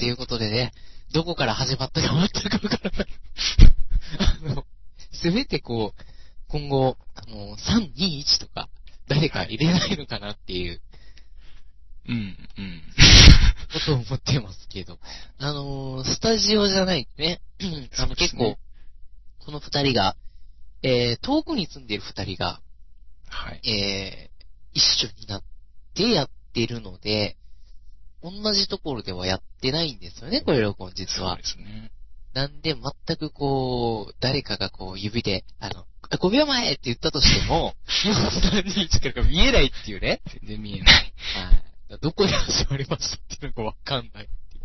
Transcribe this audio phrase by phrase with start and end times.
[0.00, 0.72] っていうことでね、
[1.12, 3.06] どこから始まったか全くわからない。
[4.48, 4.64] あの、
[5.12, 6.02] せめてこう、
[6.48, 8.70] 今後、あの、3、2、1とか、
[9.08, 10.80] 誰か入れないのかなっていう
[12.08, 12.82] うん、うん。
[13.74, 14.98] ことを思ってますけど。
[15.38, 17.42] あのースタジオじゃないね。
[17.98, 18.56] あの、結構、
[19.44, 20.16] この二人が、
[20.82, 22.62] えー、遠くに住んでいる二人が、
[23.28, 23.60] はい。
[23.68, 25.42] えー、一緒になっ
[25.94, 27.36] てやってるので、
[28.22, 31.48] 同じところではやってないんですよね、これ録音実はそうで。
[31.48, 31.90] すね。
[32.34, 37.74] なんで、全くこう、誰かがこう、指で、あの、5秒前って言ったとしても、もう
[38.52, 40.20] 何日からか見えないっていうね。
[40.40, 41.12] 全然見えない。
[41.94, 41.98] はい。
[42.00, 44.64] どこで始まりましたっていうのがわかんないっていう。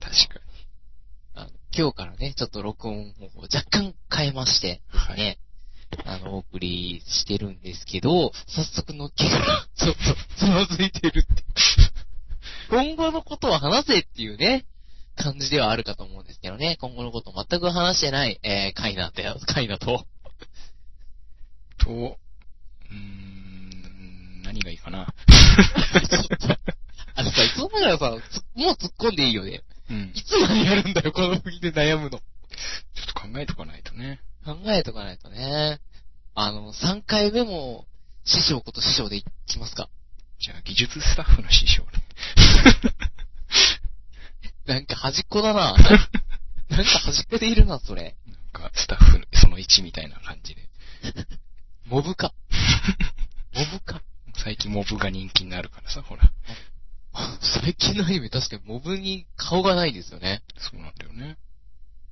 [0.00, 0.40] 確か
[1.34, 5.38] あの今日からね、ちょっと録音方法を若干変えましてですね、
[6.04, 10.00] あの、お送りしてるんですけど、早速のっけから、ちょっと
[10.38, 11.44] つまずいてるって。
[12.72, 14.64] 今後のことを話せっていうね、
[15.14, 19.90] 感じではあるかと思うんですけどね、今後のことを全く話してない、えー、カイナだよ、カイナと。
[19.90, 19.98] に。
[21.76, 25.12] と、うーん、何がいいかな。
[27.14, 29.62] あのさ、いつもながらさ、つもう突っ込んでいいよね。
[29.90, 30.12] うん。
[30.14, 32.20] いつまでやるんだよ、この国で悩むの。
[32.20, 32.22] ちょ
[33.04, 34.22] っと考えとかないとね。
[34.46, 35.78] 考えとかないとね。
[36.34, 37.86] あの、3回目も、
[38.24, 39.90] 師匠こと師匠でいきますか。
[40.42, 41.88] じゃあ、技術スタッフの師匠ね。
[44.66, 45.76] なんか端っこだな。
[46.68, 48.16] なんか端っこでいるな、それ。
[48.26, 50.68] なんか、スタッフその1みたいな感じで。
[51.86, 52.34] モブか。
[53.54, 54.02] モブか。
[54.34, 56.32] 最近モブが人気になるからさ、ほら。
[57.62, 60.42] 最近のアニメ確かにモブに顔がないですよね。
[60.58, 61.36] そうなんだよね。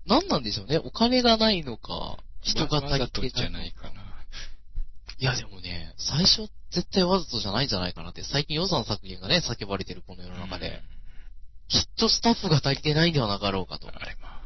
[0.07, 0.79] 何なんでしょうね。
[0.79, 4.10] お金がないのか、人が足わざとりてないじゃないかな。
[5.21, 10.83] いやでもね、最初絶対わざとじゃないんじゃないかなって、最近予算削減がね、叫ばれてるこの世の中で。
[11.69, 13.95] きっとスタッフが足りてないんではなかろうかとうん。。
[13.95, 14.41] あれま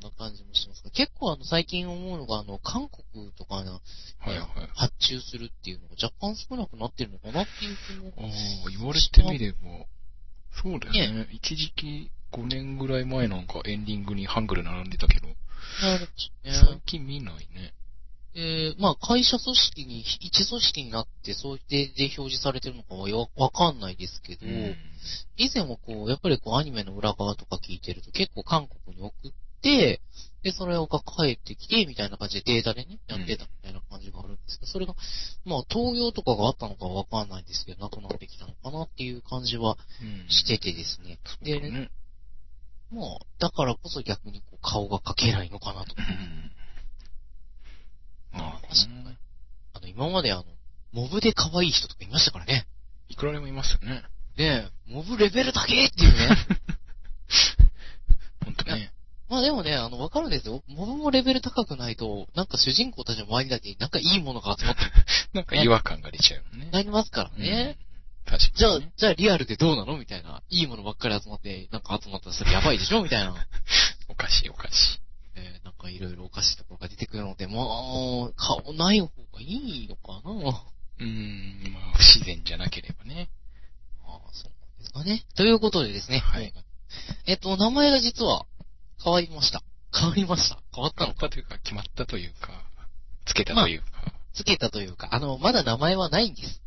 [0.00, 3.80] そんな感じもしますが、結構あの最近思うのが、あの、韓国とかの、
[4.20, 4.30] あ。
[4.30, 4.48] はいはい。
[4.74, 8.12] 発注するっていうのが若干少なくなってるのかなっていう気も。
[8.16, 8.30] あ
[8.66, 9.58] あ、言われてみれば、
[10.62, 11.28] そうだよね。
[11.32, 16.08] 一時期5年ぐらい前なんかエンディングにハングル並んでたけど、なる
[16.44, 17.74] 最近見ないね。
[18.36, 24.76] えー、まあ会社組織に、一組織になって、そうでで表示されてるのかはよわかんないですけど、うん。
[25.36, 30.00] 以前はこう、やっぱりこうアニメの裏側とか聞いてると結構韓国に送って、
[30.44, 34.94] で、それが帰ってきて、みたいな感じでデータでね、やってたみたいな感じがあるんですけど、それが、
[35.46, 41.18] まあ、東洋とかがあったのかはわかんないんですけど、なくなってきたのかなっていう感じはうんしててですね。
[41.24, 41.90] そうだで、ね。
[42.92, 45.94] まあ、だからこそ逆にこう顔が描けないのかなと。
[45.96, 46.50] うん。
[48.34, 49.16] まあ、確かに
[49.74, 50.44] あの、今まであの、
[50.92, 52.66] モブで可愛い人とかいましたからね。
[53.08, 54.02] いくらでもいますよね。
[54.36, 56.36] ねえ、モブレベルだけっていうね。
[58.44, 58.92] ほんとね。
[59.28, 60.62] まあでもね、あの、わかるんですよ。
[60.68, 64.82] モブもレベル高くないと、なんか主人公たちの周りだけ、なんかいいものが集まって
[65.32, 66.70] なんか違和感が出ちゃうよね。
[66.70, 67.76] なりますからね。
[68.26, 68.38] うん。
[68.38, 68.58] 確かに。
[68.58, 70.42] じゃあ、じゃあリアルでどうなのみたいな。
[70.50, 73.34] いいものばっかり集まって、なんか集まったらそれやばいでしょみたいな。
[74.08, 75.03] おかしいおかしい。
[75.36, 83.28] えーなんかいろいろおかしいところが出てくるので、まあ、顔ない方がいいのかなうーん、まあ、不自然じゃなければね。
[84.06, 85.24] ああ、そうなんですかね。
[85.36, 86.18] ということでですね。
[86.18, 86.52] はい。
[87.26, 88.46] えっと、名前が実は
[89.02, 89.62] 変わりました。
[89.92, 90.58] 変わりました。
[90.74, 91.28] 変わったのか。
[91.28, 92.52] というか、決まったというか、
[93.26, 93.86] つけたというか。
[94.34, 96.60] つけたというか、あの、まだ名前はないんです。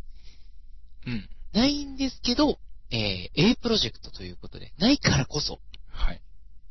[1.06, 1.29] うん。
[1.53, 2.59] ないんですけど、
[2.91, 6.22] えー、A プロジェクトということで、ないからこそ、はい。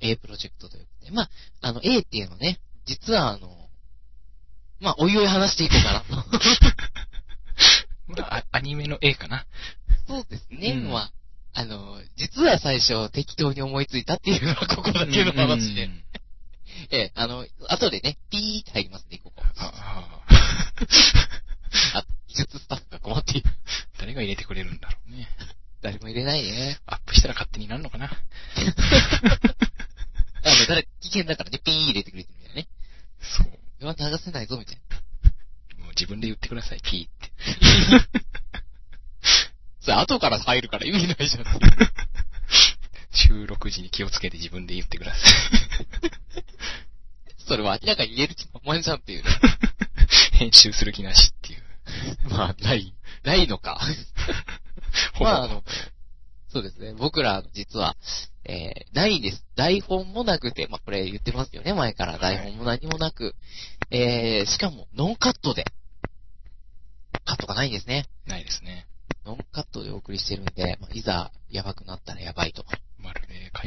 [0.00, 1.10] A プロジェクトということで。
[1.12, 1.30] まあ、
[1.62, 3.48] あの、A っていうのはね、実はあの、
[4.80, 6.16] まあ、おいおい話していこうかなと。
[8.08, 9.46] まあ、あアニメの A かな。
[10.06, 10.72] そうですね。
[10.72, 11.12] うんまあ、
[11.54, 15.84] あの、実は最初適当に思いついたっていうのは ここだけの話で。
[15.84, 16.02] うん
[16.90, 19.42] ええ、あの、後でね、ピーって入りますね、ここ。
[19.42, 20.20] ああ
[21.94, 23.50] あ、技術スタッフが困っている。
[23.98, 25.28] 誰が入れてくれるんだろうね。
[25.80, 26.78] 誰も入れないね。
[26.86, 28.10] アップしたら勝手になるのかな。
[30.46, 32.68] あの、誰、危険だからね、ピー入れてくれてるみたいなね。
[33.20, 33.46] そう。
[33.50, 34.80] これは流せないぞ、みたい
[35.76, 35.84] な。
[35.84, 37.32] もう自分で言ってください、P って。
[39.80, 41.44] それ後から入るから意味ないじゃん。
[43.12, 45.18] 収録時に気をつけて自分で言ってくださ
[47.38, 49.30] それは明らかに言える気満々じゃんっていうね。
[50.34, 50.36] い。
[50.38, 51.62] 編集する気なしっていう。
[52.30, 52.94] まあ、ない、
[53.24, 53.80] ないのか。
[55.20, 55.64] まあ、あの、
[56.48, 56.94] そうですね。
[56.94, 57.96] 僕ら、実は、
[58.44, 59.44] えー、ないです。
[59.56, 62.18] 台本もなくて、まあ、これ言ってますよね、前から。
[62.18, 63.34] 台本も何もなく。
[63.90, 65.64] えー、しかも、ノンカットで。
[67.24, 68.06] カットがないんですね。
[68.26, 68.86] ないですね。
[69.24, 72.64] ノンカットでお送りしてるんで、まあ、いざ、やばくなったらやばいと。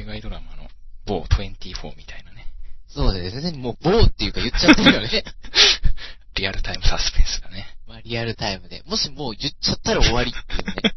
[0.10, 0.68] 外ドラマの
[1.06, 2.48] 某24みたいなね。
[2.88, 3.52] そうですね。
[3.58, 5.10] もう、棒っていうか言っちゃってるよね。
[6.36, 7.78] リアルタイムサスペンスだね。
[7.86, 8.81] まあ、リアルタイムで。
[8.86, 10.96] もしもう言っちゃったら終わりっていうね。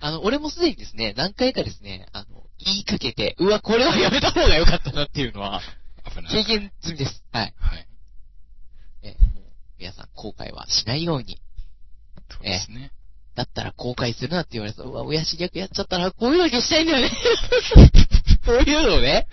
[0.00, 5.60] ねあの、俺もすでにですね、何回かですね、あの、言いかけて、うわ、これはやめた方が良かったなっていうのは、
[6.04, 6.44] 危ない。
[6.44, 7.22] 経験済みです。
[7.32, 7.54] はい。
[7.58, 7.88] はい。
[9.02, 9.42] え、もう、
[9.78, 11.40] 皆さん、後悔はしないように。
[12.30, 12.92] そうですね。
[13.34, 17.10] だったら後悔するなって言われたら、うわ、親父ギャグやっちゃったら、こういうの消したいんだよね。
[18.44, 19.28] こういうのをね。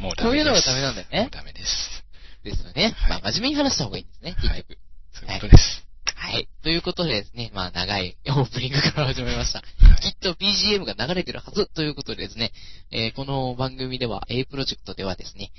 [0.00, 0.22] もうダメです。
[0.24, 2.04] こういうのがダメなんだよねもうダメです。
[2.44, 2.94] ですよね。
[2.96, 4.78] はいまあ、真面目に話した方がいいんですね、結はい局。
[5.12, 5.76] そういうことです。
[5.76, 5.89] はい。
[6.62, 9.62] ということでですね、まあ、長いオープニングから始まりました。
[10.02, 12.52] きっと BGM が流れてるはずということでですね、
[12.90, 15.50] えーこの番組では、A プロジェクトではですね、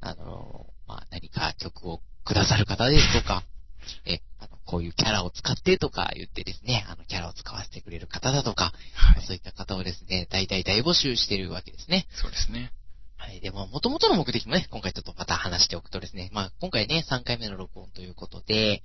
[0.00, 3.44] あのーまあ、何か曲をくださる方ですとか、
[4.04, 9.22] えーあの、こういうキャラを使ってとか言ってですね、あの、キャラを使わせてくれる方だとか、はい。
[9.24, 12.06] そういった方をですね、大体大募集してるわけですね。
[12.12, 12.72] そうですね。
[13.20, 13.40] はい。
[13.40, 18.82] でも、元々の目的もね、今回ちょっとまた話しておくとですね、まあ、今回ね、3回目の録音ということで、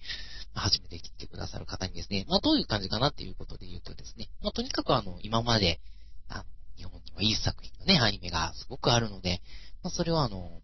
[0.53, 5.79] まあ初めて来てくださる方にですね、まあ、どういう感じかなっていうことで言うとですね、まあ、とにかくあの、今まで、
[6.27, 6.43] あの、
[6.75, 9.41] 日本にはいい作品のね、アニメがすごくあるので、
[9.83, 10.61] まあ、それはあの、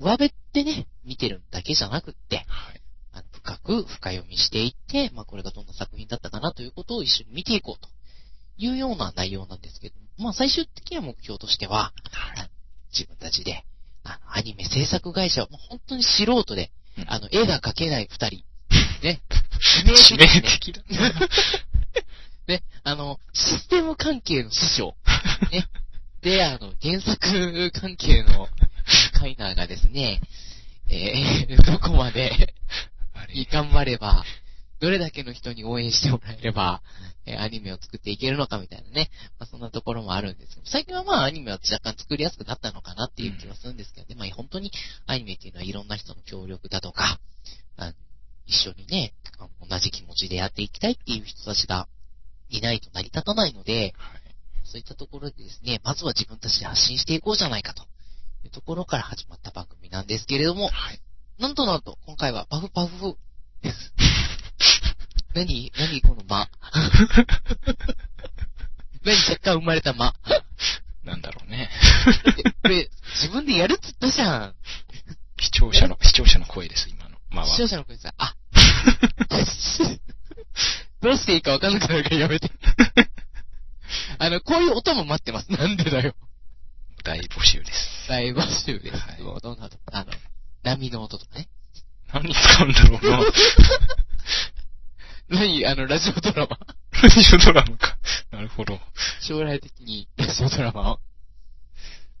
[0.00, 2.82] 上辺ってね、見てるだけじゃなくって、はい。
[3.12, 7.88] あの深く深読みしていって、まあ、これがどんな作品だったかなということを一緒に見ていこうと
[8.56, 12.51] いうような内容なんですけど、まあ、最終的な目標としては、はい。
[12.92, 13.64] 自分たちで、
[14.04, 17.04] あの、アニメ制作会社を、もう本当に素人で、うん。
[17.08, 18.44] あの、絵が描けない二人、
[19.02, 19.20] ね、
[19.80, 21.28] 致命 ね的だな。
[22.46, 24.94] で、あの、システム関係の師匠、
[25.50, 25.68] ね、
[26.22, 28.48] で、あの、原作関係の
[29.14, 30.20] カイナーがですね、
[30.88, 32.54] えー、どこまで
[33.50, 34.24] 頑張れば、
[34.82, 36.82] どれだけの人に応援してもらえれば、
[37.24, 39.10] えーアニメを作っていけるのかみたいなね。
[39.38, 44.72] まあ、そんなところもあるんですけど、最近はまあアニメは若干作りやすくなったのかなっていう気はするんですけど、でまあ本当に
[45.06, 47.20] アニメっていうのはいろんな人の協力だとか、
[47.76, 47.92] あの
[48.46, 49.14] 一緒にね、
[49.68, 51.86] 同じ気持ちでやっていきたいっていう人たちが
[52.50, 54.22] いないと成り立たないので、はい。
[54.64, 57.84] そういったところでですね、まずは自分たちで発信していこうじゃないかと
[58.44, 61.00] いうところから始まった番組なんですけれども、はい。
[61.38, 63.16] なんとなんと、今回はパフパフ
[63.62, 63.92] です。
[65.34, 66.48] 何何この間？
[69.04, 70.14] 何若干生まれた間？
[71.04, 71.70] なんだろうね。
[72.44, 72.90] えこれ、
[73.20, 74.54] 自分でやるっつったじゃん。
[75.40, 77.18] 視聴者の、視聴者の声です、今の。
[77.30, 78.36] まあ視聴者の声さ、あ。
[81.00, 82.50] どうしていいかわかんなくなるからやめて。
[84.18, 85.50] あの、こういう音も待ってます。
[85.50, 86.14] なんでだよ。
[87.02, 88.08] 大募集です。
[88.08, 88.96] 大募集です。
[88.96, 89.78] はいどんな音？
[89.90, 90.12] あの、
[90.62, 91.48] 波の音とかね。
[92.12, 93.20] 何に使うんだろうな。
[95.42, 96.56] 何あの、ラジオドラマ。
[97.02, 97.98] ラジオドラマか。
[98.30, 98.78] なるほど。
[99.20, 101.00] 将来的にラジオドラマを。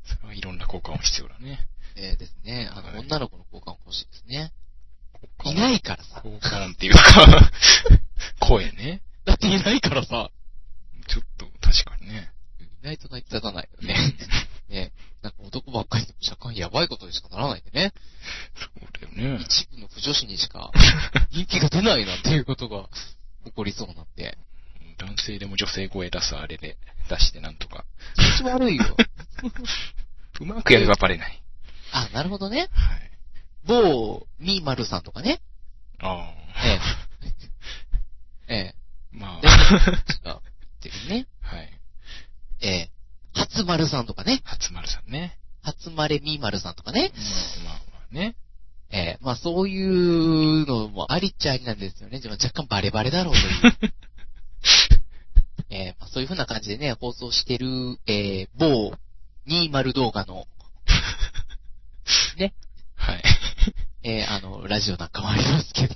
[0.04, 1.60] それはいろんな効果も必要だね。
[1.94, 2.68] えー、ですね。
[2.72, 4.52] あの、はい女の子の交換欲しいですね。
[5.44, 6.20] いないからさ。
[6.20, 7.52] 効果音っていうか、
[8.40, 9.02] 声ね。
[9.24, 10.32] だっていないからさ。
[11.06, 12.32] ちょっと、確かにね。
[12.82, 13.94] いないと成り立たないよね。
[14.68, 14.92] ね
[15.22, 17.92] なんか男ばっかりでも社会やばいことにしかならないんでね。
[18.56, 19.40] そうだよね。
[19.40, 20.72] 一部の不女子にしか
[21.30, 22.88] 人気が出ないなんていうことが
[23.44, 24.36] 起こりそうなんで。
[24.98, 26.76] 男性でも女性声出すあれで
[27.08, 27.84] 出してなんとか。
[28.16, 28.96] 気持ち悪いよ。
[30.40, 31.42] うまくやればバレない。
[31.92, 32.68] あ、なるほどね。
[32.72, 33.10] はい。
[33.66, 35.40] 某、みーまるさんとかね。
[36.00, 36.32] あ
[36.64, 37.08] えあ。
[38.48, 38.74] ええ。
[39.12, 40.30] まであ。
[40.30, 40.40] あ、っ
[40.80, 41.26] ていうね。
[41.42, 41.70] はい。
[42.60, 42.90] ええ。
[43.34, 44.40] 初丸さんとかね。
[44.44, 45.38] 初丸さんね。
[45.62, 47.12] 初まれみーまるさんとかね。
[47.64, 48.34] まあまあまあね。
[48.94, 52.20] ええまあそういうのもありっちゃありなんですよね。
[52.20, 53.94] でも若干バレバレだろうという。
[55.70, 57.66] ええまあそういう風な感じでね、放送してる、
[58.06, 58.92] えー、某
[59.46, 60.46] 20動画の、
[62.36, 62.54] ね、
[62.96, 63.22] はい。
[64.04, 65.94] えーあの、ラジオなんかもありますけど。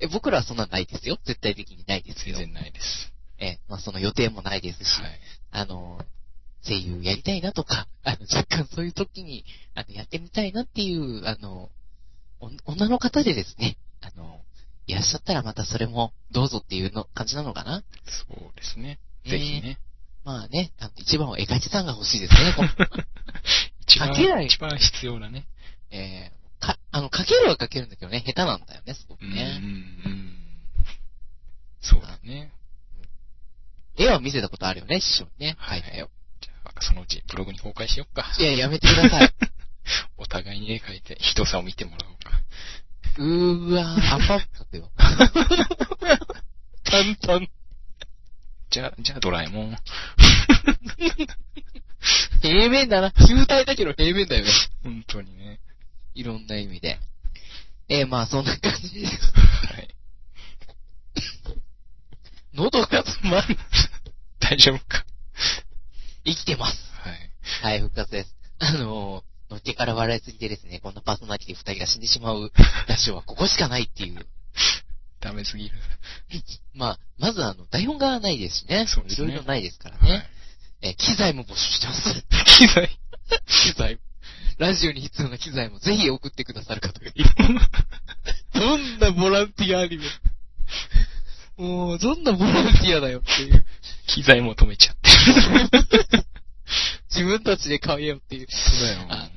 [0.00, 1.18] え、僕らはそんなんないですよ。
[1.24, 2.38] 絶対的にないですけど。
[2.38, 3.12] 全然ないです。
[3.38, 5.20] ええまあその予定もないですし、はい。
[5.52, 6.00] あの、
[6.66, 11.70] 声優やりたいなとか、あの、若干そういう時に、あの、やってみたいなっていう、あの、
[12.40, 14.40] お女の方でですね、あの、
[14.86, 17.82] いらっしゃったらまたそれもどうぞっていうの感じなのかな？
[18.28, 18.98] そうですね。
[19.24, 19.78] ねぜひね。
[20.24, 22.52] まあね、あの一番は絵描きさんが欲しいですね。
[22.56, 22.68] この
[23.80, 25.46] 一番、書けない一番必要なね。
[25.90, 29.60] えーか、あの、描けるは描けるんだけどね、下手なんだよね、すごくうん、うん、ね。
[30.04, 30.29] うん。
[31.80, 32.52] そうだね。
[33.96, 35.56] 絵は見せたことあるよね、師匠にね。
[35.58, 35.96] はい描い。
[35.96, 36.06] じゃ
[36.64, 38.26] あ、そのうちブログに公開しよっか。
[38.38, 39.34] いや、やめてください。
[40.18, 42.42] お互いに絵描いて、人さを見てもらおうか。
[43.18, 44.90] うーわー、アンパン描くよ。
[46.84, 47.48] 簡単。
[48.70, 49.76] じゃあ、じゃあドラえもん。
[52.40, 53.10] 平面だな。
[53.10, 54.50] 球体だけど平面だよね。
[54.82, 55.60] 本当にね。
[56.14, 56.98] いろんな意味で。
[57.88, 59.32] えー、まあそんな感じです。
[59.74, 59.88] はい。
[62.54, 63.56] 喉が詰まる。
[64.40, 65.04] 大丈夫か？
[66.24, 66.78] 生きてます。
[67.02, 67.30] はい。
[67.62, 68.34] はい、復活です。
[68.58, 72.52] あのー、のっけから笑いすぎてですね、こんなパーソナリティ二人が死んでしまう
[72.86, 74.26] ラジオはここしかないっていう。
[75.20, 75.76] ダメすぎる。
[76.74, 78.86] まあ、まずあの、台本がないですしね。
[78.86, 80.28] そうですねいろいろないですからはね。
[80.82, 80.86] い。
[80.88, 82.24] えー機材も募集してます。
[82.58, 82.98] 機材。
[83.46, 83.98] 機材。
[84.58, 87.30] ラジオに必要な機材もぜひ送ってくださる方がいる。
[88.54, 90.04] どんなボランティアアニメ。
[91.60, 93.66] もう、どんなボランティアだよっていう。
[94.06, 95.10] 機材求めちゃって。
[97.10, 98.46] 自分たちで買えよっていう。
[98.50, 99.06] そうだよ。
[99.10, 99.30] あの、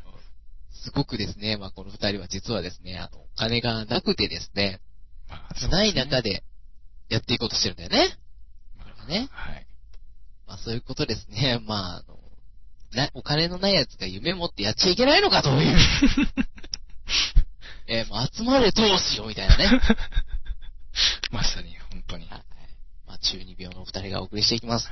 [0.72, 4.80] すごくですね、まあこの二人は実はですね、あの、お金がなくてですね、
[5.30, 6.32] まあない中で。
[6.32, 6.44] で
[7.10, 8.18] やっていこうとしてるんだよね。
[8.78, 9.28] まあね。
[9.32, 9.68] はい。
[10.48, 11.60] まあそういうことですね。
[11.60, 12.18] まあ、あの、
[12.94, 15.78] な、お金のない奴が夢持ってやっちゃいけないのかという。
[17.88, 19.82] えー、まあ集まれ投資よみたいなね。
[21.32, 22.28] まさに、本当に。
[22.28, 22.44] はい。
[23.08, 24.90] まあ中二病のお二人がお送りしていきます。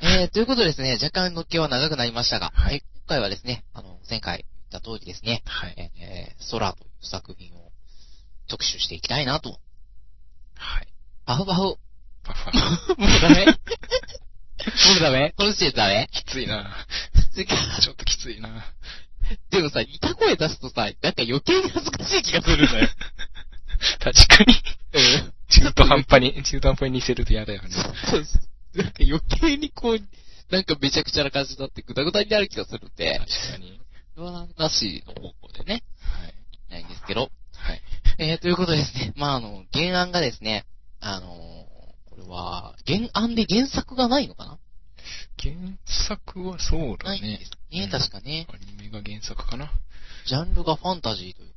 [0.00, 5.74] えー、ということでですね、若干のっけは長くなりましたが、はいえー今回はですね、あの、前回言った通りですね、はい。
[5.78, 7.72] えー、空という作品を
[8.50, 9.58] 特集していきたいなと。
[10.56, 10.88] はい。
[11.24, 11.62] パフパフ。
[11.62, 11.78] も
[12.22, 12.92] パフパフ。
[12.92, 13.52] うダメも
[14.98, 16.08] うダメこの時点でダメ？
[16.12, 16.86] きついな
[17.32, 18.74] つうかちょっときついな
[19.50, 22.88] でもさ、痛声出すとさ、なんか余計に恥ずかしい気がするんだよ。
[24.00, 24.54] 確かに。
[24.92, 25.32] うん。
[25.48, 27.70] 中途半端に、 中途半端に似せると嫌だよね。
[27.70, 28.78] そうそう。
[28.78, 30.00] なんか余計にこう、
[30.50, 33.80] なんかめちゃくちゃな感じになってグダグダになる気がするんで、確かに。
[34.14, 36.34] それはなしの方向でね、はい。
[36.70, 37.30] ないんですけど。
[37.54, 37.82] はい。
[38.18, 40.64] えー、ということでですね、まああの、原案がですね、
[41.00, 41.28] あの
[42.10, 44.58] これは、原案で原作がないのかな？
[45.40, 45.54] 原
[45.86, 47.52] 作はそうだねないんです。
[47.70, 48.46] ね、うん確かね。
[48.50, 49.70] アニメが原作かな。
[50.26, 51.54] ジャンルがファンタジーという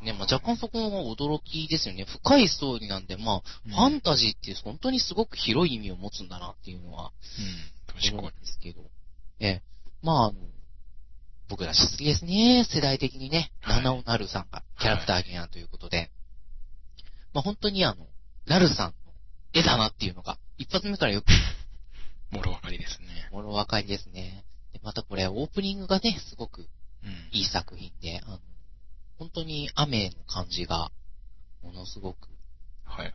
[0.00, 2.04] でですね、まあ若干そこも驚きですよね。
[2.04, 7.12] 深いストーリーなんで、まあ、うんファンタジーって本当にすごく広い意味を持つんだなっていうのは
[7.88, 8.00] うん。
[8.00, 8.46] 確思うんかに。
[8.46, 8.82] ですけど。
[9.40, 9.62] ええ。
[10.02, 10.34] まああの、
[11.48, 12.66] 僕らしすぎですね。
[12.70, 16.10] 世代的にね、はい七尾なるさんがキャラクター原案ということで。
[17.32, 18.06] まあ本当にあの、
[18.46, 19.12] なるさんの
[19.52, 21.26] 絵だなっていうのが、一発目からよく
[22.30, 23.28] もろわかりですね。
[23.32, 24.44] 物分かりですね。
[24.72, 26.68] でまたこれオープニングがね、すごく
[27.04, 27.10] うん。
[27.32, 28.40] いい作品で、あの、
[29.18, 30.90] 本当に雨の感じが、
[31.62, 32.28] ものすごく
[32.84, 33.14] はい。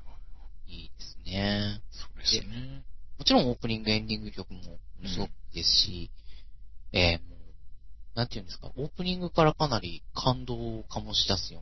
[0.68, 1.82] いいですね。
[1.92, 2.84] そうですね。
[3.18, 6.12] もちろんオープニング、エンディング曲もものすごくですし、
[6.92, 11.62] えーもう、なんていうんですか、オープニングからかなり感動を醸し出すよ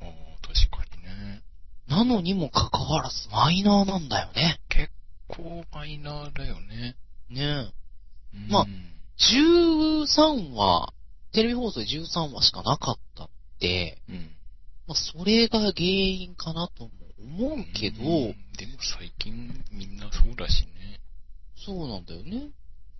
[0.00, 0.10] うおー
[0.42, 1.42] 確かにね。
[1.88, 1.98] な。
[1.98, 4.60] なのにもかかわらずマイナーなんだよね。
[5.28, 6.96] こうマイナーだよね。
[7.30, 7.72] ねえ。
[8.34, 8.66] うんまあ
[9.18, 10.92] 13話、
[11.32, 13.28] テレビ放送で13話しかなかったっ
[13.62, 14.16] て、うん。
[14.88, 16.90] まあ、それが原因かなとも
[17.46, 21.00] 思うけど、うんでも最近みんなそうだしね。
[21.56, 22.50] そうなんだよね。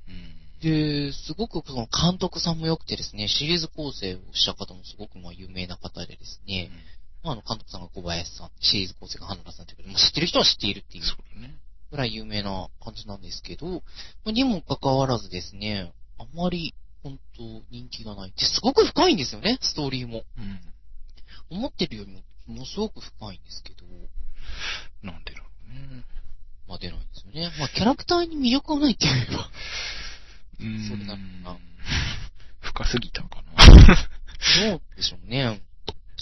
[0.09, 0.61] うん。
[0.61, 6.71] で、すごくその監督さんも良くてですね、シリーズ構成をした方もすごくまあ有名な方でですね、
[7.23, 11.55] まあ、あの監督さんが小林さん、シリーズ構成が花田さんということで、まあ、知ってる人は知っているっていうそうだね。
[11.91, 13.81] ぐらい有名な感じなんですけど、ま
[14.29, 18.31] あにもかかわらずですね、あまり本当人気がない。
[18.31, 20.23] で、すごく深いんですよね、ストーリーも。
[20.39, 20.61] うん。
[21.51, 23.85] 思ってるよりも、ものすごく深いんですけど、
[25.03, 26.05] なんでだろうね。
[26.69, 27.51] まあ出ないんですよね。
[27.59, 29.51] まあキャラクターに魅力がないって言えば、
[30.61, 30.89] うん。
[30.89, 31.59] そうなのかな
[32.61, 33.97] 深すぎたかな。
[34.71, 35.61] そうでしょうね。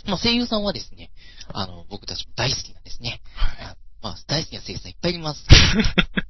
[0.07, 1.11] まあ声優さんはですね、
[1.49, 3.21] あの、僕たちも大好きなんですね。
[3.35, 3.77] はい。
[4.03, 5.45] まあ大好きな声優さんいっぱいいます。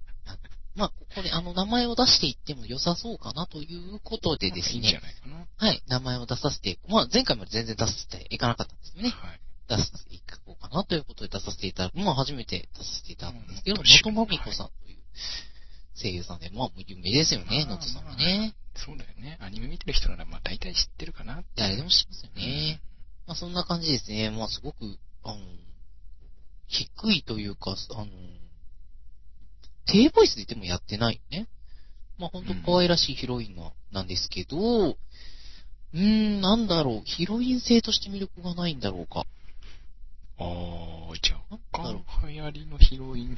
[0.77, 5.47] あまあ、ここであの名前を出していっても良さそうかなということでですいいんじゃね、ないかな。
[5.57, 9.11] はい、名前を出させて、まあ前回まで全然出させていかなかったんですよね。
[9.11, 9.41] はい。
[9.69, 11.99] 出させていこうかなということで出させていただく。
[11.99, 14.99] まあ初めて出させていただくんですけど、うん能登まみこさんという
[16.00, 18.55] 声優さんで、まあもう有名ですよね、能登さんはね。
[18.75, 19.39] そうだよね。
[19.41, 21.43] アニメ見てる人ならまあ大体知ってるかな。
[21.57, 22.81] 誰でも知ってますよね。
[23.27, 24.31] まあそんな感じですね。
[24.31, 25.39] まあすごく、あの、
[26.67, 28.07] 低いというか、あの、
[29.92, 31.49] 低ボイスででもやってないよね。
[32.18, 34.56] まあほんと可愛らしいヒロインななんですけど、
[34.90, 35.99] うー
[36.38, 39.25] ん、なんだろう、ヒロイン性として魅力がないんだろうか。
[40.38, 43.37] ああ、じゃあ、なんだろ他流行りのヒロイン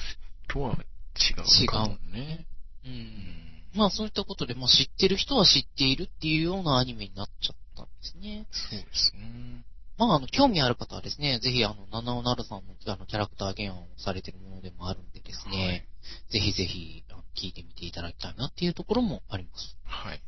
[0.49, 2.47] とは違うかもね。
[2.85, 2.89] う。
[2.89, 3.63] うんん。
[3.75, 8.47] まあそういったことで、まあ知ってる人は知っているっていうようなアニメになっちゃったんですね。
[8.51, 9.65] そうですね。
[9.97, 15.87] まああの、興味ある方はですね、ぜひあの、七尾なるさんのあの、キャラクター原案をされてるものでもあるんでですね、
[16.31, 17.05] ぜひぜひ、
[17.35, 19.77] 聞いてみていただきたいなっていうところもあります。
[19.85, 20.23] はい。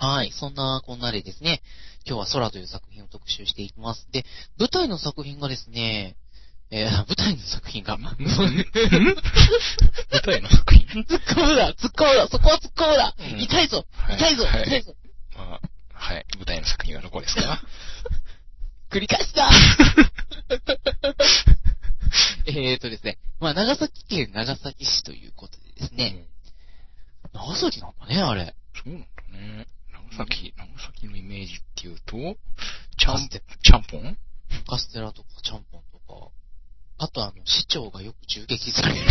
[0.00, 0.32] はい。
[0.32, 1.62] そんなこんなでですね、
[2.06, 4.08] 今日は空という作品を特集していきます。
[4.10, 4.24] で、
[4.58, 6.16] 舞台の作品がですね、
[6.70, 8.16] えー、舞台の作品が、 舞
[10.24, 11.02] 台の作品？
[11.04, 14.94] 突っ込むな突っ込むなそこは突っ込むな、うん痛いぞはい痛いぞ、はい痛いぞ
[15.36, 15.60] まあ、
[15.92, 16.26] はい。
[16.36, 17.62] 舞台の作品はどこですか？
[18.90, 19.50] 繰り返した。
[22.46, 26.26] えーとですね、まあ、長崎県長崎市ということでですね、
[27.32, 28.54] 長崎なんだね、あれ。
[28.74, 29.06] そうなんだ
[29.38, 29.66] ね。
[29.92, 32.16] 長崎、長崎のイメージっていうと、
[32.96, 34.18] ちゃんちゃんぽん
[34.66, 36.30] カステラとかちゃんぽんとか、
[36.98, 39.00] あとあの、市長がよく銃撃される。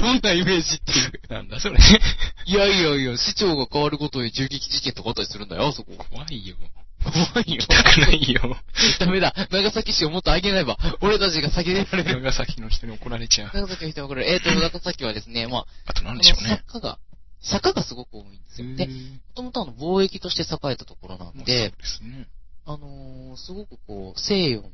[0.00, 1.32] どんなイメージっていう。
[1.32, 1.76] なんだそれ。
[2.46, 5.92] いやいやいや、市長が変わるごとに銃撃事件とかあったりするんだよ、あそこ。
[6.10, 6.56] 怖いよ。
[7.02, 7.66] 怖いよ行き。
[7.66, 8.56] たくないよ。
[8.98, 9.34] ダメだ。
[9.50, 10.76] 長崎市をもっと上げないば。
[11.00, 12.20] 俺たちが先に出られる。
[12.20, 13.50] 長崎の人に怒られちゃう。
[13.54, 16.62] 長崎の人もこれ、えーと、長崎はですね、まあ、あとなんでしょうね。
[16.66, 16.98] 坂が、
[17.40, 18.76] 坂がすごく多いんですよ。
[18.76, 18.92] で、も
[19.34, 22.26] ともとあの、貿易として栄えたところなんで、そうですね。
[22.66, 24.70] あのーすごくこう、西洋の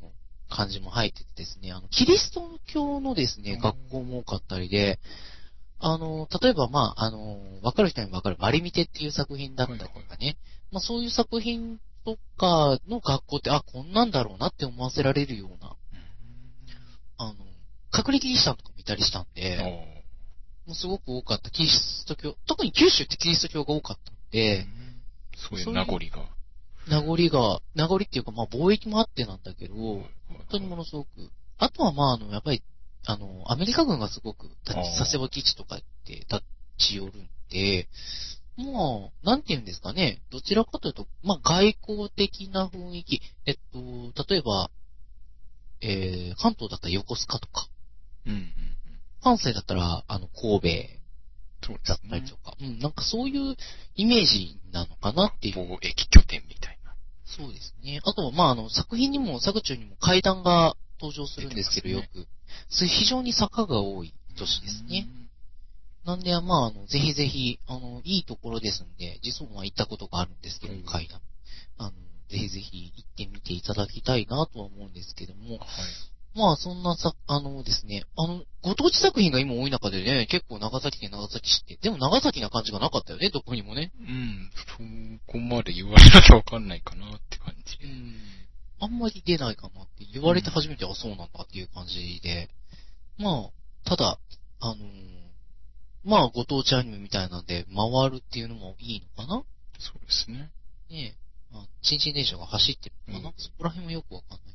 [0.49, 3.59] 感じも入っててですね、あの、キリスト教のですね、うん。
[3.59, 4.99] 学校も多かったりで、
[5.79, 10.37] あのー例えばまあ、あのーわかる人にわかるマリミテっていう作品だったりとかね、はい
[10.71, 15.75] まあそういう作品とかの学校って、あ、こんなんだろうなって思わせられるような、
[17.17, 17.33] あの、
[17.95, 19.57] 隠れキリシタンとかもいたりしたんで、
[20.65, 21.49] もうすごく多かった。
[21.49, 24.65] キリスト教、特に九州ってキリスト教が多かったんで、
[25.49, 26.34] そういう名残が。
[26.87, 30.05] 名残が、名残っていうかまあ貿易もあってなんだけど、本
[30.49, 31.09] 当にものすごく。
[31.57, 32.63] あとはまあ、あの、やっぱり、
[33.05, 36.41] あの、アメリカ軍がすごく、佐世保基地とかって立
[36.77, 37.87] ち寄るんで、
[38.57, 40.21] まあ、なんて言うんですかね。
[40.31, 43.21] どちらかというと、まあ、外交的な雰囲気。
[43.45, 43.57] えっ
[44.13, 44.71] と、例えば、
[45.81, 47.67] えー、関東だったら横須賀とか、
[48.25, 48.53] うん。
[49.21, 51.04] 関西だったら、あの、神戸
[51.65, 52.35] そうですだったりねと。
[52.37, 53.55] か、うん、なんかそういう
[53.95, 55.55] イメージなのかなっていう。
[55.55, 56.95] 貿易拠点みたいな。
[57.25, 57.99] そうですね。
[58.03, 62.27] あとは、まあ、あの、作品にも、作中にも階段が登場するんですけど、よ出てく。
[62.87, 65.07] 非常に坂が多い都市ですね。
[66.05, 71.19] なんで、まあ、あの、ぜひぜひ、あの、いいところですんで、実はまあ行ったことがあるんですけどうん、階段。
[71.77, 71.91] あの、
[72.29, 75.67] ぜひぜひ行ってみていただきたいなとは思うんですけども、はい。
[76.35, 83.91] まあ、そんなさ、あのですね、あの、ご当地作品が今多い中でね、結構長崎県長崎市って、でも長崎な感じがなかったよね、どこにもね。
[84.01, 84.51] うん。
[84.67, 87.77] そこまで言われなきゃわかんないかなって感じ。
[87.85, 88.15] うん。
[88.81, 92.49] あんまり出ないかなって言われて初めて、あ、そうなんだっていう感じで。
[93.17, 94.19] まあ、ただ、
[94.59, 94.79] あのー
[96.05, 99.43] まあ、ご当地アニメみたいなんで、回るっていうのもいいのかな
[99.79, 100.51] そうですね。
[100.89, 101.15] ね
[101.51, 101.53] え。
[101.53, 104.54] まあ、新進電車が走ってるのかな、うんそこら辺もよくわかんない。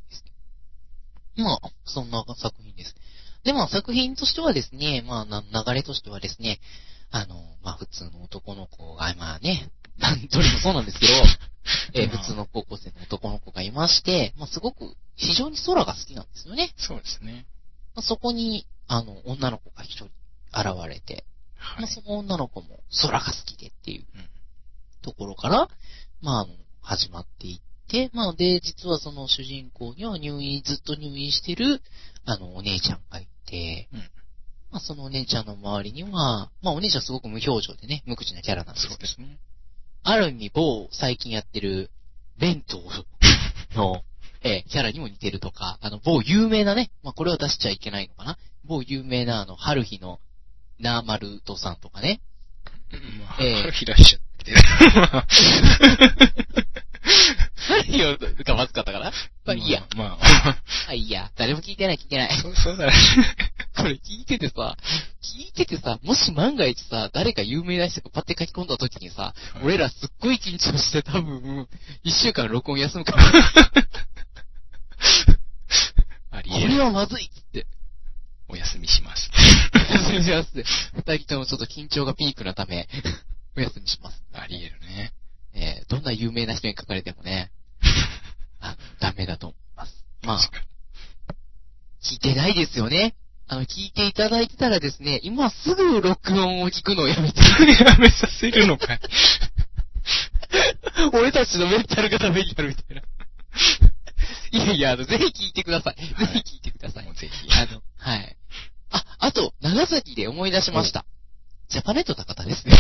[1.41, 2.95] まあ、そんな作品です。
[3.45, 6.61] で、まあ、作品としてはですね、まあ、な流れとしてはですね、
[7.11, 11.13] あの、まあ、普通の男の子が、まあね、 なんどれもそうなんですけど、
[11.95, 16.73] えーまあ普通の高校生の男の子がいまして、まあ、すごく、非常に空が好きなんですよね。
[16.77, 17.47] そうですね。
[17.95, 20.07] まあ、そこに、あの、女の子が一人
[20.53, 21.25] 現れて、
[21.57, 21.91] はいまあ、。
[21.91, 24.29] その女の子も空が好きでっていううん
[25.03, 25.69] ところから、
[26.21, 31.83] まあ、あの、始まっていって、まあ、で、実はその主人公には入院、ずっと入院してる、
[32.25, 33.99] あの、お姉ちゃんがいて、うん
[34.71, 39.39] まあ、そのお姉ちゃんの周りには、まあ、お姉ちゃんすごく無表情でね、無口なキャラなんですけどそうで、すね。
[40.03, 41.91] ある意味、某、最近やってる、
[42.39, 42.79] 弁当
[43.77, 44.03] の、
[44.43, 50.21] えーキャラにも似てるとか、あの、某有名なね、まあ、これは出しちゃいけないのかな某有名な、あの、春日の、
[50.79, 52.23] ナーマルトさんとかね。
[53.21, 54.55] まあ、ええ春開いちゃって。
[57.71, 59.13] まあ春日がまずかったから
[59.45, 59.83] まあ、いいや。。
[59.97, 60.57] まあ、
[60.89, 61.31] あ、いいや。
[61.37, 62.37] 誰も聞いてない、聞いてない。
[62.41, 62.93] そう そうだね。
[63.77, 64.77] これ聞いててさ、
[65.23, 71.69] 聞いててさ、もし万が一さ、誰か有名な人がパッて書き込んだ時にさ、はい俺らすっごい緊張して多分、
[72.03, 73.23] 一週間録音休むから、
[76.33, 76.69] ありこえる。
[76.69, 77.67] れはまずいっつって。
[78.49, 79.31] お休みします。
[79.75, 80.65] お休みしますって。
[80.95, 82.89] 二人ともちょっと緊張がピークなため、
[83.57, 84.23] お休みします。
[84.33, 85.13] ありえるね。
[85.53, 87.51] えーどんな有名な人に書かれてもね、
[89.01, 90.05] ダメだと思います。
[90.23, 90.51] まあ、
[92.03, 93.15] 聞いてないですよね。
[93.49, 97.73] あの、聞いていただいてたらですね、今すぐ録音を聞くのをやめて、に。
[97.73, 99.01] やめさせるのかい。
[101.13, 103.03] 俺たちのメンタルがダメになるみたいな。
[104.53, 106.07] いやいや、あの、ぜひ聞いてください。
[106.07, 107.49] ぜはいひ聞いてくださいぜひ。
[107.53, 108.37] あの、はい。
[108.91, 111.05] あ、あと、長崎で思い出しました。
[111.69, 112.77] ジャパネット高田ですね。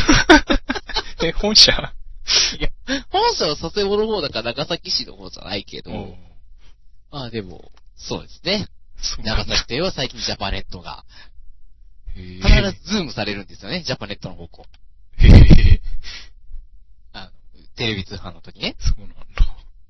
[1.23, 1.93] え、本社
[2.59, 2.71] いや、
[3.11, 5.91] 本社は佐世保の方だから長崎市の方じゃないけど、
[7.11, 8.67] まあでも、そうですね。
[9.25, 11.05] 長崎といえば最近ジャパネットが、
[12.15, 14.67] 必ずズームされるんですよね、ジャパネットの方向。
[15.19, 15.81] へ。
[17.13, 17.31] あの、
[17.77, 18.77] テレビ通販の時ね。
[18.81, 19.17] そうなんだ。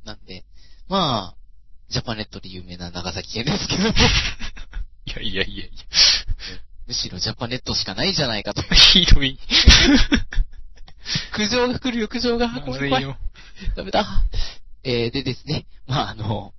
[0.05, 0.45] なんで、
[0.89, 1.41] まあ、
[1.89, 3.83] ジャパネットで有名な長崎県ですけど。
[3.91, 3.93] い
[5.11, 5.85] やいやいやいや。
[6.87, 8.63] むしろジャパネットしかないじゃないかと。
[8.75, 9.39] ひどい。
[11.35, 12.49] 苦情が来るよ、苦情が。
[12.49, 13.17] まずいよ。
[13.77, 14.07] ダメだ。
[14.83, 16.55] えー、でですね、まああの、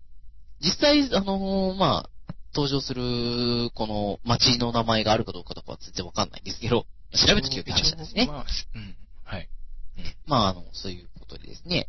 [0.60, 2.10] 実際、あのまあ、
[2.54, 8.28] 登場する、この街の名前があるかどうかとかは全然わかんないんですけど、調べときよって話なんですね。
[8.28, 8.96] まあ、うん。
[9.24, 9.50] はい。
[10.26, 11.88] まあ、あの、そういうことでですね。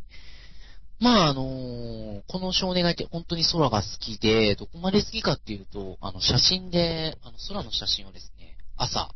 [0.99, 9.11] まあ、あのこの少年がいて本当に空が好きで、どこまで好きかっていうと、あの、写真で、あの、空の写真をですね、朝、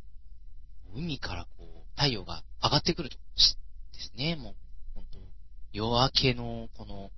[0.93, 3.57] 海からこう、太陽が上がってくるとし
[3.93, 4.55] ですね、もう、
[4.95, 5.19] 本当
[5.73, 7.11] 夜明けの、この、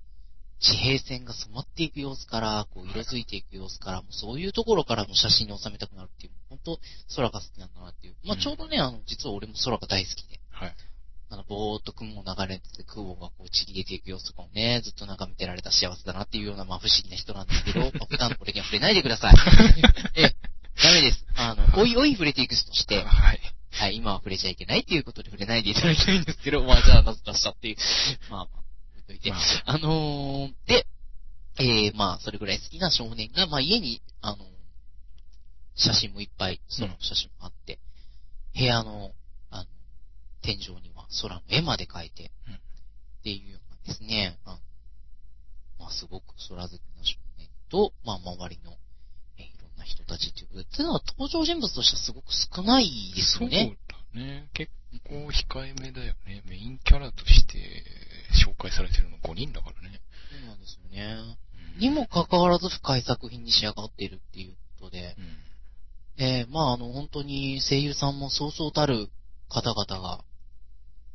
[0.60, 6.80] 地平線が染まっていく様子から、こう、色づいていく様子から、もうそういうところからの写真に収めたくなるっていう、本当
[7.16, 8.14] 空が好きなんだなっていう。
[8.24, 10.38] まあ、ちょうどね、あの、実は俺も空が大好きで。
[10.50, 10.76] はい。
[11.32, 19.34] あの、ぼーっと雲を流れてて、雲がこう散り出ていく様子とかをね、ずっと眺めてられた幸せだなっていうような、まあ不思議な人なんですけど、 まあ普段の俺には触れないでください。
[20.20, 20.36] ええ、
[20.82, 21.24] ダメです。
[21.36, 23.40] あの、おいおい触れていく人として、はい。
[23.70, 27.68] はい、今は触れちゃいけないっていうことで触れないでいただきたいんですけど、まあじゃあなぜ出したって。
[27.68, 27.76] いう、
[28.30, 29.30] まあまあ、置いといて。
[29.30, 29.78] まあ。
[29.78, 30.86] のー、で、
[31.58, 34.44] えー、まあ、それぐらい好きな少年が、まあ家に、あの、
[35.76, 37.78] 写真もいっぱい、空の写真もあって、
[38.54, 39.12] 部屋の、
[39.50, 39.66] あの、
[40.42, 42.60] 天井には空の絵まで描いて、うん。
[43.20, 44.58] っていうようなですね、あの
[45.78, 48.72] まあすごく空好きな少年と、まあ周りの、
[49.90, 53.76] 人たちっていうことのは登場人物としてはすごく少ないですよね。
[54.14, 54.48] そうだね。
[54.54, 54.70] 結
[55.04, 56.42] 構控えめだよね。
[56.46, 57.58] メインキャラとして
[58.44, 60.00] 紹介されてるの5人だからね。
[60.30, 61.14] そうなんですよね。
[61.14, 65.16] うんにもかかわらず深い作品に仕上がっているっていうことで、
[66.18, 66.24] うん。
[66.24, 69.08] えー、まああの、本当に声優さんもそうそうたる
[69.48, 70.24] 方々が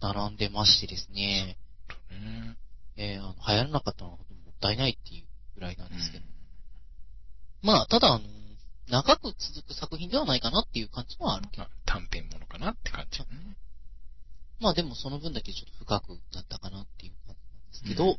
[0.02, 1.58] 並んでましてですね、
[1.88, 2.58] だね。
[2.96, 6.28] えー、あの流行らなかったのはもったいないっていうぐらいなんですけど、う
[7.66, 8.24] まあ、ただあの、
[8.90, 13.58] 長く続く作品ではないかなっていう感じはあるけど、まあ、短編ものかなって感じだね。
[14.60, 18.18] まあでもその分だけちょっと深くなったかなっていう感じなんですけど、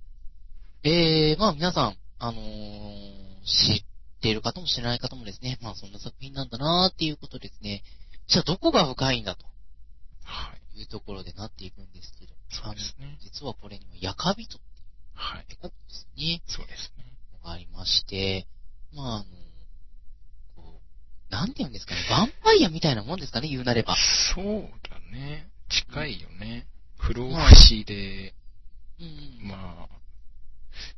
[0.83, 3.85] えー、まあ皆さん、あのー知っ
[4.21, 7.85] ている方も知らない方もですね、まあそんな作品なんだなーっていうことですね、
[8.27, 9.47] じゃあどこが深いんだと。
[10.25, 10.81] はい。
[10.81, 13.17] いうところでなっていくんですけど、そうですね。
[13.23, 14.67] 実はこれにはヤカビトって
[15.15, 15.47] はい。
[15.49, 17.05] いうことですね、そうですね。
[17.33, 18.47] のがありまして、
[18.93, 19.25] まああの、
[21.31, 23.97] なんて言うんですかね、ヴァンパイアみたいなもんですかね、言うなれば。
[24.35, 25.49] そうだね。
[25.69, 26.67] 近いよね。
[26.99, 28.35] 不老不死で、
[29.01, 29.49] うん。
[29.49, 29.89] まあ、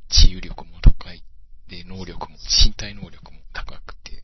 [0.09, 1.23] 治癒力も高い。
[1.67, 4.23] で、能力も、身体能力も高くて、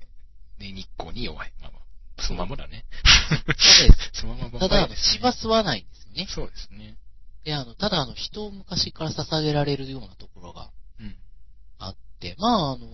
[0.60, 1.54] で、日光に弱い。
[1.62, 2.86] まあまあ、そのままだね。
[3.58, 4.22] そうです。
[4.22, 6.28] そのままただ、血は吸わないんですよね。
[6.30, 6.98] そうですね。
[7.44, 11.16] で、あの、ただ、あの、人を昔から捧げられるようなところがうん。
[11.78, 12.88] あって、まあ、あの、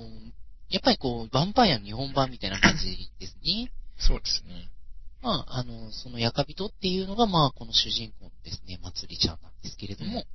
[0.72, 3.72] やっぱりこう、ヴァンパイアの日本版みたいな感じですね。
[3.98, 4.70] そうですね。
[5.22, 10.26] まあ、あの、そのヤカビトっていうのが、まあ、この主人公のですね、まつりちゃんなんですけれども、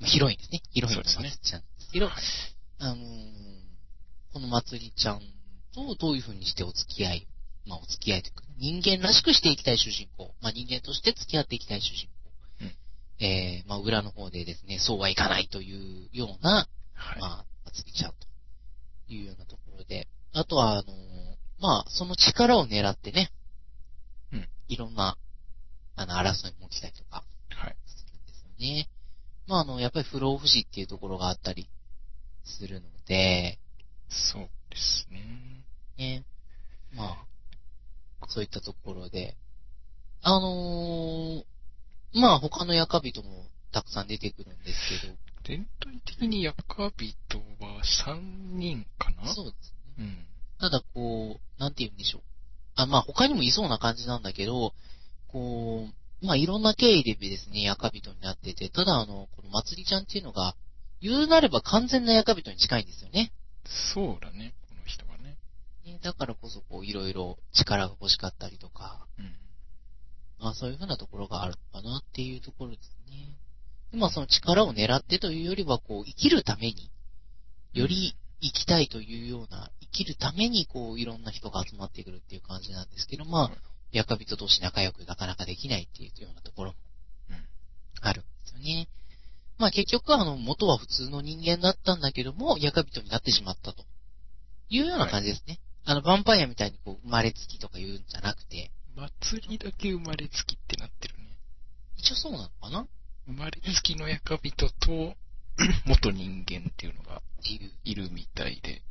[0.00, 0.60] まあヒロインですね。
[0.70, 2.14] ヒロインのまつりちゃんですけど、はい。
[2.78, 3.66] あのー
[4.36, 5.20] このまつりちゃん
[5.74, 7.28] とどういう風にしてお付き合い、
[7.64, 12.08] まあお付き合いというか、人間らしくしていきたい主人公、まあ人間として付き合っていきたい主人
[12.60, 13.26] 公、うん。
[13.26, 17.20] えー、まあ裏の方でですね、そうはいかないというような、はい。
[17.20, 18.25] まあ、まつりちゃんと
[19.08, 20.86] いうようなところで、あとは、あのー
[21.58, 23.30] まあ、その力を狙ってね、
[24.32, 25.16] うんいろんな、
[25.96, 27.76] あの、争いも起きたりとかはい。
[27.86, 28.88] するんですよね。
[29.46, 31.68] まあ、あの、やっぱり不老不死っていうところがあったり
[32.44, 33.58] するので、
[34.08, 35.64] そうですね。
[35.96, 36.24] ね。
[36.94, 37.16] ま
[38.20, 39.36] あ、そういったところで、
[40.22, 41.44] あのー
[42.18, 45.14] まあ他のヤカビトもたくさん出てくるんですけど、
[45.46, 49.32] 全体的にヤカビトは3人かな？
[49.32, 50.00] そうですね。
[50.00, 50.26] うん。
[50.58, 52.22] ただこう、なんて言うんでしょう。
[52.74, 54.72] あ、まあ他にもいそうな感じなんだけど、
[55.28, 55.86] こ
[56.22, 60.56] う、まあいろんな経緯でですね、ヤカビトになってて、ただあの、このまつりちゃんっていうのが、
[61.00, 63.32] 言うなれば完全なヤカビトに近いんですよね。
[63.64, 65.36] そうだね、この人はね。
[65.84, 69.36] ねだからこそこう、いろいろ力が欲しかったりとか、うん。
[70.40, 73.36] まあそういうふうなところがあるのかなっていうところですね。
[73.96, 76.90] でまあその力を狙ってというよりは、こう、生きるために、
[77.72, 83.50] より生きたいというような、生きるためにこう、いろんな人が集まってくるっていう感じなんですけど、まあ、
[83.92, 86.76] ヤカビト同士仲良くなかなかできないっていうようなところも
[87.30, 87.36] うん。
[88.02, 88.88] あるんですよね。
[89.58, 93.84] まあ結局あの、元は普通の人間だったんだけども、ヤカビトになってしまったと。
[94.68, 95.60] いうような感じですね。
[95.84, 101.38] あの、ヴァンパイアみたいにこう、生まれつきとか言うんじゃなくて、祭りだけ生まれつきってなってるね。
[101.96, 102.86] 一応そうなのかな？
[103.26, 105.16] 生まれつきのヤカビトと、
[105.86, 107.22] 元人間っていうのが
[107.84, 108.82] いるみたいで。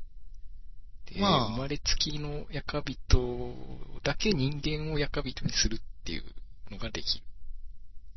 [1.14, 3.54] で、まあ生まれつきのヤカビト
[4.04, 6.24] だけ人間をヤカビトにするっていう
[6.72, 7.26] のができる。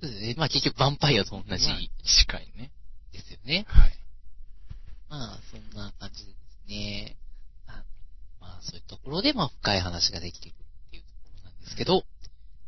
[0.00, 0.34] そうですね。
[0.38, 1.78] まあ結局ヴァンパイアと同じまあ
[2.56, 2.70] ね。
[3.12, 3.64] ですよね。
[3.68, 3.92] はい。
[5.08, 7.16] まあ、そんな感じでですね。
[7.66, 7.82] あ
[8.40, 10.58] まあ、そういうところで、まあ、深い話ができていくっ
[10.90, 12.04] ていうところなんですけど、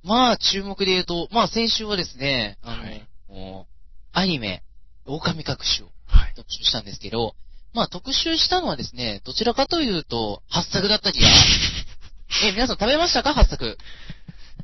[0.03, 3.10] まあ、注目で言うと、まあ、先週はですね、あの、はい
[4.13, 4.63] アニメ、
[5.07, 6.35] 狼隠しをはい。
[6.35, 7.35] 特集したんですけど、
[7.73, 11.29] まあ、特集したのはですね、どちらかというと、八作だった気が。
[12.45, 13.33] え、皆さん食べましたか？
[13.35, 13.79] 八作。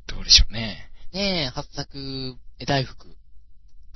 [0.09, 0.91] どうでしょうね。
[1.13, 3.17] ねえ、八作、え大福。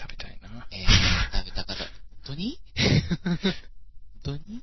[0.01, 0.67] 食べたいな。
[0.71, 1.91] えー、食べた方、本
[2.25, 2.59] 当に
[3.25, 3.39] 本
[4.23, 4.63] 当に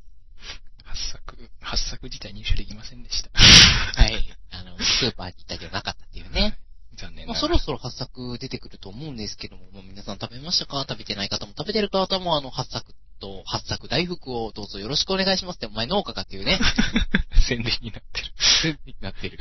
[0.85, 3.29] 八作、八作自体入手できませんでした。
[3.33, 4.37] はい。
[4.51, 6.57] あの、スーパーに行ったけどなかったっていうね。
[6.97, 7.59] 残念まあ、ながら。
[7.59, 10.85] そろそろ八作出てくると思うんですけども、もう皆さん食べましたか？
[10.87, 16.59] 食べてない方も食べてる方もあの、八作と八作大福をどうぞよろしくお願いしますって、お前農家かっていうね、
[17.47, 18.33] 宣伝になってる。
[18.61, 19.37] 宣伝になってる。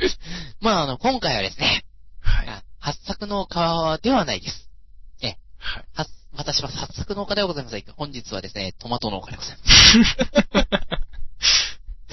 [0.59, 1.85] まあ、あの、今回はですね、
[2.21, 2.47] はい。
[2.49, 4.67] あ八作の皮ではないです。
[5.59, 5.85] はい。
[5.93, 7.83] は私は八作農家ではございません。
[7.95, 9.63] 本日はですね、トマト農家でございま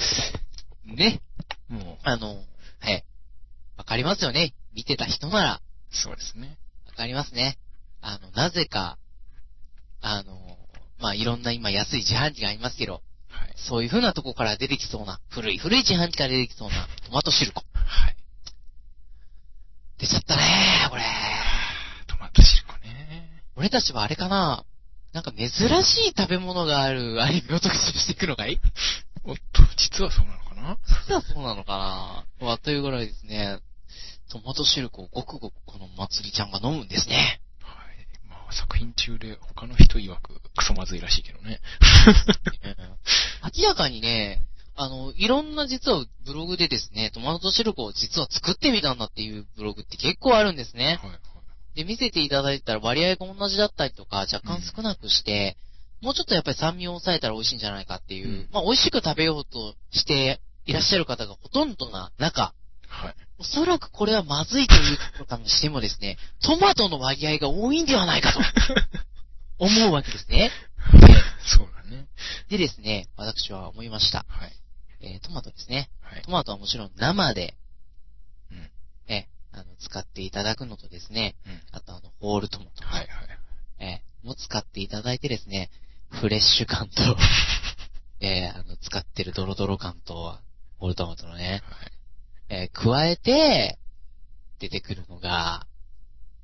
[0.01, 0.33] す。
[0.97, 1.21] ね。
[1.69, 2.43] もう、あの、
[2.81, 3.05] はい。
[3.77, 4.55] わかりますよね。
[4.75, 5.61] 見てた人なら、
[5.91, 6.59] そうですね。
[6.87, 7.59] わかりますね。
[8.01, 8.99] あの、なぜか、
[10.01, 10.59] あの、
[10.99, 13.55] まあ、いろんな今安い自販機がありますけど、はい。
[13.57, 17.63] そういう風なとこから出てきそうな、古い古い自販機から出てきそうなトマトシルコ。
[17.75, 18.17] はい。
[19.99, 20.43] 出ちゃったね
[20.91, 21.03] これ。
[22.07, 23.43] トマトシルコね。
[23.57, 24.65] 俺たちはあれかな
[25.13, 28.55] なんか珍しい食べ物があるアニメを特集していくのがい？
[28.55, 28.61] い
[29.25, 30.63] おっと、実はそうなのかな？
[30.71, 32.47] は実はそうなのかな？
[32.47, 33.59] まあ、というぐらいですね、
[34.35, 37.40] トマトシルコをごくごくこの祭りちゃんが飲むんですね。
[37.68, 38.29] い。
[38.29, 41.61] まあ、作品中で他の人曰くクソまずいらしいけどね。
[43.57, 44.42] 明らかにね、
[44.75, 50.99] あの、いろんな実はブログでですね、トマトシルコを実は作ってみたんだっていうブログって結構あるんですね。
[51.01, 51.18] はいはい。
[51.77, 55.57] で、見せていただいたら割合が同じだったりとか、若干少なくして、
[56.01, 62.53] もうちょっとやっぱり酸味を抑えたら美味しいんじゃないかっていう、うんまあ美味しく食べようとしていらっしゃる方がほとんどな中、
[62.88, 63.14] はい。
[63.38, 68.38] おそらくこれはまずいということかもしてもですね、トマトの割合が多いんではないかと
[69.59, 70.51] 思うわけですね。
[71.47, 72.07] そうだね。
[72.49, 74.25] でですね、私は思いました。
[74.29, 74.53] はい。
[75.01, 75.90] えートマトですね。
[76.01, 76.23] はい。
[76.23, 77.57] トマトはもちろん生で、
[78.51, 78.70] うん。
[79.09, 81.62] えーあの、使っていただくのとですね、うん。
[81.73, 83.38] あとあの、ホールトマト、はいはい。
[83.81, 85.70] えーも使っていただいてですね、
[86.09, 87.16] フレッシュ感と、
[88.20, 90.38] えーあの、使ってるドロドロ感と、
[90.79, 91.92] ホールトマトのね、はい。
[92.49, 93.79] えー加えて、
[94.59, 95.67] 出てくるのが、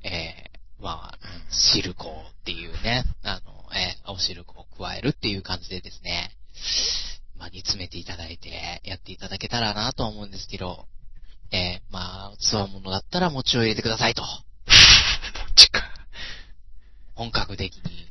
[0.02, 1.18] えーまあ、
[1.50, 6.30] シルコっていうね、あの、えー、青シルコを加えるっていう感じでですね、
[7.38, 10.86] まあ、煮詰めていただいて、やっていただけたらなと思うんですけど、
[11.52, 14.22] えーまあ、つわものだったら餅を入れてくださいと。
[14.22, 14.28] も
[15.56, 15.82] ちか。
[17.14, 18.08] 本格的に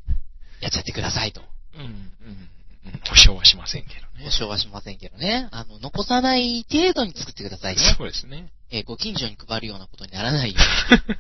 [0.62, 1.42] やっちゃってくださいと。
[1.76, 2.50] うん、うん。
[2.94, 4.26] うん保証はしませんけどね。
[4.26, 5.48] 保証はしませんけどね。
[5.52, 7.82] あの、残さない程度に作ってくださいね。
[7.98, 8.52] そうですね。
[8.72, 11.18] えーご近所に配るようなことにならないように。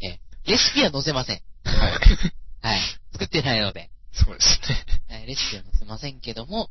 [0.08, 0.18] えー
[0.50, 1.40] レシピは載せません。
[1.64, 1.92] はい。
[2.62, 2.80] はい。
[3.12, 3.90] 作ってないので。
[4.12, 4.84] そうですね。
[5.16, 6.70] はい、レシピは載せませんけども、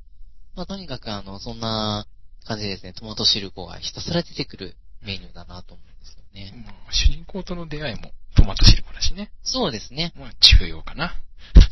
[0.55, 2.05] まあ、とにかくあの、そんな
[2.45, 6.63] 感じでですね、トマトシルコがひたすら出てくるメニューだなと思うんですよね。
[6.65, 9.31] まあ、主人公との出会いもトマトシルコだしね。
[9.43, 10.13] そうですね。
[10.15, 11.15] まあ、重要かな。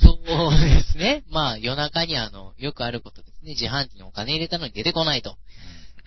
[0.01, 1.23] そうですね。
[1.41, 3.53] まあ、夜中にあの、よくあることですね。
[3.59, 5.31] 自販機にお金入れたのに出てこないと。
[5.31, 5.37] うん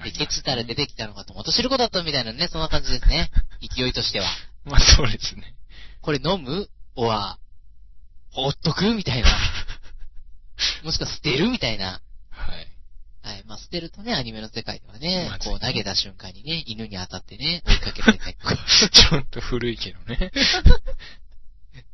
[0.04, 3.30] で、ケチったら出てきたのがトマトシルコだったみたいなね、そんな感じですね。
[3.76, 4.26] 勢いとしては。
[4.64, 5.54] まあ、そうですね。
[6.02, 6.68] これ飲む？
[6.96, 7.38] おは、
[8.30, 8.94] ほっとく？
[8.94, 9.28] みたいな。
[10.82, 11.48] もしくは捨てる？
[11.48, 12.00] みたいな。
[12.30, 12.68] はい。
[13.22, 13.44] はい。
[13.44, 18.56] まあ、捨てるとね、アニメの世界ではねこう投げた瞬間にね、犬に当たってね、追いかけられたりとか。
[18.90, 20.32] ちょっと古いけどね。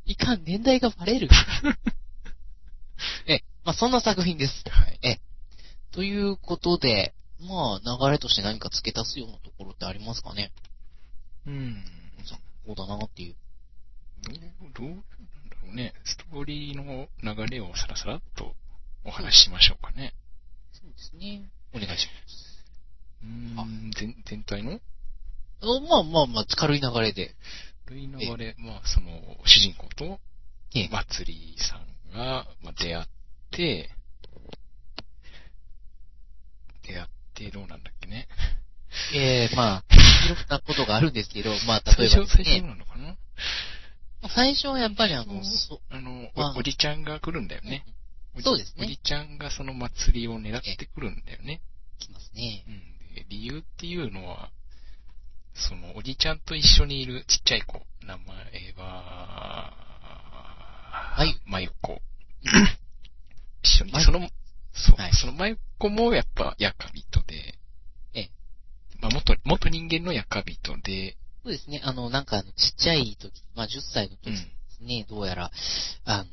[0.07, 1.29] いかん、年代がバレる。
[3.27, 4.65] え、まあ、そんな作品です。
[4.69, 5.21] はい。
[5.93, 10.53] ということで、まあ、流れとして何か付け足すようなところってありますかね？
[11.47, 11.85] うん。
[12.25, 12.37] そ
[12.73, 13.37] うだなっていう。
[14.23, 14.37] どう、
[14.73, 15.95] どうなんだろうね。
[16.05, 18.55] ストーリーの流れをさらさらっと
[19.05, 20.15] お話ししましょうかね。
[20.73, 21.49] そうですね。
[21.73, 22.65] お願いします。
[23.23, 24.81] うーん、全、全体の？
[25.63, 27.35] あまあまあまあ、軽い流れで。
[27.87, 29.11] 類流れ、まあ、その、
[29.45, 30.21] 主人公と、
[30.75, 33.07] ええまつりさんが、まあ、出会っ
[33.51, 33.91] て、
[36.87, 38.29] 出会ってどうなんだっけね。
[39.15, 39.85] ええまあ、
[40.27, 43.17] いろんなことがあるんですけど、まあ、例えば最初、最初なのかな？
[44.35, 47.85] 最初はやっぱりあの、そそ、あの、まあおおじちゃんが来るんだよね。
[48.43, 51.63] そうですねおじちゃんがその祭りを狙ってくるんだよね。
[51.99, 52.71] 来ますねう。
[52.71, 53.15] ん。
[53.15, 54.51] で理由っていうのは、
[55.55, 59.90] その、おじちゃんと一緒にいるちっちゃい子、名前は、
[61.17, 62.01] まゆまゆこ。
[63.63, 64.31] 一緒にその、
[64.73, 67.59] そう、はいそのまゆこもやっぱ、やかびとで、
[68.15, 68.31] ええ。
[69.01, 71.81] まあ、元、元人間のやかびとで、そうですね。
[71.85, 74.35] あの、なんかちっちゃい時、まあ10歳の時うん。
[74.35, 74.41] で
[74.77, 75.51] すね、どうやら、
[76.05, 76.27] あの、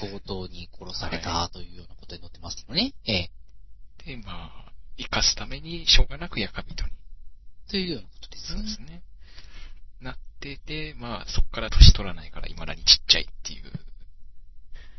[0.00, 2.94] 強盗に殺されたというようなことに載ってますけどね。
[3.04, 3.30] ええ。
[4.04, 6.92] で、まあ、生かすために、しょうがなくやかびとに
[7.68, 8.68] というようなことですそうで。
[8.68, 9.02] すね。
[10.02, 13.78] なってて、まあ、そっから年取らないから、未だにちっちゃいっていうこ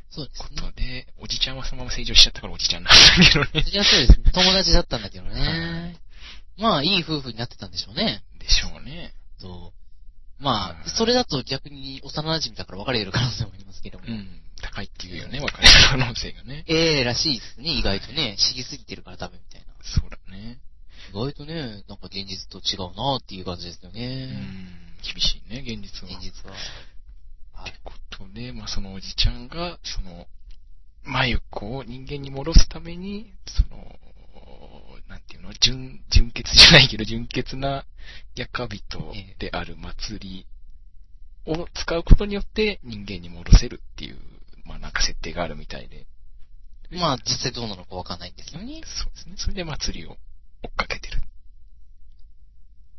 [0.10, 0.62] そうですね。
[0.62, 3.66] とで、おじちゃんはそのまま成長しちゃったからおじちゃんなんだけどね。
[3.72, 4.32] いや、そうですね。
[4.32, 6.00] 友達だったんだけどはね。
[6.58, 8.24] まあ、いい夫婦になってたんでしょうね。
[8.40, 9.14] でしょうね。
[9.40, 9.74] そ
[10.40, 10.44] う。
[10.44, 14.06] まあ、はいそれだと逆に幼馴染だから別れる可能性もありますけども。
[14.08, 14.42] うん。
[14.62, 16.64] 高いっていうよね、別れる可能性がね。
[16.68, 18.38] ええらしいですね、意外とね。
[18.38, 19.74] 知りすぎてるからダメみたいな。
[19.82, 20.60] そうだね。
[21.10, 24.28] 意外とね、なんか現実と違うなっていう感じですようね。
[24.28, 24.93] ん。
[25.04, 26.18] 厳しいね、現実は。
[26.18, 26.56] 現実は。
[27.54, 27.74] はい。
[27.84, 30.28] ことで、まあ、そのおじちゃんが、その、
[31.04, 34.00] まゆこを人間に戻すために、その、
[35.08, 37.86] なんていうの、純、純潔じゃないけど、純潔な
[38.36, 40.48] やかびとである祭り
[41.46, 44.18] を使うことによって人間に戻せるっていう、
[44.66, 46.08] まあなんか設定があるみたいで。
[46.92, 48.82] まあ、実際どうなのかわかんないんですよね。
[48.86, 49.36] そうですね。
[49.38, 50.12] それで祭りを
[50.64, 51.02] 追っかけ。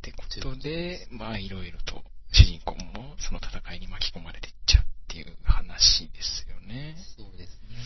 [0.04, 6.96] ってことで、まあいろいろと主人公もその戦いに巻き込まれていっちゃうっていう話ですよね。
[7.16, 7.76] そうですね。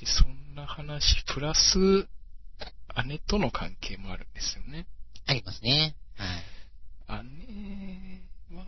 [0.00, 2.06] で、そんな話、プラス、
[3.06, 4.86] 姉との関係もあるんですよね。
[5.26, 5.96] ありますね。
[7.08, 7.24] はい。
[7.24, 8.22] 姉
[8.56, 8.64] は、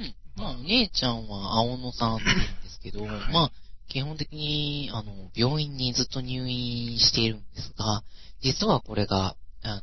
[0.00, 0.14] うん。
[0.34, 3.52] まあ、姉ちゃんは青野さんって言うんですけど、はいまあ、
[3.88, 8.02] 基本的に、あの、病院にずっと入院しているんですが、
[8.40, 9.82] 実はこれが、あの、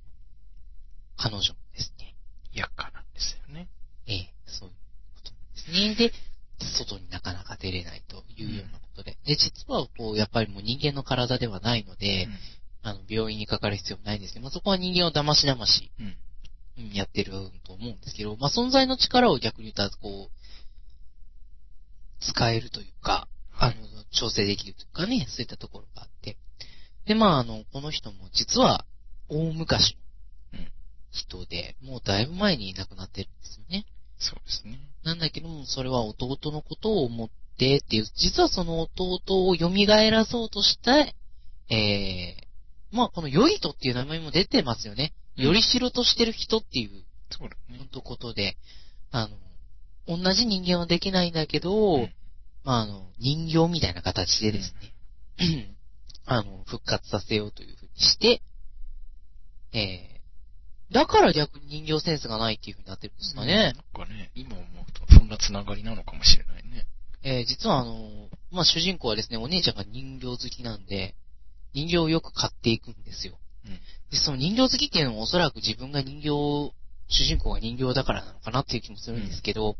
[1.18, 1.42] 彼女
[1.76, 2.16] ですね。
[2.54, 3.68] 厄介なんですよね。
[4.08, 4.76] ええ、そういう
[5.16, 6.10] ことなんですね。
[6.10, 6.13] で、
[6.66, 9.18] 外になかなか出れないというようなことで。
[9.26, 12.28] で、実はこう、やっぱりもう人間の体ではないので、
[12.84, 16.06] あの、病院にかかる必要もないんですけど、まあ、そこは人間を騙し騙し、うん。
[16.06, 16.16] うん。
[16.76, 17.32] うんやってる
[17.63, 20.32] と思うんですけど、まあ、存在の力を逆に言ったら、こう、
[22.20, 23.74] 使えるというか、あの、
[24.13, 26.38] 調整できるとかね、そういったところがあって。
[27.06, 28.86] で、まあ、あの、この人も実は、
[29.30, 29.97] 大昔
[30.54, 30.71] のうん
[31.12, 33.86] 人で、もうだいぶ前に亡くなってるんですよね。
[34.17, 34.80] そうですね。
[35.04, 41.15] なんだけども、それは弟のことを思ってっていう、実はその弟を蘇らそうとして、
[41.69, 45.13] えー、まあこのヨイトっていう名前も出てますよね。
[45.17, 46.91] うんよりしろとしてる人っていう、
[47.32, 47.88] そうだねほん。
[47.88, 48.56] とことで、
[49.10, 49.28] あ
[50.08, 52.13] の、同じ人間はできないんだけど、うん
[52.63, 54.73] まああの、人形みたいな形でです
[55.39, 55.76] ね、
[56.26, 58.41] あの、復活させようというふうにして、
[59.73, 63.73] えー、だから逆に人形センスがないっていうふうになってるんですかね。
[63.93, 66.86] なんかね、今思うと、そんなつながりなのかもしれないね。
[67.23, 71.15] えー実はあの、まあ、主人公はですね、お姉ちゃんが人形好きなんで、
[71.73, 73.38] 人形をよく買っていくんですよ。
[73.65, 73.80] うん
[74.12, 76.30] で、その人形好きっていうのもおそらく自分が人形、
[77.08, 79.76] 主人公が人形だからなのかなっていう気もするんですけど、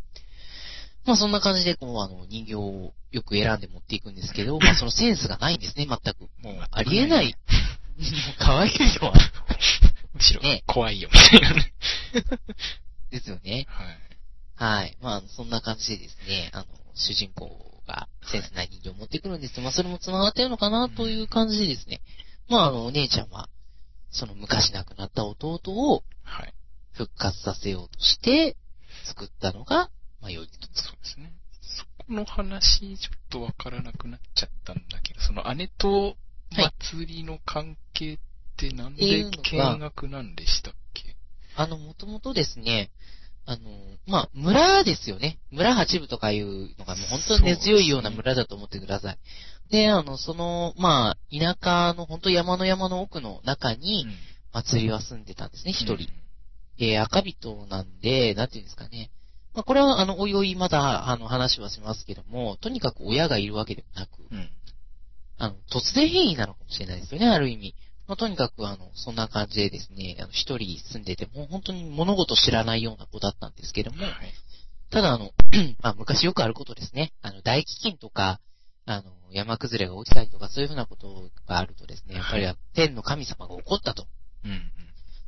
[1.06, 6.30] まあそんな感じで、こう、あの、人形をよく選んで持っていくんですけど、まあそのセンスがないんですね、全く。
[6.42, 7.36] もう、ありえない。
[8.40, 9.14] 可愛いのは。
[10.14, 11.74] むしろね、怖いよ、みたいなね。
[13.10, 13.66] ですよね。
[13.68, 13.98] はい。
[14.56, 14.98] はい。
[15.02, 22.02] まあ、そんな感じでですね、あの、主人公がセンスない人形を持ってくるんですけど、まあ、それも繋がってるのかなという感じでですね。
[22.50, 23.50] まあ、あの、お姉ちゃんは、
[24.12, 26.54] その昔亡くなった弟をはい。
[26.92, 28.56] 復活させようとして、
[29.06, 29.90] 作ったのが、
[30.24, 30.54] まあ、良いと。
[30.74, 31.34] そうですね。
[31.62, 36.16] そこの話、ちょっとわからなくなっちゃったんだけど、その姉と
[36.52, 38.18] 祭りの関係っ
[38.58, 39.30] てなんで見
[39.80, 41.16] 学なんでしたっけ？
[41.56, 42.90] あの、もともとですね、
[43.46, 43.70] あの、
[44.08, 45.40] まあ、村ですよね。
[45.52, 49.18] 村八部とかいうのがもう本当に根強いような村だと思ってください。
[49.70, 54.08] で、あの、その、まあ、田舎の本当山の山の奥の中に、
[54.54, 56.08] 祭りは住んでたんですね、一人。
[56.80, 59.10] えー赤人なんで、なんていうんですかね。
[59.54, 64.38] まあ、これは、あの、おいおいまだ、あの、話はしますけども、とにかく親がいるわけでもなく、うん。
[64.38, 64.50] うん。
[65.38, 67.76] あの、突然変異なのかもしれないですよね、ある意味。
[68.08, 74.14] まあ、とにかく、あの、そんな感じでですね、あの、一人住んでて、もう本当に物事知らないような子だったんですけども、はい。
[74.90, 75.32] ただ、あの、
[75.82, 77.14] まあ、昔よくあることですね。
[77.22, 78.40] あの、大飢饉とか、
[78.86, 84.06] あの、山崩れが起きたりとか、そういうふうなことがあるとですね、やっぱり天の神様が怒ったと。
[84.44, 84.72] うん。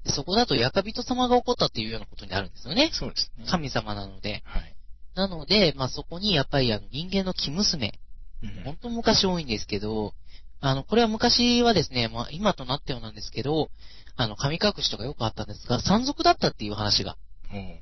[0.05, 2.91] でそこだと、ヤカビト様が起こったっていうようなことになるんですよね。
[2.93, 3.45] そうですね。
[3.49, 4.43] 神様なので。
[4.45, 4.75] はい。
[5.15, 7.99] なので、まあ、そこにやっぱりあの人間の生娘、
[8.43, 10.13] うん本当昔多いんですけど、
[10.59, 13.69] あの、これは昔はですね、まあ、今となってはなんですけど、
[14.15, 17.17] あの、神隠しとかよくあったんですが、山賊だったっていう話が、
[17.51, 17.77] おー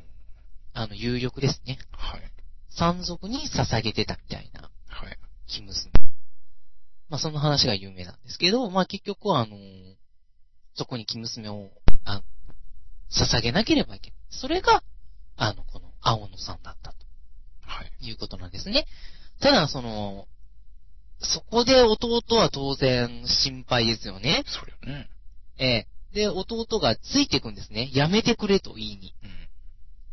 [0.74, 1.80] あの、有力ですね。
[1.92, 2.22] はい。
[2.70, 5.18] 山賊に捧げてたみたいな、はい。
[5.48, 5.92] 生娘。
[7.10, 9.58] まあ、その話が有名なんですけど、まあ、結局はあの、
[10.74, 11.83] そこに生娘を、あ
[13.14, 14.20] 捧げなければいけない。
[14.30, 14.84] それが、
[15.38, 16.98] あの、この青野さんだったと。
[17.62, 17.92] はい。
[18.02, 18.86] いうことなんですね。
[19.40, 20.28] ただ、その、
[21.20, 24.44] そこで弟は当然心配ですよね。
[24.48, 25.10] それよね。
[25.58, 25.88] ええ。
[26.14, 27.90] で、弟がついていくんですね。
[27.94, 29.16] やめてくれと言いに。
[29.24, 29.30] うん。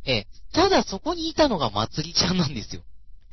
[0.05, 0.26] ええ。
[0.53, 2.82] ただそこにいたのがまつりちゃんなんですよ。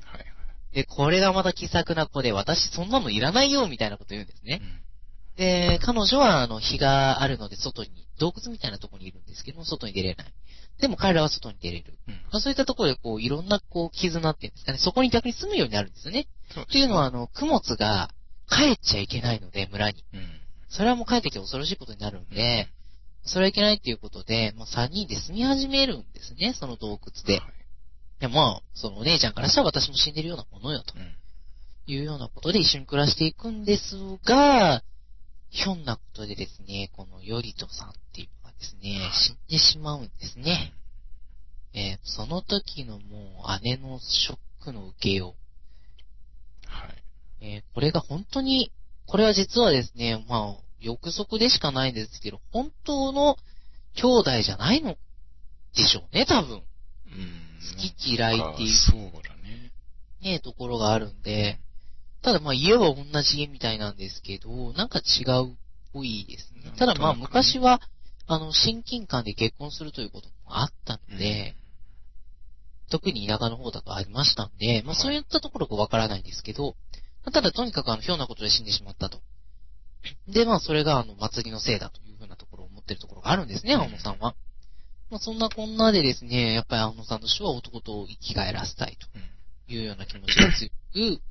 [0.03, 0.25] はい。
[0.73, 4.65] で、これがまた気さくな子で、私そんなのいらないよ、みたいなこと言うんですねう。
[4.65, 4.81] ん。
[5.37, 10.33] で、彼女は、あの、日があるので、外に、洞窟みたいなところにいるんですけども、外に出れない。
[10.81, 11.97] でも彼らは外に出れる。
[12.07, 12.13] うん。
[12.15, 16.27] まあ、そういったところで、こう、いろんな、こう、絆っていうんですかね、そこに逆に住むようになるんですよね。
[16.53, 18.09] そうっていうのは、あの、供物が
[18.49, 20.03] 帰っちゃいけないので、村に。
[20.13, 20.41] うん。
[20.69, 22.67] それはもう帰ってきて恐ろしいことになるんで、
[23.23, 27.35] それはいけないっていうことで、まあ、3人で住み始めるんですね、その洞窟で。
[27.35, 27.53] いはい。
[28.21, 31.15] や、まあ、そのお姉ちゃんからしたら私も死んでるようなものよ、とうん。
[31.87, 34.83] いうようなことで一緒に暮らしていくんですが、
[35.49, 40.73] ひょんなことでですね、この頼人さんっていうのがですね、死んでしまうんですね。
[41.73, 45.35] えーその時のもう姉のショックの受けよ
[46.65, 46.69] う。
[46.69, 47.03] はい。
[47.41, 48.71] えーこれが本当に、
[49.05, 53.37] これは実はですね、まあ、憶測でしかないんですけど、本当の
[53.95, 54.95] 兄弟じゃないの
[55.75, 56.57] でしょうね、多分。
[56.57, 56.63] うん。
[57.75, 59.71] 好き嫌いっていうそうだね。
[60.21, 61.59] ね、ところがあるんで、
[62.27, 65.55] ただまあ家は同じ家みたいなんですけど、なんか違うっ
[65.93, 66.73] ぽいですね。
[66.77, 67.79] ただまあ昔は、
[68.25, 71.55] あの、親近感で結婚するということもあったので、
[72.91, 76.75] 特に田舎の方だとありましたんで、まあはいそういったところがわからないんですけど、
[77.23, 79.21] まあただとにかくあの、ひょんなことで死んでしまったと。
[80.27, 84.35] で、まあそれがあの、祭りのせいだというふうなところを思ってるところがあるんですね、うん青野さんは。
[85.09, 89.07] まあそんなこんなでですね、やっぱり青野さんとしては男と生き返らせたいと。
[89.15, 89.37] うん。
[89.67, 90.73] いうような気持ちが強く、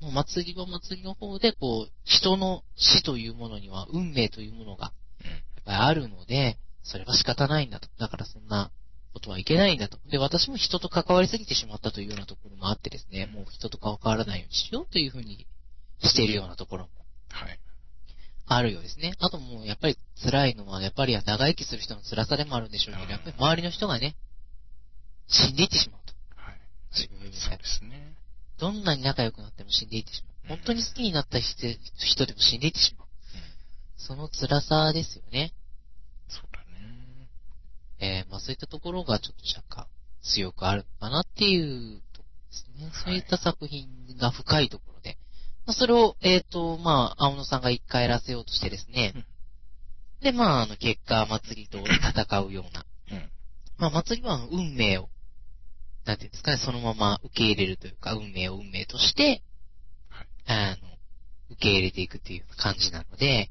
[0.00, 4.92] もう祭りは祭りの方で、こう、人の死というものには運命というものが、
[5.24, 5.30] うん。
[5.30, 7.88] やっぱりあるので、それは仕方ないんだと。
[7.98, 8.70] だからそんな
[9.12, 9.98] ことはいけないんだと。
[10.10, 15.46] で、私も人と関わりすぎてしまったというようなところもあってですね、もう人と関わらないようにしようというふうに
[16.00, 16.90] しているようなところも
[17.30, 17.58] はい。
[18.48, 19.14] あるようですね。
[19.18, 24.14] あともうやっぱり辛いのは、やっぱり長生きする人の辛さでもあるんでしょうけど、うんやっぱり周りの人がね、
[25.26, 26.14] 死んでいってしまうと。
[26.36, 26.60] はい。
[26.92, 28.15] そうですね。
[28.58, 30.56] どんなに仲良くなっても死んでいってしまう。
[30.56, 33.08] 本当に好きになった人人でも死んでいってしまう。
[33.08, 33.42] うん。
[33.96, 35.52] その辛さですよね。
[36.28, 37.28] そうだね。
[37.98, 39.86] えー、まあそういったところがちょっと若干
[40.22, 42.90] 強くあるのかなっていうとですね。
[43.04, 43.88] そういった作品
[44.18, 45.18] が深いところで。
[45.66, 49.24] まあそれを、えっ、と、まあ、青野さんが一回やらせようとしてですねうん。
[50.20, 52.86] で、まあ、あの、結果、祭りと戦うような。
[53.12, 53.30] うん。
[53.78, 55.08] まあ、祭りは運命を、
[56.06, 59.42] なんていうんですかね、そのまま受け入れるというか、運命を運命として、
[60.08, 60.88] はいあの、
[61.50, 63.50] 受け入れていくっていう感じなので、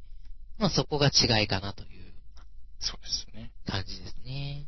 [0.57, 2.05] まあそこが違いかなという
[2.79, 3.51] そうですね。
[3.67, 4.67] 感じですね。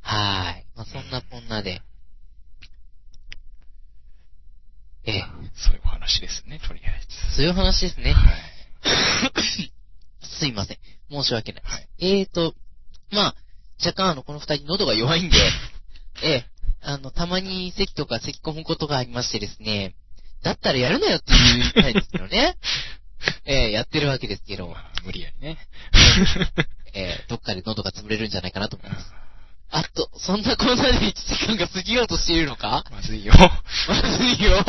[0.00, 0.66] はーい。
[0.74, 1.82] まあそんなこんなで、
[5.04, 5.24] ええ、
[5.56, 7.00] そういうお話ですね、とりあえ
[7.30, 7.36] ず。
[7.36, 8.12] そういう話ですね。
[8.12, 9.72] はい。
[10.22, 10.78] すいません。
[11.10, 11.62] 申し訳ない。
[11.64, 11.88] はい。
[11.98, 12.54] えーと、
[13.10, 13.36] まあ、
[13.84, 15.36] 若干あの、この二人喉が弱いんで、
[16.22, 16.46] ええ、
[16.82, 19.94] あの、たまに咳とか咳込むことがありましてですね、
[20.42, 21.26] だったらやるなよって
[21.74, 22.56] 言いたいですけどね。
[23.46, 25.58] ええ、やってるわけですけどま、あ、無理やりね。
[26.94, 29.12] ええ、どっかで喉が潰れるんじゃないかなと思います。
[29.70, 32.84] ああと、そんなこんなで1時間が過ぎようとしているのか？
[32.90, 33.32] まずいよ。
[33.88, 34.64] まずいよ。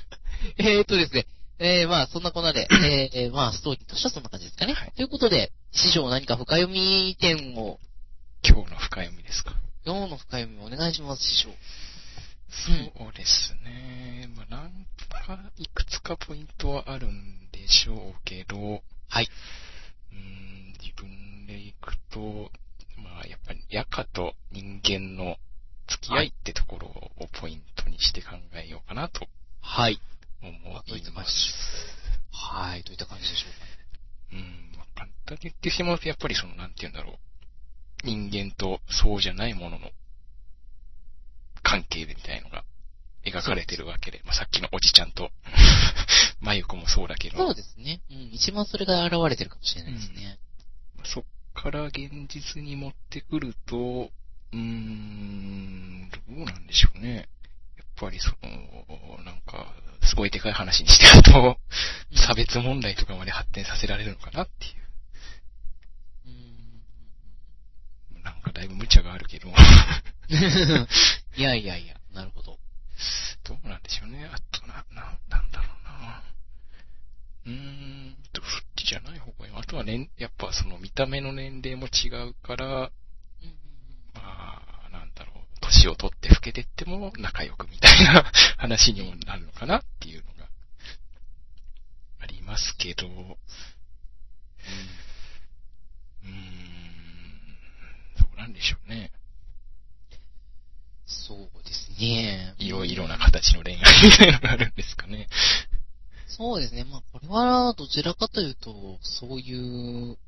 [0.58, 1.26] えーとですね、
[1.58, 2.68] えー、まあ、そんなこんなで、
[3.14, 4.74] えー、まあ、ストーリーとしてはそんな感じですかね。
[4.74, 7.80] はいということで、師匠何か深読み点を、
[8.46, 9.54] 今日の深読みですか？
[9.86, 11.50] 今日の深読みをお願いします、師匠。
[12.96, 14.30] そうですね。
[14.34, 14.86] まあ、なん
[15.26, 19.28] か、いくつかポイントはあるんでしょうけど、はい。
[20.10, 22.50] うーん、自分でいくと、
[22.96, 25.36] まあ、やっぱり、ヤカと人間の
[25.86, 29.28] 付き合いってところをポイントにして考えようかなと
[29.60, 30.00] はい。
[30.40, 30.50] 思
[30.96, 31.54] います。
[32.30, 33.66] はい、どういった感じでしょうか？
[34.36, 34.40] ね。
[34.40, 37.18] うん、まあ、簡単に言ってしまうと、やっぱりその、なんて言うんだろう。
[38.04, 39.90] 人間とそうじゃないものの
[41.62, 42.64] 関係みたいのが
[43.24, 45.30] 描かれてるわけで、まあ、さっきのおじちゃんと、
[46.40, 48.02] まゆこもそうだけど、そうですね。
[48.10, 50.38] うん、一番それが現れてるかもしれないですね。
[51.04, 54.10] そっかから現実に持ってくると、
[54.52, 57.28] うーん、どうなんでしょうね。
[57.78, 61.56] やっぱりその、なんか、すごいでかい話にしてると、
[62.26, 64.74] 差別問題とかまで発展させられるのかなっていう。
[68.16, 69.48] うんなんかだいぶ無茶があるけど、
[71.36, 72.58] いやいやいや、なるほど。
[73.44, 74.24] どうなんでしょうね。
[74.24, 76.22] あとな、な、なんだろうな。
[77.46, 79.52] うーんと、そっちじゃない方がいい。
[79.54, 82.90] あとはね、やっぱその見た目の年齢も違うから、
[84.14, 90.48] まあ、なんだろう、年を取って老けてっても仲良くみたいな 話にもなるのかなっていうのが
[92.20, 96.73] ありますけど、うーん、どう
[98.34, 99.10] なんでしょうね。
[101.06, 102.54] そうですね。
[102.58, 105.28] いろいろな形の恋愛みたいなのがあるんですかね。
[106.26, 106.84] そうですね。
[106.84, 110.18] まあ、これは、どちらかというと、そういう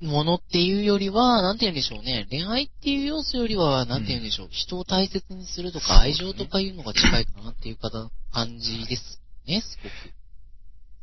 [0.00, 2.26] ものっていうよりは、なんて言うんでしょうね。
[2.30, 4.48] 恋愛っていう要素よりは、なんて言うんでしょう。
[4.50, 7.90] 人を大切にするとか、愛情とかいうのが近いかなっていうか
[8.32, 9.92] 感じですね、すごく。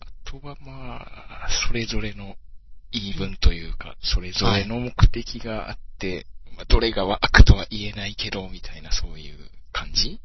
[0.02, 1.02] あとはま
[1.46, 2.36] あ、それぞれの
[2.92, 9.38] 言い分というか、それぞれの目的があって、まあ、どれが悪とは言えないけど、みたいなそういう
[9.72, 10.20] 感じ？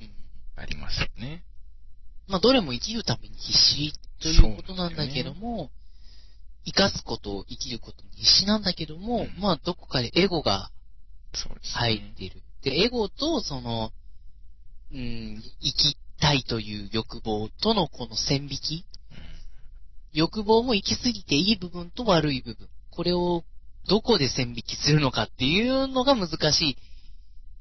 [0.00, 0.10] うん
[0.56, 1.44] ありますよね。
[2.28, 5.70] まあ、どれも生きるために必死ということなんだけども、
[6.64, 10.70] 生かすこと、生きることに必死なんだけども、うんまあ、どこかでエゴが。
[11.74, 12.42] 入ってる。
[12.62, 13.92] で、エゴと、その、
[14.90, 18.84] うん、生きたいという欲望とのこの線引き。
[20.12, 22.68] 欲望も行き過ぎていい部分と悪い部分。
[22.90, 23.44] これを
[23.88, 26.76] どこで線引きするのかっていうのが難しい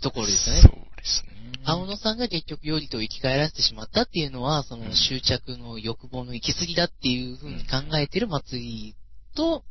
[0.01, 0.61] ところですよね。
[0.61, 1.35] そうですね。
[1.65, 8.95] 青野さんが結局ヨリと生き返らせてしまったっていうのは、そのうん執着の欲望の行き過ぎだっていう風に考えてる祭り
[9.35, 9.63] と、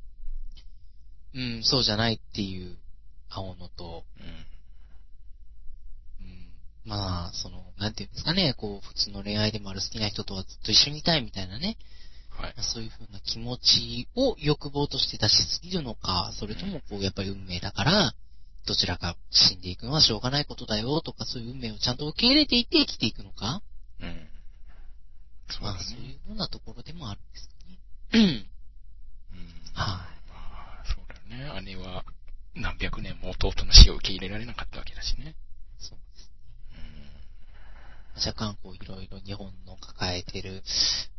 [1.34, 2.76] うん、そうじゃないっていう
[3.28, 4.26] 青野と、うん。
[6.26, 6.48] うん、
[6.84, 11.76] まあ、その、なんていうんですかね、こう、普通の恋愛でもある好きな人とはずっと一緒にいたいみたいなね、
[12.36, 12.54] はい。
[12.58, 18.14] そういう風な気持ちを欲望として出しすぎるのか、それともこう、やっぱり運命だから、
[18.66, 23.62] どちらか死んでいくのはしょうがないことだよとか、そういう運命をちゃんと受け入れていって生きていくのか
[24.00, 24.28] うん。
[25.50, 27.78] そうまあ、そういうようなところでもあるんですかね。
[28.14, 28.20] うん。
[28.20, 28.48] うん。
[29.74, 31.60] はいまあ、そうだよね。
[31.62, 32.04] 姉は
[32.54, 35.34] 何百年も弟の死を受け入れられなかったわけだしね。
[35.78, 36.30] そうです
[38.16, 38.28] うん。
[38.28, 40.62] 若干こう、いろいろ日本の抱えてる、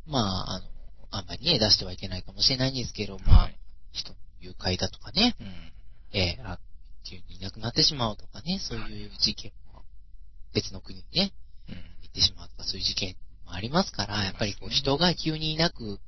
[0.08, 0.66] まあ、あの、
[1.12, 3.58] あんまりね、出してはいけないかもしれないんですけど、まあ、はい。
[3.92, 5.48] 人の誘拐だとかね、うん。
[6.12, 6.60] ええあ
[7.08, 9.84] 急にいなくなってしまうとかね、そういう事件も、
[10.54, 11.34] 別の国にね、
[11.70, 11.76] うん。
[11.76, 16.00] 行ってしまうとか、そういう事件もありますから、やっぱりこう人が急にいなく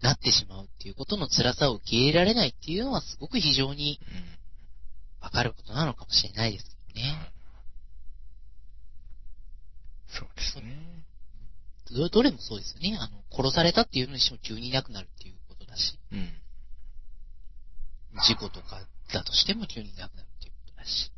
[0.00, 4.40] なってしまうっていうことの辛さを受け入れられないっていうのはすごく非常にうん。
[5.20, 7.32] わかることなのかもしれないですけどね。
[10.08, 10.99] そうですね。
[11.90, 12.96] どどれもそうですよね。
[12.98, 16.32] あの、殺されたっていうのにしても急にいなくなるっていうことだし、うん。
[18.26, 18.80] 事故とか
[19.12, 21.12] だとしても急にいなくなるっていうことだし。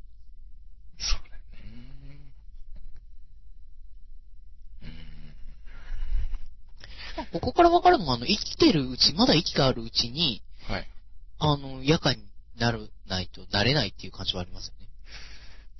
[0.98, 2.20] そうだよね。
[4.82, 4.88] うん。
[7.16, 10.88] まあここからわかるのは、あの、生きてるうち、まだ息があるうちに、はい。
[11.38, 12.24] あの、夜間に
[12.56, 14.88] なる、ないと、なれないっていう感じはありますよね。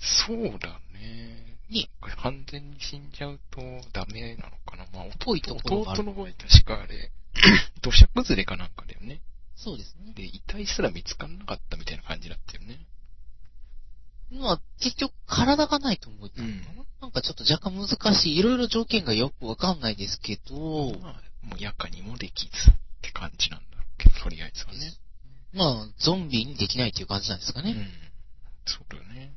[0.01, 1.52] そうだね。
[1.71, 3.61] にこれ完全に死んじゃうと
[3.93, 4.87] ダメなのかな？
[4.93, 7.11] まあ、ぽいところがある弟の場合確かあれ、
[7.83, 9.21] 土砂崩れかなんかだよね。
[9.57, 10.13] そうですね。
[10.15, 12.79] で、遺体すら見つからなかったみたいな感じだったよね。
[14.33, 16.45] まあ、結局、体がないと思うかな。
[16.45, 16.63] うん
[17.03, 18.39] なんかちょっと若干難しい。
[18.39, 24.93] いろいろ条件がよくわかんないですけど、まあ、もう夜間にもできずって感じなんだろうけど、とりあえずはね。
[25.53, 27.73] まあ、ゾンビにできないっていう感じなんですかね。
[27.73, 27.91] うん。
[28.65, 29.35] そうだよね。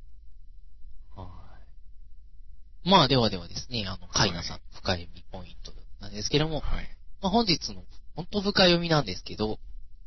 [2.86, 2.92] はい。
[2.92, 6.88] まあ、ではではですね、あの、カイナさんの深読みポイントなんですけども、はい。
[7.22, 7.84] まあ、本日の
[8.16, 9.60] 本当深読みなんですけど、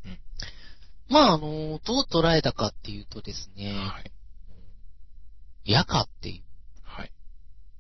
[0.05, 0.18] うん
[1.09, 4.12] まあ、あの、どう捉えたかっていうとですね、はい。
[5.64, 6.43] ヤカっていう
[6.83, 7.12] はい。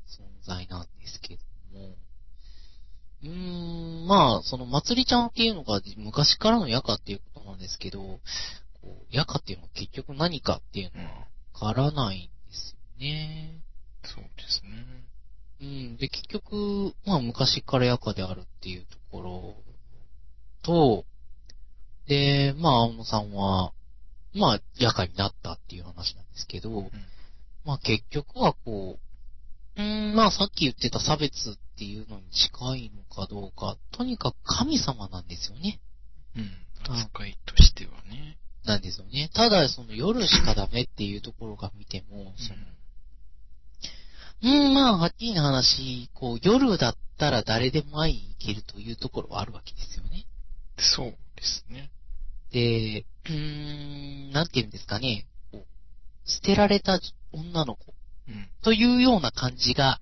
[0.06, 1.42] 存在なんですけど
[1.78, 1.94] も、
[3.22, 8.20] うーん、まあ、その、まつりちゃんっていうのが昔からのヤカっていうことなんですけど、こ
[8.84, 11.10] うヤカっていうのは結局何かっていうのは
[11.60, 13.60] わからないんですよね。
[14.14, 15.08] そうですね。
[15.60, 15.96] うん。
[15.96, 19.54] で、結局、まあ昔からヤカであるっていうところ
[20.62, 21.04] と、
[22.06, 23.72] で、まあ青野さんは、
[24.34, 26.90] まあヤカになったっていう話なんですけど、
[27.64, 28.98] まあ結局はこ
[29.76, 35.80] う、うーん、まあさっき言ってた差別っていうのに近いのかどうか、とにかく神様なんですよね。
[36.36, 36.50] うん。
[36.92, 38.38] 扱いとしてはね。
[38.64, 39.30] なんですよね。
[39.34, 42.58] ただ、その夜しかダメっていうところが見ても、その、
[44.42, 50.26] うん、まあ、はっきりな話、こう、夜だったら誰でも会いに行けるというところはあるわけですよね。
[50.78, 51.90] そうですね。
[52.52, 57.00] で、うーん、なんて言うんですかね、こう捨てられた
[57.32, 57.94] 女の子
[58.28, 58.48] うん。
[58.62, 60.00] というような感じが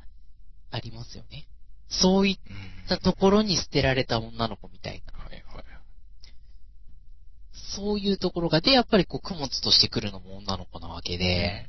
[0.70, 1.47] ありますよね。
[1.89, 2.89] そういっうん。
[2.89, 5.24] たところに捨てられた女の子みたいな。
[5.24, 5.64] はいはい。
[7.74, 11.66] そういうところが、で、やっぱりこう、供物として来るのも女の子なわけで、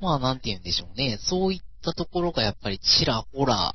[0.00, 1.18] まあ、なんて言うんでしょうね。
[1.20, 3.72] そういったところがやっぱりちらほら、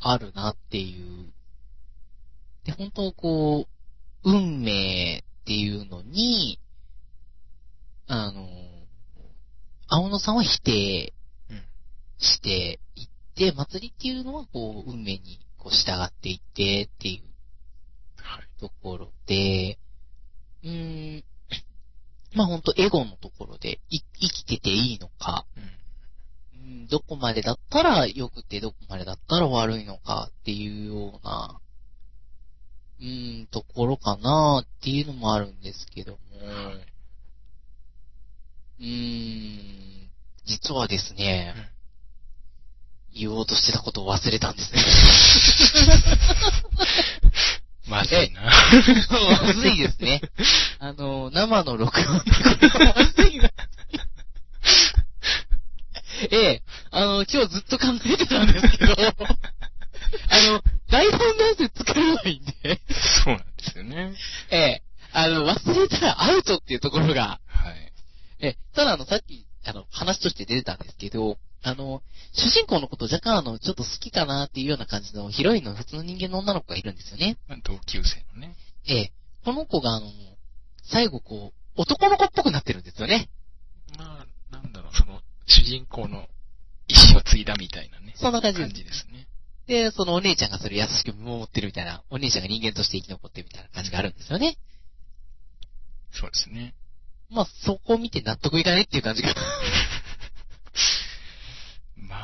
[0.00, 1.32] あるなっていう。
[2.64, 6.58] で、本当こう、運命っていうのに、
[8.06, 8.48] あの、
[9.88, 11.12] 青野さんは否定
[12.18, 17.34] していって、祭りっていうのはこう、運命にこう従っていってっていう。
[18.64, 19.78] ところで、
[20.62, 21.24] うーん、
[22.34, 25.62] まあほんとエゴのところで生きてていいのか、うん。
[26.64, 31.60] うん、どこまでだったら良くてどこまでだったら悪いのかっていうような、
[33.00, 36.18] うーん、ところかなっていうのもあるんですけども、
[38.80, 40.08] うーん、
[40.46, 41.54] 実はですね、
[43.14, 44.82] 言おうとしてたことを忘れたんですね。
[47.86, 48.40] まずいな。
[48.42, 48.50] ま
[49.52, 50.22] ずいですね。
[50.78, 52.30] あの、生の録音で
[52.70, 53.50] これはまずいな。
[56.30, 62.80] ええ、あの、今日ずっと考えてたんですけど、 あの、台本なんて作れないんで、
[63.24, 64.14] そうなんですよね。
[64.50, 67.92] ええ、あの、忘れたらアウトっていうところが、はい。
[68.40, 72.02] ええ、ただあの、さっき、あの、話として出てたんですけど、あの、
[72.32, 77.38] 主人公のこと若干あの、ちょっと好きかなっていうような感じのヒロインの普通の人間の女の子がいるんですよね。
[77.48, 78.54] まあ同級生のね。
[78.86, 79.12] ええ、
[79.44, 80.10] この子があの、
[80.82, 83.30] 最後こう、男の子っぽくなってるんですよね。
[83.98, 86.28] まあ、なんだろう、その、主人公の
[86.88, 88.14] 意志を継いだみたいなね。
[88.16, 89.26] そんな感じです感じですね。
[89.66, 94.58] で、そのお姉ちゃんがそれ優しく見守ってるみたいな、お姉ちゃんが人間として生き残ってるみたいな感じがあるんですよね。
[96.12, 96.74] そうですね。
[97.30, 99.34] まあ、そこを見て納得いかないっていう感じが。
[101.96, 102.16] ま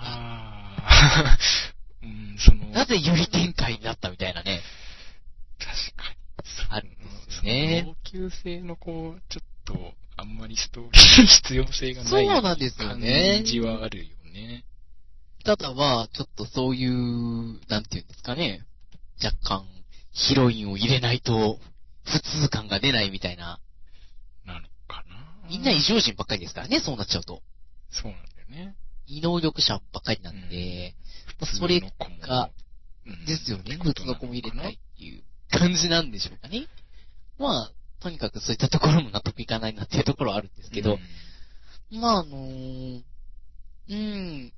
[0.78, 1.38] あ、
[2.02, 4.60] うん、その、なぜより展開になったみたいなね。
[5.58, 6.20] 確かに。
[6.68, 6.96] あるんで
[7.30, 9.49] すよね同級生のこう、ちょっ
[10.41, 14.64] まりストーリーに必要性がないそうなんですよね感じはあるよね。
[15.45, 18.64] ただまあ、ちょっとそういう、なんていうんですかね。
[19.22, 19.66] 若干、
[20.12, 21.59] ヒロインを入れないと、
[22.05, 23.61] 普通感が出ないみたいな。
[24.47, 25.49] なのかな。
[25.49, 27.43] みんな異常人ばっかりですからね、そうなっちゃうと。
[27.91, 28.74] そうなんだよね。
[29.07, 30.95] 異能力者ばっかりなんで、
[31.41, 32.51] まあそれが、
[33.07, 33.78] うんですよね。
[33.82, 36.66] 普通の子も入れないっていう感じなんでしょうかね。
[37.38, 40.98] まあ、とにかくそういったところも納得いかないなっていうところはあるんですけど、
[41.90, 43.03] まああのー
[43.90, 44.53] うん、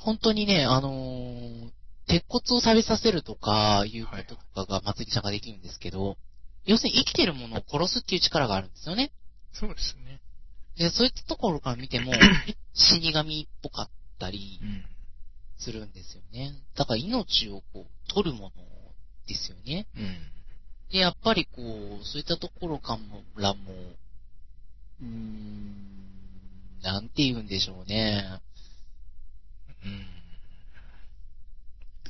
[0.00, 1.70] 本当にね、あのー
[2.08, 6.16] 鉄骨を錆びさせるとか、いうこととかが祭りちゃんができるんですけど、
[6.64, 9.12] 要するに生きてるものを殺すっていう力があるんですよね。
[9.52, 10.20] そうですね。
[10.78, 12.12] で、そういったところから見ても、
[12.72, 14.84] 死神っぽかったりうん。
[15.58, 16.54] するんですよね。
[16.76, 18.64] だから命をこう、取るもの
[19.26, 19.86] ですよね。
[19.96, 20.16] うん。
[20.90, 21.52] で、やっぱりこ
[22.02, 22.98] う、そういったところか
[23.36, 23.72] らも、
[25.00, 25.88] うーん、
[26.82, 28.40] なんて言うんでしょうね。
[29.84, 30.06] うん。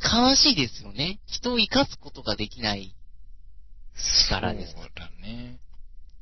[0.00, 1.18] 悲しいですよね。
[1.26, 2.94] 人を生かすことができない。
[4.28, 5.58] 力ですそうだね。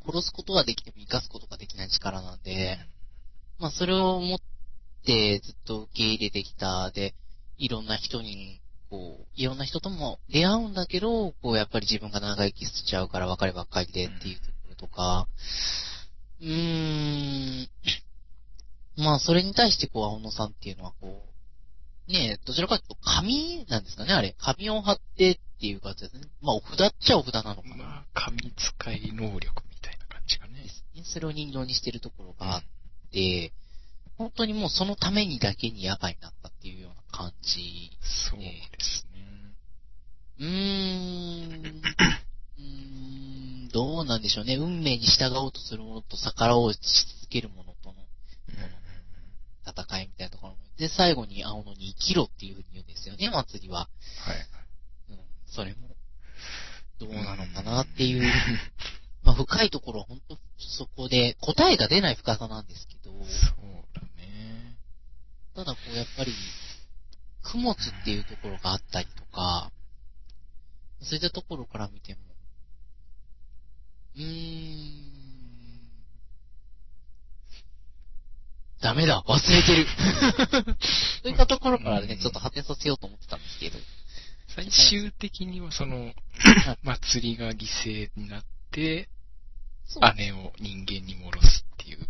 [0.07, 2.79] 殺すことはできても生かすことができない力なんで、
[3.59, 4.39] まあそれを持っ
[5.05, 6.91] てずっと受け入れてきた。
[6.91, 7.15] で、
[7.59, 15.28] いろんな人に、こう、いろんな人とも出会うんだけど、こうやっぱり自分が長生きしちゃうから別ればっかりでっていうところとか、
[16.41, 17.68] うーん、
[18.97, 21.22] まあそれに対してこう、青野さんっていうのはこ
[22.09, 24.37] う、ねえ、どちらかというと紙なんですかね、あれ。
[24.39, 26.28] 紙を貼ってっていう感じですね。
[26.41, 27.76] まあお札っちゃお札なのかな。
[27.76, 30.68] まあ、神使い能力みたいな感じがねで。
[30.68, 31.03] すね。
[31.05, 32.62] それを人形にしてるところがあっ
[33.11, 33.53] て、
[34.19, 37.91] 本当にもうそのためにだけに野外になったっていうような感じ。
[38.31, 39.27] そうですね。
[40.39, 40.47] うー
[41.49, 41.83] ん。
[42.59, 44.57] うーん、どうなんでしょうね。
[44.57, 47.95] 運命に従おうとするものと逆らおうし続けるものとの
[49.67, 50.59] 戦いみたいなところも。
[50.79, 53.81] で、最後に青野に生きろっていうふうに言うんですよね、祭りは。
[53.81, 53.87] は
[54.35, 55.11] い。
[55.11, 55.89] うん、それも、
[56.99, 58.23] どうなのかなっていう。
[59.25, 63.66] まあ深いところは本当そこで答えが出ない深さなんですけど、そう。
[65.57, 66.33] ただこうやっぱり、
[67.51, 69.73] 供物っていうところがあったりとか、
[71.01, 72.21] そういったところから見ても、
[74.17, 75.17] うーん、
[78.83, 79.87] ダメだ、忘れてる。
[81.25, 83.79] そういったところからね、ちょっと果てさせようと思ってたんですけど。
[84.49, 86.15] 最終的にはその、
[86.83, 89.09] 祭りが犠牲になって、
[90.17, 92.07] 姉を人間に戻すっていう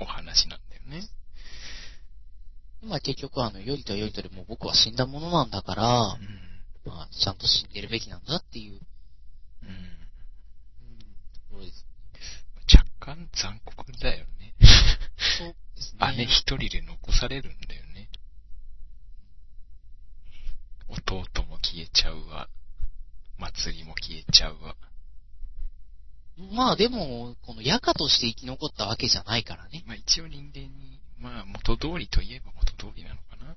[0.00, 1.08] お話なんだよね。
[2.82, 6.48] まあ結局あの、よりとよりとでも僕は死んだものなんだから、うん。
[6.84, 8.80] まあちゃんと死んでるべきなんだっていう、
[9.62, 9.68] うん。
[9.68, 9.78] うん、
[11.32, 11.84] ところです。
[12.72, 14.54] 若干残酷だよね。
[15.38, 16.16] そうですね。
[16.16, 18.08] 姉一人で残されるんだよね。
[20.88, 22.48] 弟も消えちゃうわ。
[23.38, 24.74] 祭りも消えちゃうわ。
[26.52, 29.82] まあでも、このヤカとして生き残ったわけじゃないからね。
[29.86, 33.56] まあ一応人間に、まあ元通りといえば元通りなのかな。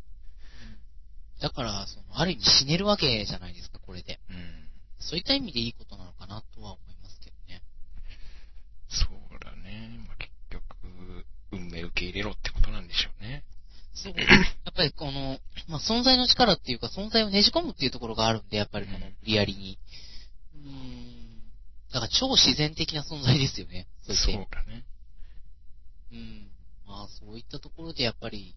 [1.41, 4.19] だから、その、ある意味死ねるわけじゃないですか、これで。
[4.29, 4.69] うん。
[4.99, 7.63] そういった意味でいいことなのかなとは思いますけどね。
[8.87, 9.97] そうだね。
[10.07, 13.43] まあ結局、運命受け入れろってことなんでしょうね。
[13.93, 14.13] そう。
[14.17, 14.25] や
[14.69, 19.79] っぱりこの、まあ、存在の力っていうか、存在をねじ込むっていうところがあるんで、やっぱりこの、リアリに。
[20.55, 21.11] うーん。
[21.91, 23.87] だから超自然的な存在ですよね。
[24.03, 24.47] そうそう。
[24.49, 24.83] だね。
[26.13, 26.50] うん。
[26.91, 28.53] まあ、そういったところでやっぱり、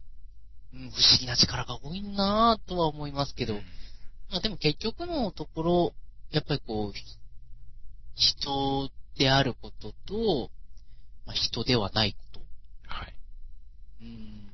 [0.74, 3.60] うん、不思議な力が多いなぁとは思いますけど、うん。
[4.30, 5.92] まあでも結局のところ、
[6.32, 7.04] やっぱりこう、ひ
[8.16, 10.50] 人であることと、
[11.26, 12.40] まあ、人ではないこと。
[12.88, 13.14] はい。
[14.02, 14.50] うん。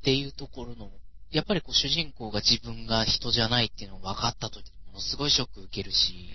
[0.00, 0.90] っていうところの、
[1.30, 6.28] やっぱりこう主人公が自分が人じゃないっていうのが分かった時にものすごいショック受けるし、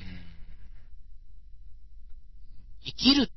[2.85, 3.29] 生きる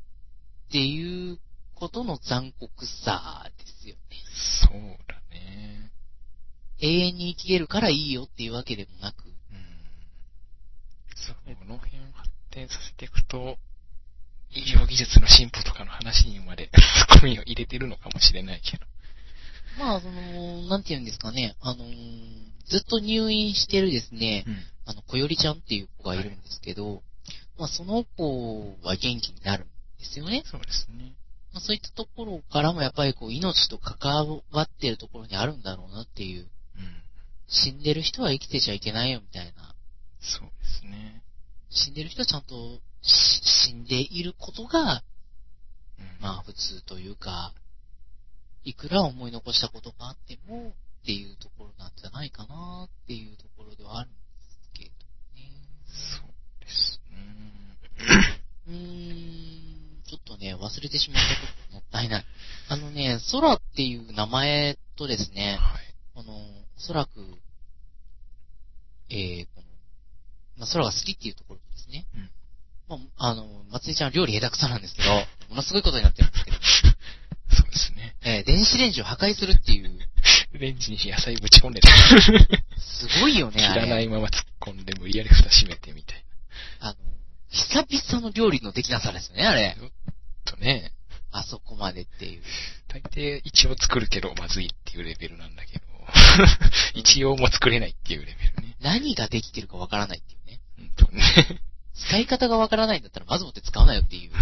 [0.68, 1.39] っていう
[1.79, 4.01] ことの残酷さですよね。
[4.70, 5.91] そうだね。
[6.81, 9.33] 永遠に生きれるからいいよっていうわけでもなく、うん。
[11.14, 11.33] そ
[11.66, 13.59] の辺発展させていくと、
[14.51, 18.87] 医療技術の進歩とかの話にまでツッコミを入れてるのかもしれないけど。
[19.79, 24.57] まあ、その、なんて言うんですかね、あのーずっと入院してるですね、うん。
[24.85, 27.03] あの、こよりちゃんっていう子がいるんですけど、
[27.59, 29.66] まあ、その子は元気になるん
[29.99, 30.43] ですよね。
[30.45, 31.14] そうですね。
[31.59, 36.48] まあ、そういったところからもやっぱりこう、命と関わってるところにあるんだろうなっていう、うん。
[37.48, 39.74] 死んでる人は生きてちゃいけないよみたいな、
[40.20, 41.24] そうですね。
[41.70, 45.02] 死んでる人はちゃんとし死んでいることが、
[45.98, 46.18] うん。
[46.20, 47.52] まあ普通というか、
[48.62, 50.68] いくら思い残したことがあっても、
[51.02, 54.90] っていうところなんじゃないかなっていうところではあるんですけど
[55.34, 55.50] ね。
[55.86, 56.28] そう
[56.61, 57.18] ですね。
[58.68, 59.28] うーん、
[60.29, 62.24] とね、忘れてしまったこともったいない。
[62.68, 65.95] あのね、空っていう名前とですね、はい。
[66.16, 67.11] あの、おそらく、
[69.11, 69.62] えー、この、
[70.59, 72.31] まあ、空が好きっていうところとですね、うん
[72.89, 75.09] まあ、あの、松井ちゃん料理下手くそなんですけど、
[75.49, 76.57] ものすごいことになってるんですけど、
[77.57, 78.16] そうですね。
[78.22, 79.99] えー電子レンジを破壊するっていう、
[80.53, 81.91] レンジに野菜ぶち込んでた。
[82.79, 84.09] すごいよね、あ切らないれ。
[84.09, 86.24] まま突っ込んで無理やり蓋閉めてみたい
[86.81, 86.97] あの、
[87.51, 89.76] 久々の料理のできなさですよね、あれ。
[90.59, 90.92] ね、
[91.30, 92.42] あそこまでっていう。
[92.88, 95.84] 大抵一応作るけどまずいっていうレベルなんだけど、
[96.94, 98.76] 一応も作れないっていうレベルね。
[98.80, 100.61] 何ができてるかわからないっていうね。
[100.76, 101.61] ほんとね。
[101.94, 104.32] 使い方がわからないんだったら、まずもって使うなよっていう。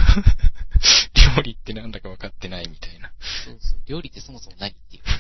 [1.37, 3.11] 料理ってなんだか分かってないみたいな。
[3.45, 3.81] そうそう。
[3.87, 5.03] 料理ってそもそも何っていう。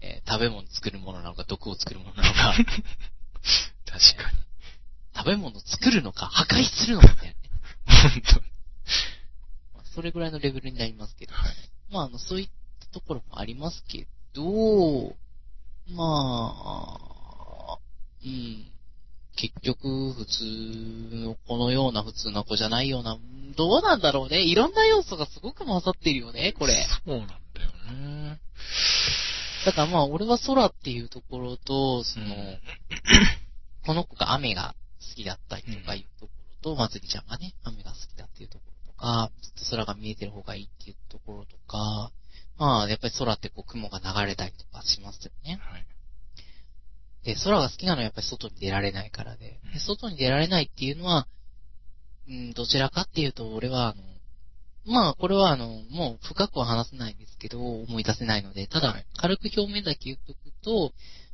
[0.00, 2.54] えー食べ物作るものなのか、毒を作るものなのか、
[3.90, 4.38] 確かに。
[5.16, 7.38] 食べ物作るのか、破壊するのかみたいなね。
[8.12, 8.40] ほんと。
[8.40, 8.57] まあ
[9.94, 11.34] それぐらいのレベルになりますけど。
[11.34, 11.54] はい。
[11.90, 12.48] まあ、あの、そういっ
[12.80, 15.16] たところもありますけど、
[15.90, 17.78] まあ、
[18.24, 18.70] うん。
[19.36, 20.44] 結局、普通
[21.16, 23.16] の子のような普通な子じゃないような、
[23.56, 24.42] どうなんだろうね。
[24.42, 26.86] いろんな要素がすごく混ざってるよね、これ。
[27.04, 27.38] そうなんだよ
[27.94, 28.40] ね。
[29.64, 32.58] だからまあ、俺は空っていうところと、その、うん
[33.88, 36.32] この子が雨が好きだったりとかいうとこ
[36.62, 39.30] ろと、まつりちゃんがね、雨が好きだっていうところとか、
[39.70, 42.10] 空が見えてる方がいいっていうところとか、
[42.58, 45.58] まあ、やっぱり空ってこう雲が流れたりとかしますよね。
[45.62, 45.86] はい。
[47.24, 51.26] で、空が好きなのはやっぱり外に出られないからで、で外に出られないっていうのは、
[52.28, 54.02] うん、どちらかっていうと、俺はあの、
[54.86, 60.92] まあ、これはあの、もう深くは話せないんですけど、思い出せないので、ただはい、軽く表面だけ言っとくと、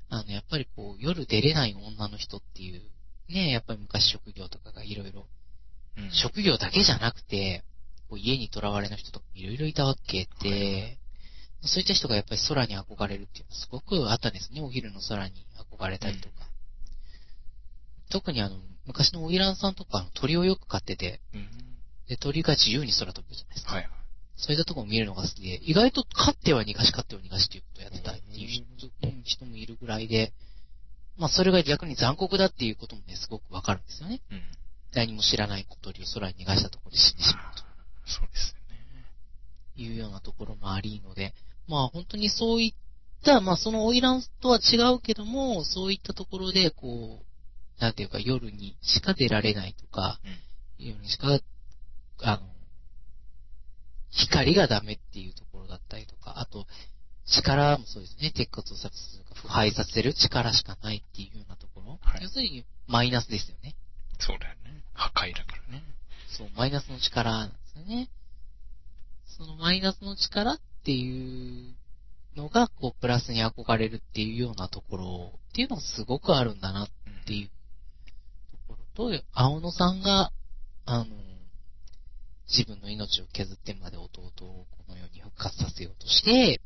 [0.08, 2.82] あの、やっぱりこう、夜出れない女の人っていう、
[3.28, 5.26] ね、やっぱり昔職業とかがいろいろ、
[5.96, 7.64] うん職業だけじゃなくて、
[8.08, 10.98] こう家に囚われの人とかいろいろいたわけで、
[11.62, 16.34] そういった人がやっぱり空に憧れるっていうのはすごくあったんですね、お昼の空に憧れたりとか。
[18.10, 21.48] 特にあの、昔のオイランさんとか鳥をよく飼ってて、うん。
[22.06, 23.74] で、鳥が自由に空飛ぶじゃないですか。
[23.74, 23.88] はい。
[24.36, 30.32] そういったところを見るのが好きで、意外と勝っては逃がし、勝っては逃がしっていうことをやってたっていう人もいるぐらいで、
[31.16, 34.20] まあそれが逆に残酷だっていうこともね、すごくわかるんですよね。
[34.30, 34.42] うん。
[34.94, 37.62] 何も知らない小鳥を空に逃がしたところで死んでしまうと。
[38.06, 39.04] そうですよね。
[39.76, 41.34] いうようなところもありので、
[41.66, 50.86] まあ本当にそういった、まあそのオイランとは違うけども、そういったところで、こう、なんていうか夜にしか出られないとか、うん。
[50.86, 51.40] 夜にしか、
[52.22, 52.42] あの、
[54.10, 56.66] 光がダメっていうところだったりとか、あと、
[57.26, 61.98] 力もそうですね、鉄骨をさするか、腐敗させる力しかないっていうようなところ。
[62.02, 63.74] はい要するに、マイナスですよね。
[64.18, 64.63] そうだよね。
[64.94, 65.82] 破壊だからね。
[66.28, 68.08] そう、マイナスの力なんですよね。
[69.26, 71.74] そのマイナスの力っていう
[72.36, 76.88] のが、こう、プラスに憧れるっていうようなところっていうのがすごくあるんだなっ
[77.26, 77.48] ていう
[78.52, 80.30] ところと、青野さんが、
[80.86, 81.06] あの、
[82.48, 86.60] 自分の命を削ってまで弟をこの世に復活させようとして、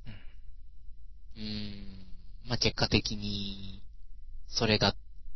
[1.36, 3.82] うーん、まあ、結果的に、
[4.48, 4.94] それが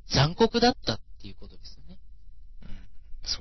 [0.08, 1.81] 残酷だったっていうことですね。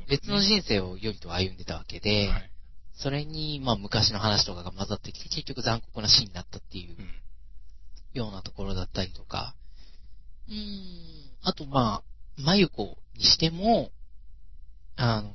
[0.10, 2.52] 別の人生を良いと歩んでたわけで、はい。
[2.94, 7.10] それに、まあ昔の話とかが混ざってきて、結局残酷な死になったっていううん。
[8.14, 9.56] ようなところだったりとか、
[10.48, 13.92] うーん、あとまあ、まゆこにしても、
[14.98, 15.32] あの、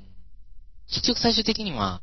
[0.88, 2.02] 結局最終的には、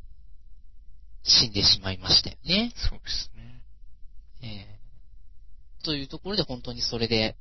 [1.24, 2.74] 死んでしまいましたよね。
[2.76, 3.62] そうですね。
[4.41, 4.80] ええ
[5.84, 7.36] というところで本当にそれで、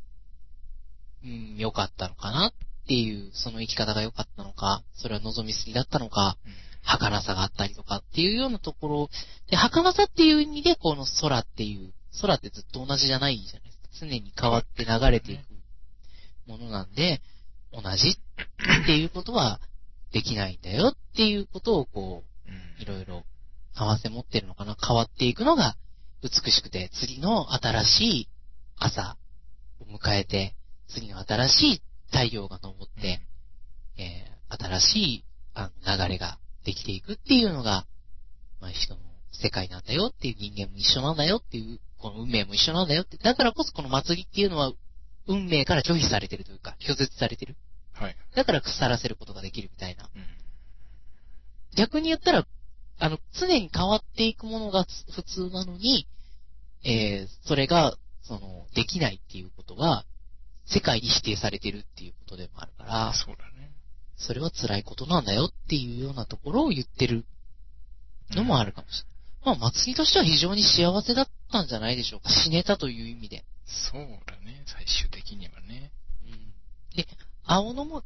[1.24, 6.52] うん、良かったのかなっていう、その生き方が良かったのか、それは望みすぎだったのか、うん。
[6.84, 9.10] 儚さがあったりとかっていうようなところ、
[9.48, 13.88] で、儚さっていう意味で、この空っていう、空ってずっと同じじゃないじゃないですか。
[14.00, 15.42] 常に変わって流れていく
[16.46, 17.22] ものなんで、
[17.72, 19.60] 同じっていうことは
[20.12, 23.24] できないんだよっていうことをこうんう、いろいろ
[23.74, 24.76] 合わせ持ってるのかな。
[24.84, 25.76] 変わっていくのが
[26.22, 28.28] 美しくて、次の新しい
[28.76, 29.16] 朝
[29.80, 30.54] を迎えて、
[30.88, 31.82] 次の新しい
[32.12, 33.20] 太陽が昇って、
[33.98, 37.86] えー新しいあの流れができていくっていうのが、
[38.60, 39.00] まあ、人の
[39.32, 44.72] 世界なんだよっていう人間も一緒なんだよっていう、この運命も一緒なんだよって、だからこそこの祭りっていうのは、
[45.26, 47.56] 運命から拒否されてるというか、拒絶されてる。
[47.92, 48.16] はい。
[48.34, 50.08] だから腐らせることができるみたいな。
[50.14, 50.24] うん。
[51.76, 52.46] 逆に言ったら、
[52.98, 54.84] あの、常に変わっていくものが
[55.14, 56.06] 普通なのに、
[56.84, 60.04] えー、それが、その、できないっていうことは、
[60.66, 63.72] 世界に否定されてるっていうことでもあるから、そうだね。
[64.16, 67.24] それは辛いことなんだよっていうようなところを言ってる
[68.30, 69.58] のもあるかもしれない。
[69.58, 72.30] まあ、祭りとしては非常に幸せだったんじゃないでしょうか。
[72.30, 73.44] 死ねたという意味で。
[73.66, 74.62] そうだね。
[74.66, 75.90] 最終的にはね。
[76.24, 77.08] うん、で、
[77.44, 78.04] 青野も、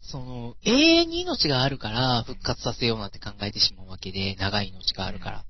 [0.00, 5.44] その、永遠に命があるから復活させようなんて考えてしまうわけで、長い命があるから。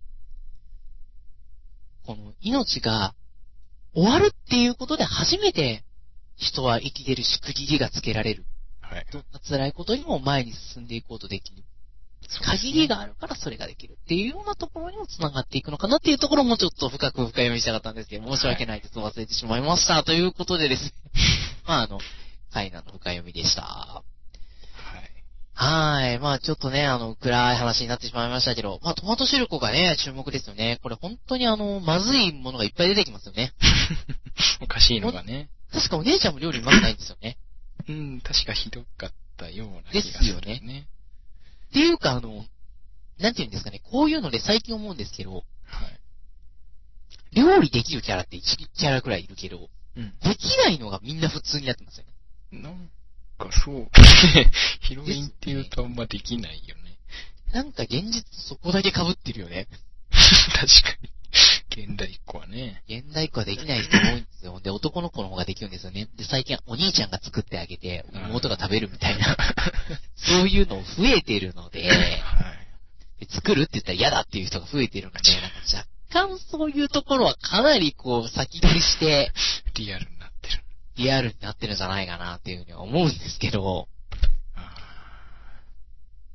[2.07, 3.15] この命が
[3.95, 5.85] 終わるっていうことで初めて
[6.37, 8.45] 人は生きてるし区切りがつけられる。
[8.81, 9.07] はい。
[9.13, 11.59] どんな辛いことにも前に進んでいこうとできる。
[11.59, 11.65] ね
[12.43, 18.99] 限りがあるからそれができるっていうようなところにも繋がっていくのかなっていうところもちょっと深く深読みしたかったんですけど、申し訳ないです。
[18.99, 20.03] 忘れてしまいました。
[20.05, 20.93] ということでですね。
[21.67, 22.01] まあ、あの、
[22.53, 23.63] カイナの深読みでした。
[23.63, 24.05] はい。
[25.55, 26.19] はーい。
[26.19, 30.79] まあちょっとね、あの、暗い話になってしまいましたけど、まあトマトシルコがね、注目ですよね。
[30.83, 33.53] これ本当にあの、まずいものがいっぱい出てきますよね。
[34.61, 35.49] おかしいのがね。
[35.75, 37.37] 確かお姉ちゃんも料理うまくないんですよね。
[37.89, 40.87] うん、確かひどかったような気がですする、よね
[41.71, 42.47] っていうかあの、
[43.19, 45.45] なんて言うんですかね、こういうので最近思うんですけど、はい。
[47.33, 48.41] 料理できるキャラって1
[48.75, 50.15] キャラくらいいるけど、うん。
[50.21, 52.05] できないのがみんな普通になってますよ
[52.53, 52.63] ね。
[52.63, 52.91] なん
[53.39, 53.89] かそう。
[54.83, 56.83] ヒロインっていうとあんまできないよね。
[57.53, 59.67] なんか現実とそこだけ被ってるよね。
[60.11, 61.11] 確かに。
[61.77, 62.83] 現代っ子はね。
[62.89, 64.61] 現代っ子はできない人多いんですよ。
[64.63, 66.09] で、男の子の方ができるんですよね。
[66.17, 69.37] で、最近お兄ちゃんが作ってあげて、妹が食べるみたいな、
[70.17, 73.27] そういうの増えてるので、はい。
[73.27, 75.87] で作るって言ったら嫌だっていう人が増えてるので、なんか若
[76.29, 79.33] 干そういうところはかなりこう先取りして、
[79.75, 80.65] リアルになってる。
[80.97, 83.89] リアルになってるんじゃないかなっていうふうには思うんですけど、
[84.55, 84.75] あ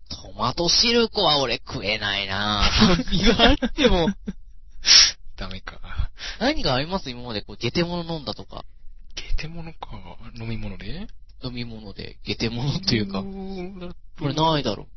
[0.10, 3.06] トマトシルコは俺食えないなぁ。
[3.06, 4.10] 何があっても。
[5.40, 5.80] ーダメか。
[6.40, 7.10] 何があります？
[7.10, 8.66] 今までこう、ゲテモノ飲んだとか、
[9.16, 9.90] ゲテモノか。
[10.40, 11.08] 飲み物で？
[11.42, 14.88] 飲み物でゲテモノっていうか、ここれないだろ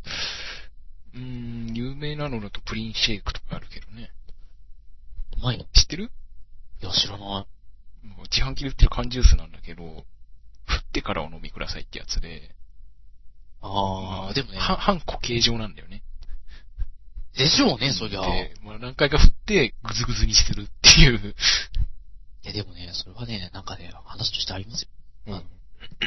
[1.14, 4.10] うーん、有名なのだとプリンシェイクとかあるけどね。
[5.36, 5.40] う。
[5.40, 5.64] うまいの？
[5.64, 6.10] い知ってる？
[6.80, 7.46] や、知らない。
[8.32, 9.84] 自販機で売ってる缶ジュースなんだけど、
[10.66, 12.54] 振ってからお飲みくださいってやつで。
[13.60, 16.02] あー、でもね、は半固形状なんだよね。
[17.36, 18.20] でしょうね、そりゃ。
[18.62, 21.34] まあ何回か振って、ぐずぐずにするっていう。
[22.42, 24.88] や、でもね、それはね、なんかね、話としてありますよ。
[25.28, 25.42] うんあ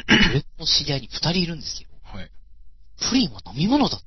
[0.08, 2.30] 俺の知り合いに二人いるんですけど、はい。
[3.10, 4.06] プリンは飲み物だって。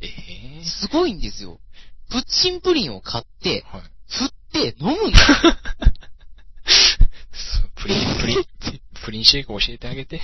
[0.06, 1.60] ええすごいんですよ。
[2.10, 3.82] プッチンプリンを買って、はい。
[4.08, 5.18] 振って飲むんだ
[7.74, 8.44] プリン、プリン、
[9.02, 10.20] プリンシェイク教えてあげて。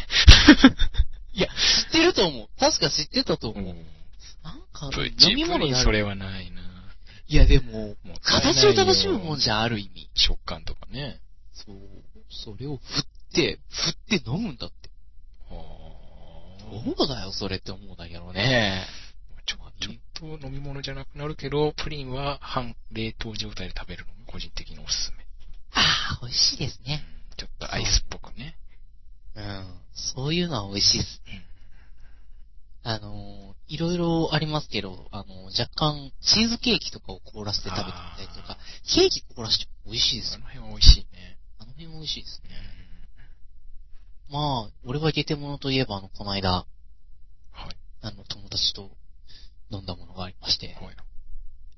[1.32, 2.48] いや、知ってると思う。
[2.58, 3.64] 確か知ってたと思う。
[3.64, 3.86] うん
[4.88, 5.74] プチ飲みプ物である。
[5.74, 6.60] リンそれはないな。
[7.28, 10.10] いや、でも、もう形を楽しむもんじゃん、ある意味。
[10.14, 11.20] 食感とかね。
[11.52, 11.76] そう。
[12.28, 14.90] それを振って、振って飲むんだって。
[15.50, 18.86] はどうだよ、それって思うんだけどね。
[19.46, 25.24] ちょちょっと飲み物じゃなくなるけど、プリンは半冷凍状態で食べるのが個人的におすすめ。
[25.72, 27.04] ああ、美味しいですね。
[27.36, 28.56] ちょっとアイスっぽくね。
[29.34, 29.80] うん。
[29.92, 31.22] そういうのは美味しいっす。
[31.26, 31.49] うん
[32.82, 38.58] あのー、いろいろありますけど、あのー、若干、チーズケーキとかを凍らせて食べてみたりとか、
[38.94, 40.36] ケーキ凍らしても美味しいですよ。
[40.36, 41.38] あの辺は美味しいね。
[41.58, 42.48] あの辺美味しいですね。
[42.64, 42.80] うん
[44.30, 46.64] まあ、俺はゲテモノといえば、あの、この間、は
[47.70, 47.76] い。
[48.00, 48.90] あの、友達と
[49.70, 50.96] 飲んだものがありまして、はい。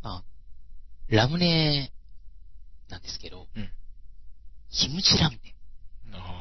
[0.02, 0.22] あ、
[1.08, 1.92] ラムネ
[2.90, 3.70] なんですけど、うん
[4.72, 5.54] キムチラムネ。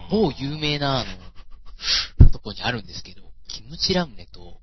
[0.10, 1.06] 某有名な、あ
[2.20, 4.60] の、とこにあるんですけど、キムチラムネと、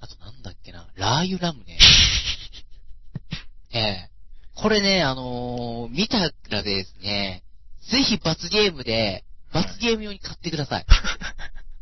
[0.00, 1.78] あとなんだっけな、ラー油ラムネ。
[3.72, 4.10] ええ
[4.54, 7.42] これね、あのー見たらですね、
[7.90, 10.86] ぜひ罰ゲームで、罰ゲーム用に買ってください。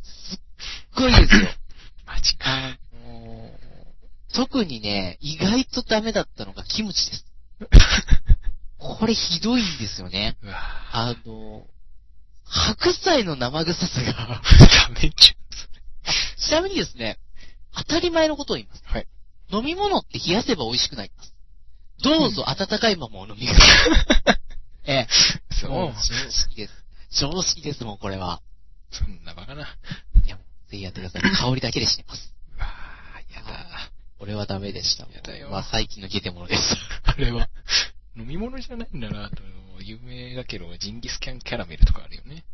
[0.02, 0.38] すっ
[0.96, 1.48] ごいですよ。
[2.06, 2.50] マジか。
[2.50, 3.52] あのー
[4.34, 7.26] 特にね、意外とダメだったのがキムチです。
[8.78, 10.38] これひどいんですよね。
[10.42, 10.54] うわ
[10.92, 11.66] あの、
[12.46, 14.88] 白菜の生臭さが、ぁ。
[14.88, 15.34] ダメじ
[16.46, 17.18] ちなみにですね、
[17.74, 18.82] 当たり前のことを言います。
[18.84, 19.06] はい。
[19.50, 21.34] 飲み物って冷やせば美味しくなります。
[22.02, 24.40] どうぞ温かいままお飲みください。
[24.90, 25.08] ええ。
[25.54, 26.84] そう常識です。
[27.10, 28.42] 常識ですもん、これは。
[28.90, 29.78] そんなバカな。
[30.24, 30.42] いや、ぜ
[30.78, 31.22] ひやってください。
[31.22, 32.34] 香りだけで死ねます。
[32.56, 33.90] うわぁ、やだ。
[34.18, 35.04] 俺はダメでした。
[35.12, 36.76] やだよまあ、最近のゲテモノです。
[37.04, 37.48] あれは。
[38.16, 39.42] 飲み物じゃないんだなと、
[39.80, 42.44] 有名だけど、ジンギスキャンキャラメルとかあるよね。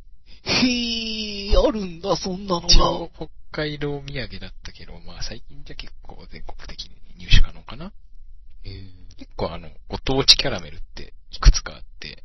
[0.45, 7.93] へー、あるんだ、そんなの一応、北海道土産だったけど、まあ最近じゃ結構全国的に入手可能かな。
[8.65, 12.23] へー結構あの、ご当地キャラメルっていくつかあって、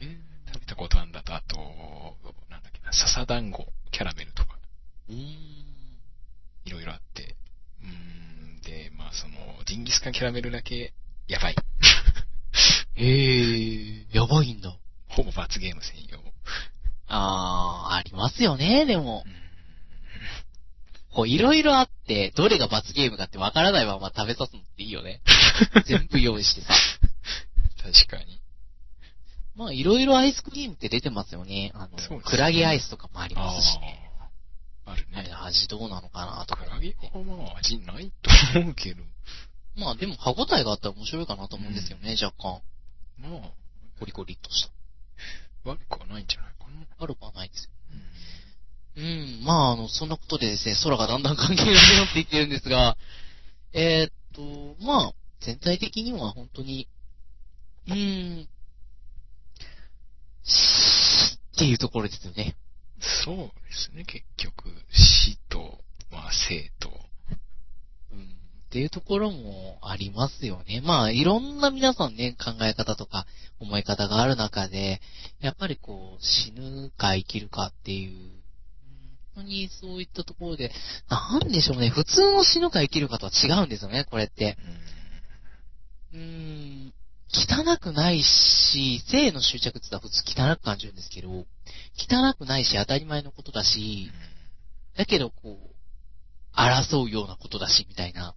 [0.00, 1.56] 食べたことあるんだと、あと、
[2.48, 4.56] なんだっけな、笹団子キャラメルとか。
[5.08, 7.36] いろいろあって、
[7.82, 9.36] うーん、で、まあその、
[9.66, 10.92] ジンギスカンキャラメルだけ、
[11.28, 11.56] やばい。
[12.94, 14.76] へー、やばいんだ。
[15.08, 16.25] ほぼ罰ゲーム専用。
[17.08, 19.28] あー、ありますよね、でもう。
[19.28, 19.46] ん
[21.16, 25.22] こう、いろいろあって、どれが罰ゲームかってわからないまま食べさすのっていいよね。
[25.86, 26.74] 全部用意してさ。
[27.82, 28.38] 確かに。
[29.54, 31.72] まあ、いろいろアイスクリームって出てますよね。
[31.74, 34.10] あの、ねクラゲアイスとかもありますしね。
[34.84, 35.32] あるね。
[35.32, 36.70] 味どうなのかなとかク。
[36.70, 38.12] ラゲはまあ味ない
[38.52, 39.02] と思うけど、
[39.76, 42.60] まあ、でも歯応えがあったら面白いかなと思うんですよね、若干。
[43.18, 43.50] まあ、
[43.98, 44.75] コリコリっとした。
[45.66, 46.86] 悪くはないんじゃないかな。
[46.98, 47.68] 悪くはないです。
[47.92, 48.06] うん
[48.96, 52.96] うん、まあ、あの、そんなことでですね、空がだんだん関係なくなっていってるんですが、
[53.74, 56.88] えーっと、まあ、全体的には本当に、
[57.88, 58.48] うーん、
[60.44, 62.56] しっていうところですよね。
[63.00, 66.90] そうですね、結局、死と、まあ、生と、
[68.66, 70.80] っていうところもありますよね。
[70.84, 73.26] まあ、いろんな皆さんね、考え方とか
[73.60, 75.00] 思い方がある中で、
[75.40, 78.36] やっぱりこう、死ぬか生きるかっていう、
[79.34, 80.72] 本当にそういったところで、
[81.08, 84.58] なんでしょうね、普通の死ぬか生きるかとは違うんですよね、これって。
[86.12, 86.92] うーん、
[87.28, 94.10] 汚くないし、性の執着って言ったら普通汚く感じるんですけど、汚くないし当たり前のことだし、
[94.96, 95.76] だけどこう、
[96.56, 98.34] 争うようなことだし、みたいな。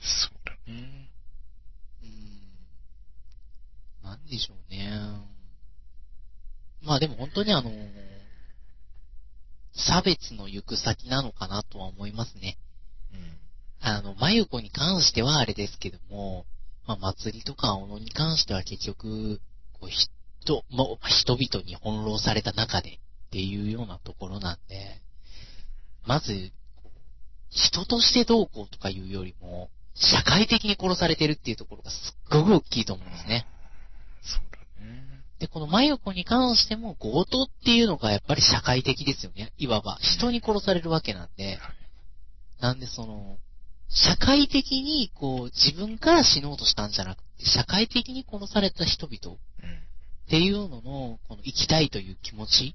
[0.00, 1.10] そうだね。
[2.02, 2.08] うー
[4.06, 4.90] ん、なんでしょうね。
[6.82, 7.70] まあでも本当にあの、
[9.74, 12.58] 差別の行く先なのかなとは思いますね。
[13.12, 13.38] うん
[13.80, 16.46] あの、まゆこに関してはあれですけども、
[16.86, 19.40] まあ、祭りとかおのに関しては結局、
[19.80, 22.98] こう、人、もう、人々に翻弄された中でっ
[23.30, 25.00] ていうようなところなんで、
[26.06, 26.50] まず、
[27.50, 29.70] 人としてどうこうとかいうよりも、
[30.00, 33.46] 社会的に殺されてるっていうところがすっごく大きいと思うんですね。
[34.22, 35.24] そうだね。
[35.40, 39.52] で、このまゆこに関しても強盗っていうのがやっぱり社会的ですよね。
[39.58, 41.58] いわば、人に殺されるわけなんで、
[42.60, 43.38] なんでその、
[43.88, 49.78] 社会的に、こう、自分から死のうとしたんじゃなくて、社会的に殺された人々っうん。
[50.28, 52.74] ていうのの、この生きたいという気持ち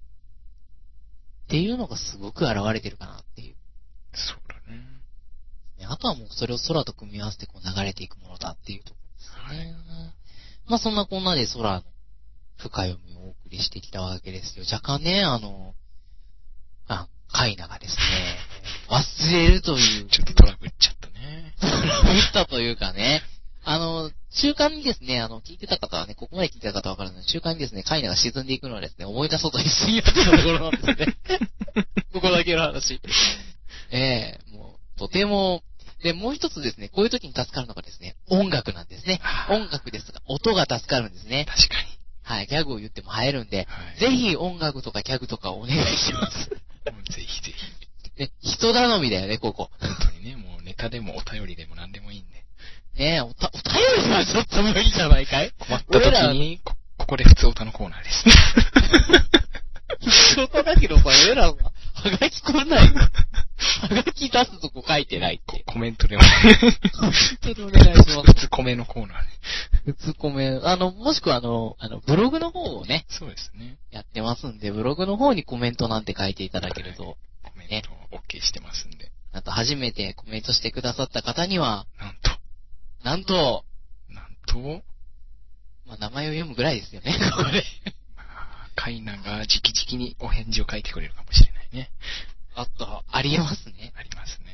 [1.45, 3.55] っていうのがすごく現れてるかなっていう。
[4.13, 4.42] そうだ
[5.83, 5.87] ね。
[5.87, 8.97] ねあとはもうそれを空と組み合わせてこう流れていくものだっていうとこ
[9.49, 9.75] ろですね。
[10.67, 11.83] まあそんなこんなで空の
[12.57, 14.65] 深読みをお送りしてきたわけですよ。
[14.71, 15.73] 若干ね、あの、
[16.87, 18.37] あ、カイナがですね、
[18.89, 21.53] 忘れるという、ちょっとトラブっちゃったね。
[22.05, 23.21] 言ったというかね、
[23.65, 31.17] あの、中間にですね、あの、聞いてた方はね、ここまで聞いてた方はわかるので、中間にですね、カイナが沈んでいくのはですね、思い出そうと一緒にやってたところなんですね。
[32.13, 32.99] ここだけの話。
[33.91, 35.63] ええもう、とても、
[36.03, 39.21] で、もう一つですね、こういう時に助かるのがですね、音楽なんですね。
[39.49, 41.45] 音楽ですが、音が助かるんですね。
[41.47, 41.87] 確かに。
[42.23, 43.99] はい、ギャグを言っても入るんで、はい。
[43.99, 46.49] ぜひ音楽とかギャグとかお願いします。
[46.49, 46.57] ぜ
[47.15, 48.21] ひぜひ。
[48.21, 49.71] ね、人頼みだよね、ここ。
[49.79, 52.43] 本当にね、もうネタでもお便りでも何でもいいんで。
[52.95, 55.51] ねおた、お便りはちょっと無理じゃないかい？
[55.57, 58.25] 困った時に、こ、ここで普通歌のコーナーです。
[60.35, 61.55] 人だけどさ、俺らは、
[62.03, 62.99] はがき来ないの。
[62.99, 63.09] は
[63.89, 65.63] がき出すとこ書いてないって。
[65.65, 66.23] コメントでも。
[67.41, 68.33] ちょっとお願いします普。
[68.33, 69.29] 通米のコーナーね。
[69.85, 73.77] 普通コメあの、もしくはあの、あの、ブログの方をね、そうですね。
[73.91, 79.11] やってますんで、ブログの方にコメントなんて書いていただけると、コメント OK してますんで。
[79.31, 82.29] あと初めてコメントしてくださった方には、なんと、
[83.03, 83.65] なんと、
[84.09, 84.83] なんと、
[85.85, 87.63] まあ、名前を読むぐらいですよね、ここで。
[87.85, 87.93] まあ、
[88.75, 91.91] カイナが直々にお返事を書いてくれるかもしれないね。
[92.55, 93.93] あと、ありえますね。
[93.95, 94.45] ありますね。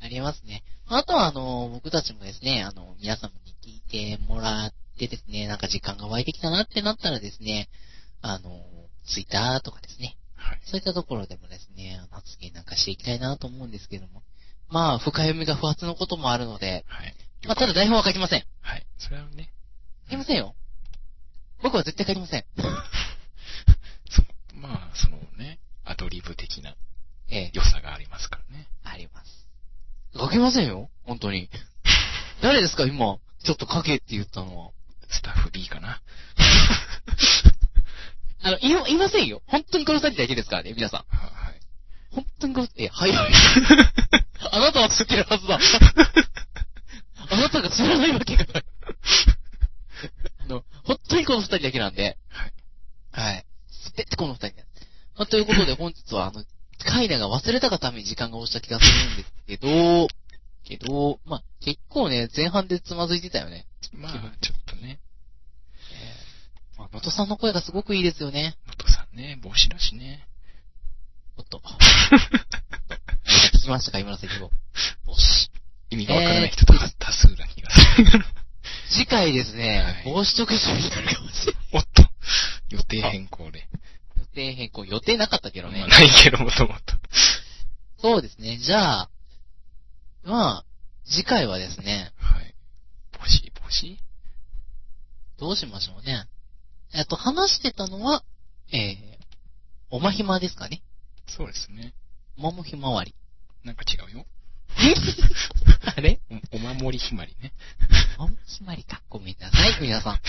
[0.00, 0.62] ありえますね。
[0.86, 7.68] あとは、あの、僕たちもですね、あの、皆様に聞いてもらってですね、なんか時間が湧いてきたなってなったらですね、
[8.22, 8.62] あの、
[9.06, 10.60] ツイッターとかですね、はい。
[10.64, 14.22] そういったところでもですね、発言なんかしていきたいなと思うんですけども。
[14.70, 17.14] まあ、深読みが不発のこともあるので、はい。
[17.46, 18.44] まあ、ただ台本は書きません。
[18.60, 18.86] はい。
[18.98, 19.50] それはね、
[20.06, 20.54] 書きませんよ。
[21.62, 22.44] 僕は絶対書きません。
[24.60, 26.74] そまあ、そのね、アドリブ的な
[27.30, 28.66] ええ、良さがありますからね。
[28.84, 29.48] あります。
[30.18, 31.50] 書けませんよ本当に。
[32.42, 34.70] 誰ですか今、ちょっと書けって言ったのは。
[35.10, 36.02] スタッフ B かな？
[38.42, 39.42] あの、い、いませんよ。
[39.46, 41.16] 本当に殺されただけですからね、皆さん。
[41.16, 41.60] ははい。
[42.10, 43.32] 本当に殺す、え、はいはい。
[44.52, 45.58] あなたは知ってるはずだ。
[47.30, 48.64] あなたが知らないわけがない。
[50.40, 52.18] あの、本当にこの二人だけなんで。
[52.28, 52.52] はい。
[53.12, 53.46] はい。
[53.98, 54.56] すべてこの二人。
[55.16, 56.44] まあ、ということで本日はあの、
[56.84, 60.08] カイナが忘れたがために時間が押した気がするんですけど、
[60.64, 63.66] けど、まあ、結構ね、前半でつまずいてたよね。
[63.94, 65.00] まあ、ちょっとね、
[66.76, 68.56] まあ、能登さんの声がすごくいいですよね。
[68.66, 70.28] 能登さんね、帽子だしね。
[71.36, 71.60] おっと。
[73.58, 74.40] 聞きましたか、今の席を。
[74.40, 74.50] よ
[75.16, 75.50] し。
[75.90, 78.24] 意味がわからない人と多多数な気がする。
[78.90, 81.62] 次回ですね、はい帽子特集になるかもしれない。
[81.72, 82.08] おっと、
[82.68, 83.68] 予定変更で。
[84.38, 85.88] 予定変更、予定なかったけどねまあ。
[85.88, 86.94] ないけど、もともと。
[88.00, 89.10] そうですね、じゃあ、
[90.22, 90.64] まあ、
[91.04, 92.54] 次回はですね、はい。
[93.18, 93.98] 帽子、帽子
[95.38, 96.26] どうしましょうね。
[96.94, 98.22] えっと、話してたのは、
[98.72, 98.96] えー、
[99.90, 100.82] おまひまですかね。
[101.26, 101.94] そうですね。
[102.36, 103.14] おまもひまわり。
[103.64, 104.26] なんか違うよ。
[105.96, 106.20] あれ？
[106.52, 107.52] おお守りひまりね。
[108.18, 109.02] おまひまりか。
[109.08, 110.20] ごめんなさい、皆さん。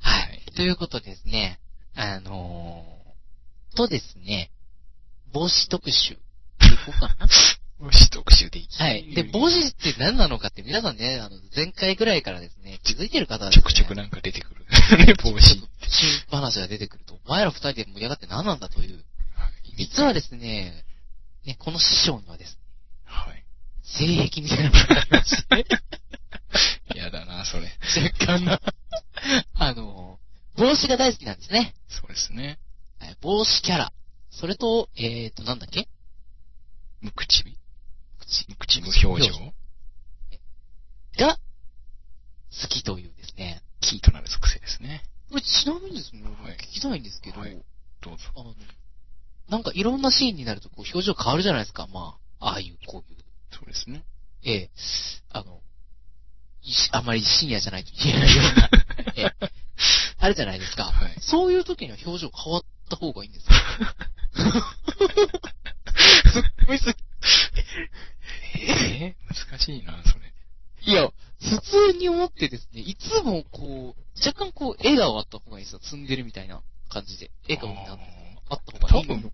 [0.00, 0.42] はい。
[0.56, 1.60] ということですね、
[1.94, 4.50] あのー、とですね、
[5.32, 6.14] 帽子特集。
[6.14, 6.18] い
[6.86, 7.28] こうかな
[7.78, 9.12] 帽子特集でいきはい。
[9.14, 14.64] で、帽子って何なのかって皆さんね、あの、前回ぐらいからですね、気づいてる方はね、ちょくちょくなんか出てくる。
[15.06, 15.40] ね、 帽子。
[15.40, 15.68] 新
[16.30, 19.04] 話が出てくると、お前ら二人で盛り上がって何なんだという。
[19.76, 20.84] 実はですね、
[21.44, 22.58] ね、この師匠にはですね、
[23.04, 23.44] はい。
[23.82, 25.66] 性癖みたいなものがありまして、
[26.94, 27.72] やだな、それ。
[27.96, 28.60] 若干な、
[29.54, 30.18] あの、
[30.56, 31.74] 帽子が大好きなんですね。
[31.88, 32.58] そうですね。
[32.98, 33.92] はい帽子キャラ。
[34.30, 35.88] それと、えーと、なんだっけ？
[37.00, 39.52] 無口無口無表情？
[41.18, 41.36] が
[42.50, 43.62] 好きというですね。
[43.80, 45.02] キーとなる属性ですね。
[45.30, 47.56] これちなみにですね、はい聞きたいんですけど、はい
[48.00, 48.24] どうぞ。
[48.36, 48.54] あの、
[49.48, 51.86] なんかいろんなシーンになるとこう表情変わるじゃないですか。
[51.86, 53.18] まあ、ああいう、こういう。
[53.50, 54.02] そうですね。
[54.44, 54.70] ええ、
[55.30, 55.60] あの、
[56.92, 58.70] あまり深夜じゃないと言えないような、
[59.16, 59.50] ええ、
[60.22, 60.84] あるじゃないですか。
[60.84, 63.54] はいそういう時には表情変わった方がいいんですか
[66.32, 66.94] すっごいす
[68.54, 70.32] えー、 難しいな、それ。
[70.84, 75.80] いや、普通に思ってですね、いつもこう、若干こう、笑顔あった方がいいんですよ。
[75.82, 77.30] 積んでるみたいな感じで。
[77.48, 78.22] 笑顔になって。
[78.48, 79.32] あった方がいいの多分、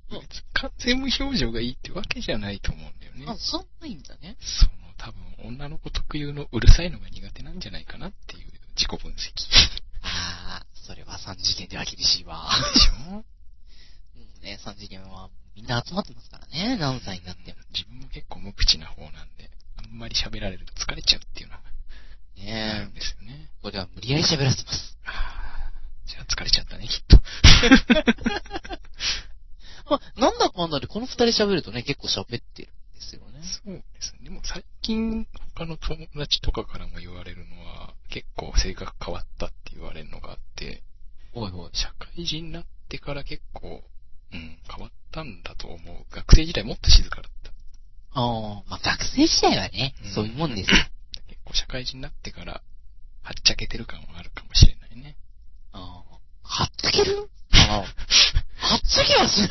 [0.55, 3.25] 完全無表情がいいってわけじゃないと思うんだよね。
[3.29, 4.37] あ、そんないんだね。
[4.41, 9.79] その、多分、女の子特有のうるさいのが苦手なんじゃないかなっていう自己分析。
[10.03, 12.49] ああ、それは3次元では厳しいわ。
[12.73, 13.15] でしょ？
[13.17, 13.25] もう
[14.43, 17.59] ね、3次元はみんな集まってますからね、何歳になっても。
[17.75, 21.75] 自分も結構無口な方なんで、あんまり喋られると疲れちゃうっていうのがある
[22.43, 23.51] ねんですよね。
[23.61, 24.97] これは無理やり喋らせてます。
[25.05, 27.21] あーじゃあ疲れちゃったね、きっと。
[29.93, 33.28] まあ、なんだかんだでこの二人喋るとね、結構喋ってるんですよね。
[33.43, 34.21] そうですね。
[34.25, 40.83] でも最近、他の友達とかからも言われるのは、結構性格変わったって言われるのがあって、
[41.35, 41.71] おいおい。
[41.73, 43.83] 社会人になってから結構、
[44.33, 46.05] うん、変わったんだと思う。
[46.15, 47.51] 学生時代もっと静かだった。
[48.21, 50.77] ああ、まあ学生時代はね、うんそういうもんですよ。
[51.29, 52.63] 結構社会人になってから、
[53.23, 55.17] はっちゃけてる感はあるかもしれないね。
[55.73, 57.29] ああ、はっつける？
[57.53, 57.85] ああ、は
[58.77, 59.49] っつけはしな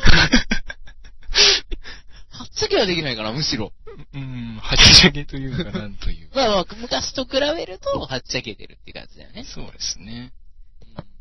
[2.70, 2.76] い。
[2.76, 3.72] はっつけはできないかな、むしろ。
[4.14, 6.36] うん、はっちゃけというかなんというか。
[6.36, 9.44] まあまあ、昔と比べると、はっちゃけてるって感じだよね。
[9.44, 10.32] そうですね。
[10.96, 11.18] うん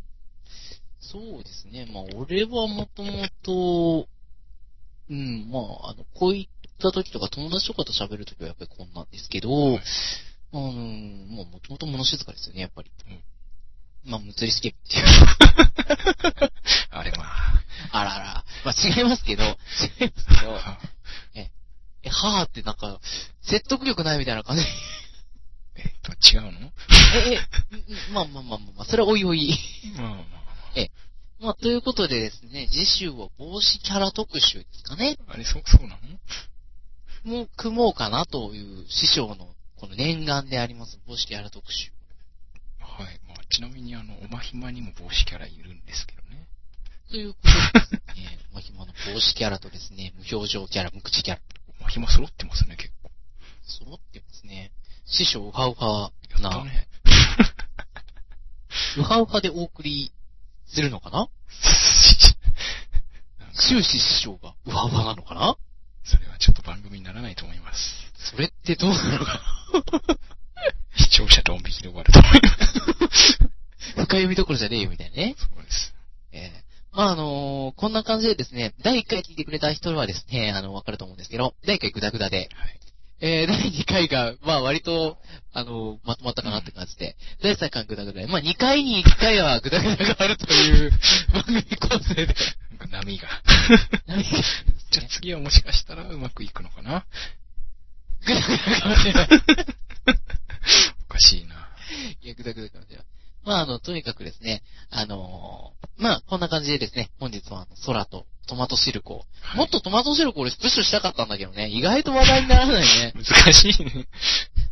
[1.10, 1.86] そうですね。
[1.86, 4.10] まあ、俺はもともと、
[5.10, 9.82] うん、まあ、あの、こういった時とか友達とかと喋る時はやっぱりこんなんですけど、はい
[10.54, 12.92] あの、もうもともと物静かですよね、やっぱり。
[13.10, 13.24] うん
[14.12, 15.06] まあ、むつりスケっていう。
[16.92, 17.64] あれまあ。
[17.92, 18.46] あらら。
[18.64, 20.12] まあ、違いますけど、違いますけど、
[22.10, 23.00] はーってなんか、
[23.42, 24.64] 説得力ないみたいな感じ。
[25.76, 25.94] え
[26.34, 26.72] 違うの？
[27.30, 27.40] え、え、
[28.12, 29.58] まあまあまあまあまあ、それはおいおい。
[29.96, 30.24] まあまあ。
[31.40, 35.18] まあ、ということでですね、次週は帽子キャラ特集ですかね。
[35.28, 36.00] あれ、そう、そうな
[37.24, 37.32] の？
[37.32, 41.92] もう組もうかなという師匠のこの念願であります帽子キャラ特集。
[42.80, 43.20] はい。
[43.28, 46.48] まあ、ちなみにあの、おまひまにも帽子キャラいるんですけどね。
[47.12, 53.12] ということでですね、 まあ、今の帽子キャラとですね、無表情キャラ、無口キャラ、おまひま揃ってますね、結構。
[53.64, 54.72] 揃ってますね。
[55.06, 56.88] 師匠ウハウハな、やったね。
[58.98, 60.12] ウハウハでお送り
[60.68, 61.30] するのかな？
[63.54, 65.58] 終始師匠がウハウハなのかな？
[66.04, 68.12] それはちょっと番組にならないと思います。
[68.18, 69.42] それってどうなのか
[70.98, 73.40] 視聴者ドン引きで終わると思います。
[73.96, 75.36] な深読みどころじゃねえよみたいなね。
[75.38, 75.94] そうです。
[76.32, 76.67] ええ
[76.98, 82.80] まあ、あのーこんな感じでですね、第1回聞いてくれた人はですね、あの、わかると思うんですけど、第1回グダグダで、はい。
[83.20, 85.20] えー、第2回が、まあ割と、
[85.54, 90.92] あの、まとまったかなって感じで、第3回グダグダで、まあ2回に1回はグダグダがあるという
[91.34, 93.28] 番組構成で、なんか波が。
[94.08, 94.30] 何が
[94.90, 97.06] じゃあ次はもしかしたらうまくいくのかな？
[98.26, 99.28] グダグダかもしれない。
[101.06, 101.70] おかしいな。
[102.22, 103.06] いや、グダグダかもしれない。
[103.48, 109.24] まあ、あの、とにかくですね、あのーまあ、こんな感じでですね、本日はあの、空とトマトシルは
[109.56, 113.14] いもっとトマトシルク俺プッシュしたかったんだけどね、意外と話題にならないね。
[113.18, 114.08] 難しいね。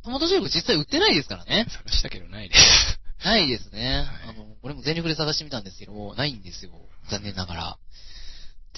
[0.04, 1.66] トマトシルク実際売ってないですからね。
[1.70, 3.00] 探したけどないです。
[3.24, 3.98] ないですね。
[3.98, 6.72] はいあの、俺も全力で探してみたんですけど、ないんですよ。
[7.10, 7.78] 残念ながら。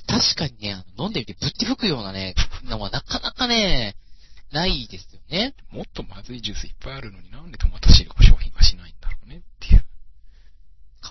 [0.08, 3.96] 確かにね、飲んでみてぶって吹くようなね、のはなかなかね、
[4.52, 5.54] ないですよね。
[5.70, 9.87] もっとまずいジュースいっぱいあるのになんでトマトシルク商品がしないんだろうねっていう。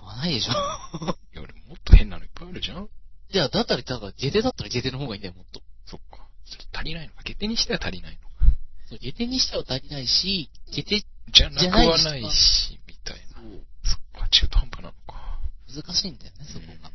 [0.06, 0.52] 買わないでしょ。
[1.34, 2.88] いや、俺もっと変なのいっぱいあるじゃん
[3.32, 5.60] じゃあ、だったら、だから、ゲテだったらゲテの方がいいんだよ、もっと。
[5.84, 6.28] そっか。
[6.44, 7.24] それ足りないのか。
[7.24, 8.56] 決定にしては足りないのか。
[8.88, 13.42] そう、ゲテにしては足りないし、ゲテ、じゃなくはないし、みたいな。
[13.82, 15.40] そっか、中途半端なのか。
[15.74, 16.90] 難しいんだよね、そこが。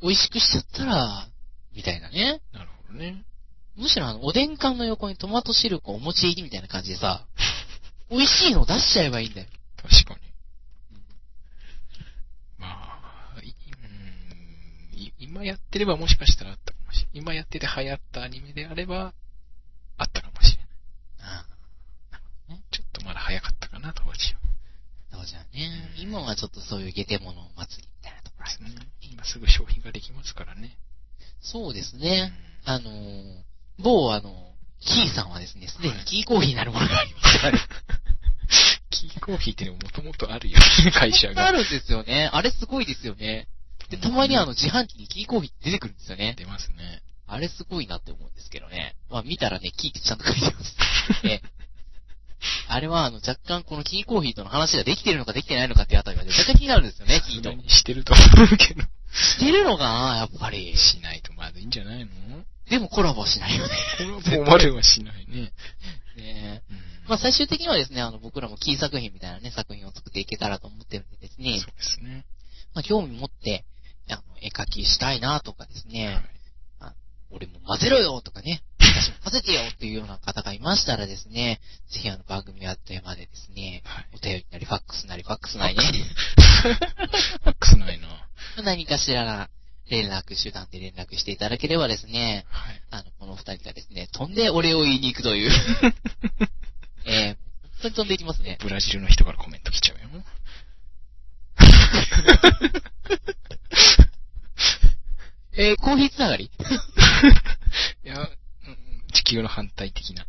[0.00, 1.28] 美味しくしちゃったら、
[1.72, 2.40] みたいなね。
[2.52, 3.24] なるほどね。
[3.76, 7.26] むしろあの、おでん缶の横にトマトシルクをお餅入りみたいな感じでさ、
[8.10, 9.46] 美味しいの出しちゃえばいいんだよ。
[9.76, 10.28] 確かに。
[12.58, 12.66] ま
[13.36, 17.10] あ、いうんい今やってればもしかしたらあったかもしれない。
[17.14, 19.14] 今やってて流行ったアニメであれば、
[19.96, 20.66] あったかもしれない。
[21.20, 21.46] あ
[22.72, 24.40] ちょっとまだ早かったかな、当時は。
[25.12, 25.94] あ、そうじゃね。
[25.96, 29.08] 今はちょっとそういうゲテモノ祭りみたいなところあですねりますから。
[29.12, 30.76] 今すぐ商品ができますからね。
[31.40, 32.26] そうですうね。
[32.26, 32.32] ん
[32.64, 33.42] あのー、
[33.78, 37.60] 某あの、キーさんはですね、すでにキーコーヒーになるものがありますからね。
[38.90, 40.58] キーコーヒーってのももともとあるよ、
[40.94, 41.52] 会社あが。
[41.52, 42.28] るんですよね。
[42.32, 43.46] あれすごいですよね。
[43.90, 46.34] で、たまにあの、自販機にキーコーヒー出てくるんですよね。
[46.36, 47.02] 出ますね。
[47.26, 48.96] あれすごいなって思うんですけどね。
[49.10, 50.76] まあ見たらね、キーってちゃんと書いてます。
[51.24, 51.42] え
[52.68, 57.68] あれはあの、若干このキーコーヒーとの話ができてるのかできてないのかっていうあたりが若干気になるんですよね、キーと。
[57.68, 58.82] してると思うけど。
[59.12, 60.76] してるのかなやっぱり。
[60.76, 62.10] しないとまずいんじゃないの？
[62.70, 63.74] でもコラボはしないよね。
[63.96, 65.52] これはもうまではしないね。
[66.16, 72.26] ねうんまあ最終的にはですね、あの、僕らもキー作品みたいなね、作品を作っていけたらと思ってるんでですねそう、ですね。
[72.74, 73.64] まあ興味持って、
[74.10, 76.22] あの、絵描きしたいなとかでね、
[77.30, 81.60] 俺も混ぜろよとかね、私も混ぜてよっていうような方がいましたらですね、
[81.90, 84.08] ぜひあの番組やってまでですね、はい。
[84.14, 85.82] お便りなりファックスなりファックスなりね、
[87.44, 88.08] ファックスないな。
[88.64, 89.50] 何かしらな
[89.90, 92.82] 連絡手段で連絡していただければですね、はい。
[92.90, 95.50] あの、この二人がですね、飛んでお礼を言いに行くという。
[97.04, 97.36] えー、
[97.82, 98.58] 本当に飛んでいきますね。
[98.60, 100.24] ブラジルの人からコメント来ちゃうよ。
[105.58, 106.44] えー、コーヒーつながり？
[108.04, 108.28] いや、うん
[109.12, 110.26] 地球の反対的な。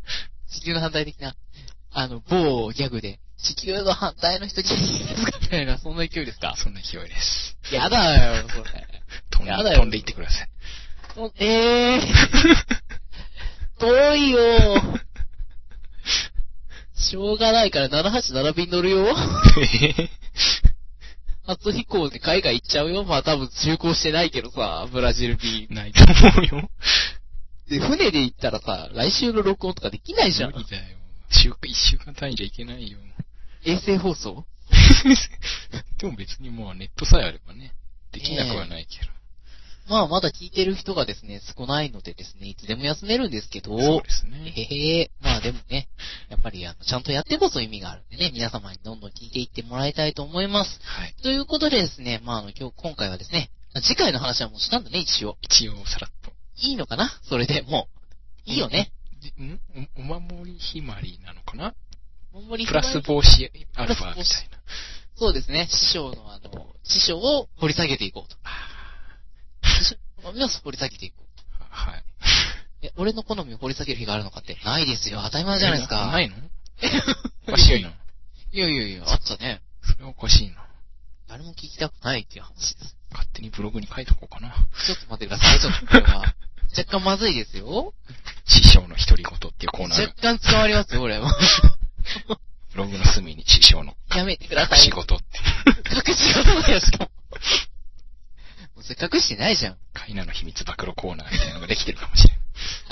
[0.50, 1.34] 地球の反対的な、
[1.92, 4.74] あの、某ギャグで、地球の反対の人にで
[5.16, 6.54] すかみたいな、そんな勢いですか？
[6.56, 7.56] そんな勢いです。
[7.72, 8.86] やだよ、それ。
[9.30, 10.48] 飛んで飛んでいってください。
[11.16, 12.02] おえー、
[13.78, 14.38] 遠いよ
[16.94, 19.16] しょうがないから787便乗るよ。
[21.50, 23.04] 初飛行で海外行っちゃうよ。
[23.04, 25.66] まあ多分中古してないけどさ、ブラジル便。
[25.70, 26.70] ないと思うよ。
[27.68, 30.58] で、船で行ったらさ、来週の録音とかできないじゃん無。
[30.58, 30.96] 理だよ。
[31.30, 32.98] 週一週間単位じゃいけないよ。
[33.64, 34.44] 衛星放送？
[35.98, 37.72] でも別にもうネットさえあればね、
[38.12, 39.10] できなくはないけど。
[39.88, 44.52] まあまだ聞いてる人がですね、少ないのでですね、いつでも休めるんですけど、そうですね。
[44.56, 45.88] へへまあでもね、
[46.28, 50.78] やっぱりあの、ちゃんとやってこそ意味があるんでね、皆様にどんどん聞いていってもらいたいと思います。
[50.82, 51.14] はい。
[51.22, 53.50] ということでですね、まああの、今日、今回はですね、
[53.82, 55.36] 次回の話はもうしたんだね、一応。
[55.42, 56.32] 一応さらっと。
[56.56, 57.10] いいのかな？
[57.22, 57.88] それでも
[58.46, 58.50] う。
[58.50, 58.92] いいよね。
[59.20, 59.60] じん
[59.96, 61.74] おお守りひまりなのかな？
[62.32, 64.58] もんもりプラス防止アルファみたいな。
[65.16, 68.36] そうですね、師匠のあの、師匠を掘り下げていこうと。
[69.68, 71.26] 師匠の好みを掘り下げていこう。
[71.68, 72.04] はい。
[72.82, 74.56] え、俺の好みを掘り下げる日があるのかって。
[74.64, 75.20] ないですよ。
[75.24, 76.06] 当たり前じゃないですか。
[76.06, 76.36] ないの？
[77.48, 77.90] おかしいな。
[78.52, 79.60] いやいやいや、あったね。
[79.82, 80.56] それはおかしいな。
[81.28, 82.96] 誰も聞きたくないっていう話です。
[83.12, 84.54] 勝手にブログに書いとこうかな。
[84.86, 85.60] ちょっと待ってください。
[85.60, 86.34] ちょっとこれは。
[86.76, 87.92] 若干まずいですよ。
[88.46, 91.32] 師匠の独り言っていうコーナー若干伝わりますよ、俺は。
[92.72, 94.78] ブログの隅に師匠のやめてください。
[94.78, 95.24] 隠し事って。
[96.10, 96.98] 隠し事だよ、しか？
[96.98, 97.10] も。
[98.76, 99.76] もうそれ隠してないじゃん。
[99.92, 102.29] カイナの秘密暴露コーナーみたいなのができてるかもしれん。
[102.29, 102.29] あ、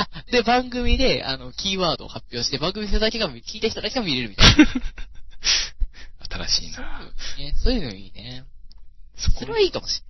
[0.31, 4.67] で、番組で、あの、キーワードを発表して、番組の人だけが、聞いた人だけが見れるみたいな。
[6.47, 7.13] 新しいな。
[7.39, 8.45] ね、そういうのいいね。
[9.17, 10.03] そこそれはいいかもし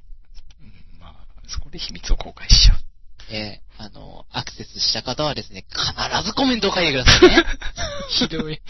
[0.60, 1.15] うんまあ、
[1.47, 3.32] そこで秘密を公開しちゃう。
[3.32, 3.51] れない。
[3.52, 7.44] えーあの、アクセスした方はですね、必ずコメントを書いてくださいね。
[8.10, 8.60] ひどい。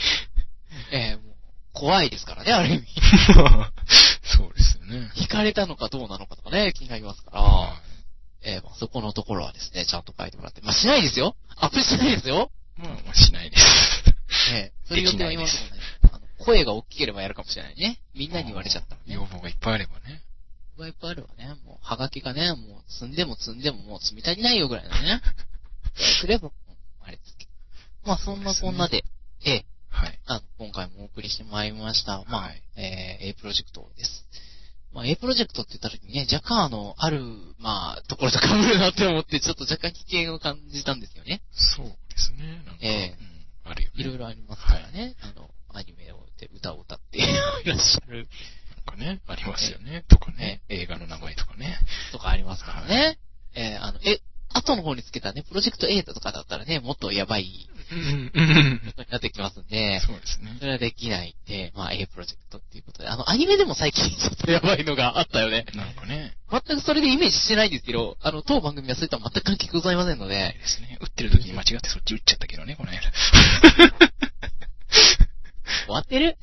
[0.93, 1.35] えーもう、
[1.73, 2.87] 怖いですからね、ある意味。
[4.23, 5.11] そうですよね。
[5.17, 7.78] 聞かれたのかどうなのかとかね、気になりますから。
[8.45, 10.61] あえーまあ、そこのところはですね、ちゃんと書いてもらって。
[10.63, 13.63] まあ、しないですよアップしないですよまあ、まあしないです。
[14.55, 15.83] ええそれ予定は今のところね、
[16.13, 18.01] あの声が大きければやるかもしれないね。
[18.15, 19.15] みんなに言われちゃったらね。
[19.15, 20.23] 要望がいっぱいあればね。
[20.87, 21.55] いっぱいあるわね。
[21.65, 25.21] もう、はがきがね、もう、積んでも積んでももう積み足りないよぐらいのね。
[26.21, 26.53] くれば、
[27.03, 27.51] あれですけど。
[28.05, 29.05] まあ、そんなこんなで、
[29.45, 30.19] ええ、はい。
[30.27, 32.23] あの、今回もお送りしてまいりました。
[32.29, 34.25] まあ、はいえー、A プロジェクトです。
[34.93, 37.21] まあ、A プロジェクトって言った時にね、若干あの、ある、
[37.59, 41.43] まあ、ところと被るなって思って、ちょっと若干危険を感じたんですよね。
[41.53, 42.63] そうですね。
[42.65, 43.17] なんか、ええ
[43.65, 44.01] うん、あるよね。
[44.01, 45.15] いろいろありますからね。
[45.21, 47.21] あの、アニメをで歌を歌ってい
[47.67, 48.29] らっしゃる
[48.87, 50.05] なんかね、ありますよね。
[50.09, 51.79] とかね、映画の名前とかね。
[52.13, 53.19] とかありますからね。
[53.55, 54.21] えーあの、え、
[54.55, 58.81] 後の方につけたね、プロジェクト A とかだったらね、もっとやばいうん、うん。
[58.85, 60.67] ことになってきますんで、そうですねそ。
[60.67, 65.65] れはできないんで、まあ A プロジェクトっていうことで、あの、アニメでも最近 ちょっとやばいのがあったよね。
[65.75, 70.99] なんかね、全くそれでイメージしてないんですけど、あの、当番組はそういった全く関係ございませんのあで、れですね。
[71.01, 73.01] 打ってる時に間違ってそっち打っちゃったけどね、この間。
[75.87, 76.37] 終わってる？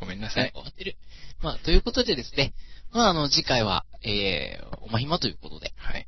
[0.00, 0.50] ごめんなさい。
[0.52, 0.96] 終わってる。
[1.40, 2.54] まあ、ということでですね、
[2.92, 6.06] まあ、あの、次回は、えー、おまひまということで、はい。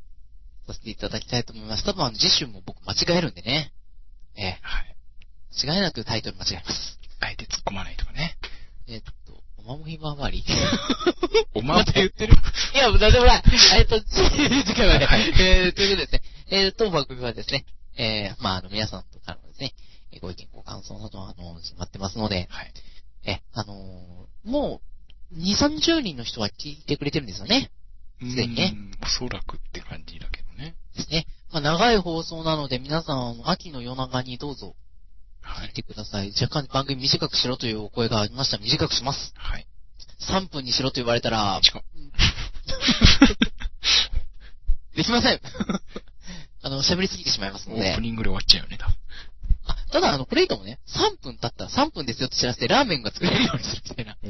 [0.66, 1.85] させていただきたいと思います。
[1.85, 3.73] 多分あの、次週も僕間違えるんでね。
[4.36, 4.97] えー、はい。
[5.66, 6.99] 間違いなくタイトル間違えます。
[7.20, 8.36] あえて突っ込まないとかね。
[8.89, 10.45] えーっと、おまもひまわり
[11.55, 12.35] おままた言ってる？
[12.74, 13.43] いや、もう大丈夫だ。
[13.77, 17.65] えーっと、次回はね、はいえー、ということでですね、えー、当番組はですね、
[17.97, 19.74] えー、まあ、あの、皆さんとからのですね、
[20.12, 22.73] えーご意見、ご感想など、あの、待ってますので、はい。
[23.24, 24.82] え、あのーも
[25.32, 27.70] う、2、30人の人は聞いてくれてるんですよね。
[28.20, 28.99] すでにねうん。
[29.03, 30.44] おそらくって感じだけどね。
[30.95, 31.27] ですね。
[31.53, 34.75] まあ、長い放送なので、皆さん、秋の夜長にどうぞ
[35.41, 35.69] はい。
[35.69, 36.33] 聞いてください。
[36.41, 39.33] 若干番組短くしろというお声がありましたら短くします。
[39.37, 39.66] はい。
[40.21, 41.83] 3分にしろと言われたら、近
[44.97, 45.41] できません。
[46.62, 48.01] あの、喋りすぎてしまいますのでオープ。
[48.01, 48.97] ニングで終わっちゃうよね、多分。
[49.66, 50.79] あ、ただ、あの、これいいかもね。
[50.87, 54.16] 3分経ったら3分ですよって知らせて、ラーメンが作れるようにするみたいな。
[54.23, 54.27] お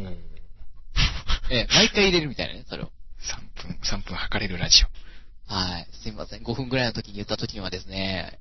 [1.51, 2.91] ええ、毎回入れるみたいなね、それを。
[3.21, 5.04] 3分、3分測れるラジオ。
[5.47, 5.89] はい。
[6.03, 6.43] すいません。
[6.43, 8.39] 5分ぐらいの時に言った時にはですね、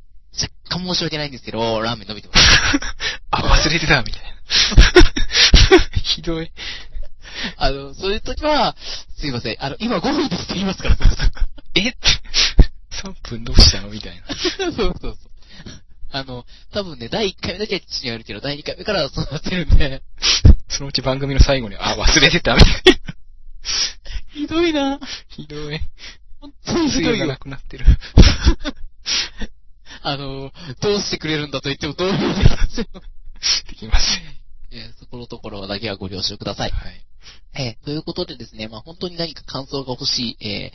[0.70, 2.80] 若干申し訳ないんですけど、ラーメン伸びてます。
[3.32, 4.30] あ、忘れてたみたいな。
[6.04, 6.52] ひどい。
[7.58, 8.76] あの、そういう時は、
[9.18, 9.58] すいません。
[9.60, 10.98] あの、今5分ですって言いますから、
[11.76, 11.90] え？
[11.90, 11.98] って、
[13.04, 14.24] 3分どうしたのみたいな。
[14.36, 15.18] そうそうそう。
[16.12, 20.04] あの、多分ね、第1回目だけは父にやるけど、第2回目からはそうなってるんで、
[20.70, 23.16] そのうち番組の最後に、あ、忘れてたみたいな。
[24.34, 25.00] ひどいな
[25.30, 25.80] ひどい。
[26.44, 27.38] 本当にひどいよな。
[27.38, 27.86] くなってる。
[30.02, 30.52] あの、
[30.82, 32.86] どうしてくれるんだと言ってもどうにもできません。
[33.70, 34.78] できません。
[34.78, 36.72] えーそこのところだけはご了承ください。
[36.72, 37.06] はい。
[37.56, 40.72] えーということでですね、まあ本当に何か感想が欲しい、え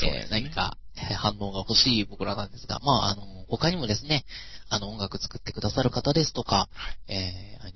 [0.00, 4.24] ーえー何かえー反応が欲しい僕らなんですが、まああの、他にもですね、
[4.70, 6.70] あの音楽作ってくださる方ですとか、
[7.08, 7.72] えーあの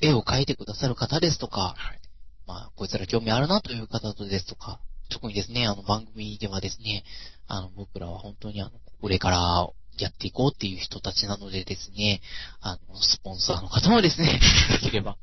[0.00, 2.00] 絵を描いてくださる方ですとか、はい。
[2.46, 7.04] まあ、こいつら興味あるなという方とですとか、特にですね、あの番組ではですね、
[7.46, 9.68] あの僕らは本当にあの、これから
[9.98, 12.20] やっていこうっていう人たちなのでですね、
[12.60, 14.40] あの、スポンサーの方もですね、
[14.82, 15.16] できれば、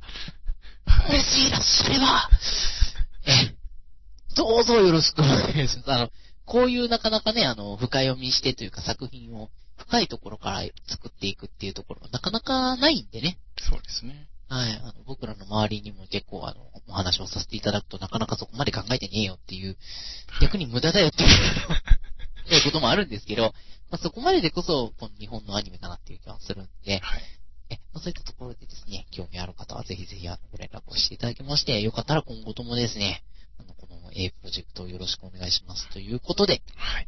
[0.85, 1.23] はいも。
[1.23, 2.29] しいらっしゃれば、
[3.27, 3.55] え、
[4.35, 5.91] どうぞよろしくお願いします。
[5.91, 6.11] あの、
[6.45, 13.37] こういうなかなかね、あの、深読みしてというか作品を深いところから作っていくっていうところがなかなかないんでね。
[13.57, 14.27] そうですね。
[14.47, 14.71] はい。
[14.73, 19.77] あの、僕らの周りにも結構あの、お話をさせていただくとなかなかそこまで考えてねえよっていう、
[20.41, 21.29] 逆に無駄だよっていう、
[22.51, 23.53] え こともあるんですけど、
[23.89, 27.23] まあ、そこまででこそ、この日本のアニメかなっていう気はするんで、はい。
[27.69, 33.23] え、まあ、そういったところでですね、興味ある方はぜひぜひあの、ご連絡をしていただきまして、よかったら今後ともですね、
[33.59, 37.07] あの、この A プロジェクトをよろしくお願いしますということで、はい。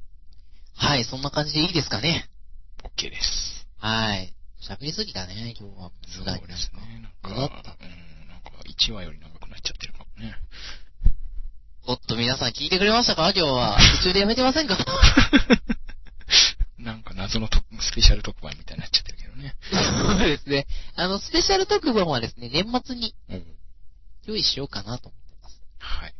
[0.75, 2.29] はい、そんな感じでいいですかね。
[2.83, 3.67] OK です。
[3.77, 4.36] はい。
[4.61, 5.91] 喋りすぎだね、今日は。
[6.07, 7.01] そうですね。
[7.01, 7.49] なんか、うん、なん
[8.41, 10.35] か1話より長くなっちゃってるかもね。
[11.85, 13.31] おっと、皆さん聞いてくれましたか？
[13.35, 13.77] 今日は。
[14.01, 14.77] 途中でやめてませんか？
[16.79, 19.55] なんか謎のとスペシャル特番みたいになっちゃってるけどね。
[19.71, 20.67] そうですね。
[20.95, 23.45] あの、スペシャル特番はですね、年末にうん。
[24.25, 25.61] 用意しようかなと思ってます。
[25.79, 26.13] はい。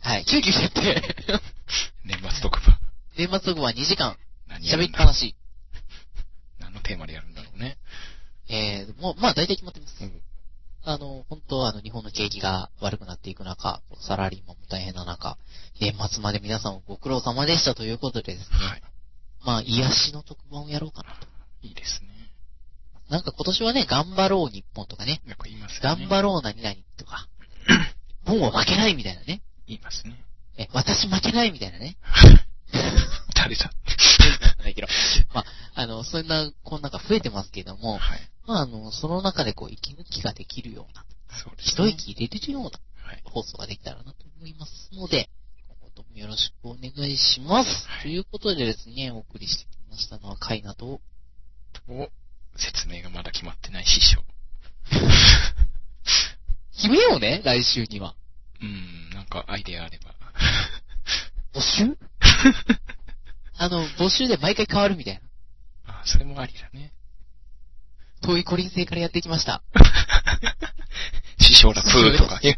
[0.00, 1.14] はい、急遽やって、
[2.04, 2.78] 年末特番。
[3.16, 4.16] 年末特番2時間、
[4.62, 5.36] 喋りっぱなし。
[6.58, 7.31] 何のテーマでやるんだ？
[7.31, 7.31] ろう
[7.62, 7.78] ね。
[8.48, 9.96] えー、もう、まあ大体決まってます。
[10.02, 10.22] うん。
[10.84, 15.38] あの、本当はあの、日本の景気が悪くなっていく中、サラリーマンも大変な中、
[15.80, 18.82] 年末まで皆さんご苦労様でしたということでですね、はい。
[19.44, 21.26] まあ、癒しの特番をやろうかなと。
[21.62, 22.08] いいですね。
[23.08, 26.06] なんか今年はね、頑張ろう日本とかね、なんか言いますよね。
[26.06, 27.28] 頑張ろう何々とか、
[28.26, 30.16] もう負けないみたいなね、言いますね。
[30.56, 31.96] え、私負けないみたいなね、
[33.34, 33.70] 誰だ？
[34.58, 34.88] ないけど、
[35.34, 35.44] まあ、
[35.74, 38.20] あの、そんな、こんなんか増えてますけども、はい。
[38.46, 41.04] まあ、あの、その中でこう、息抜きができるような、
[41.36, 41.88] そうですね。
[41.88, 42.70] 一息入れれるような
[43.04, 43.22] はい。
[43.24, 45.28] 放送ができたらなと思いますので、
[45.68, 47.86] 今後ともよろしくお願いします。
[47.88, 51.00] はいということでですね、お送りしてきましたのは、カイナと、
[51.72, 52.10] と、
[52.56, 54.24] 説明がまだ決まってない師匠。
[56.76, 58.16] 決めようね、来週には。
[58.60, 60.14] うん、なんかアイデアあれば。
[61.52, 61.98] 募集？
[63.62, 65.20] あの、募集で毎回変わるみたいな。
[65.94, 66.92] あ、それもありだね。
[68.20, 69.62] 遠いコリン星からやってきました。
[71.38, 72.40] 師匠だ、プーとか。
[72.42, 72.56] えや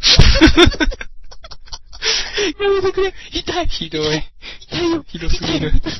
[2.71, 4.25] めてくれ痛いひどい。
[4.61, 5.75] 痛いよひどすぎる。
[5.77, 5.91] 痛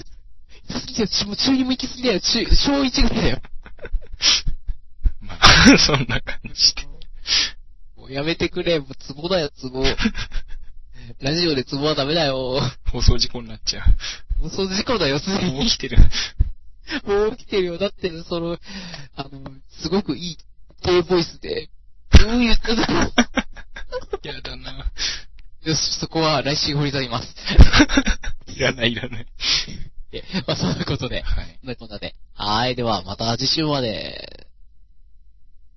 [0.81, 1.09] すぎるよ。
[1.27, 2.21] もう中2も行きすぎだよ。
[2.21, 3.43] 中、小1ぐらいだよ。
[5.21, 6.87] まあ、そんな感じで。
[7.97, 8.81] もうやめてくれ。
[8.81, 9.85] もうツボだよ、ツボ。
[11.21, 12.61] ラジオでツボはダメだよ。
[12.91, 13.85] 放送事故になっちゃ
[14.41, 15.53] もうそう事故だよ、すでう。
[15.53, 15.77] もうに起。
[15.77, 15.99] きてる。
[17.07, 17.79] もう起きてるよ。
[17.79, 18.59] だって、その、
[19.17, 20.39] あの、すごくいい
[20.83, 21.71] 低ボイスで、
[22.27, 23.01] うん言ってたの。
[24.23, 24.91] やだな。
[25.63, 27.35] よし、そこは来週掘り下げます。
[28.55, 29.27] いらないいらない。
[30.13, 31.23] えまあ、そういうことで。
[31.23, 31.59] はい。
[31.61, 32.15] そんなこんなで。
[32.35, 34.47] はい、ではまた次週まで。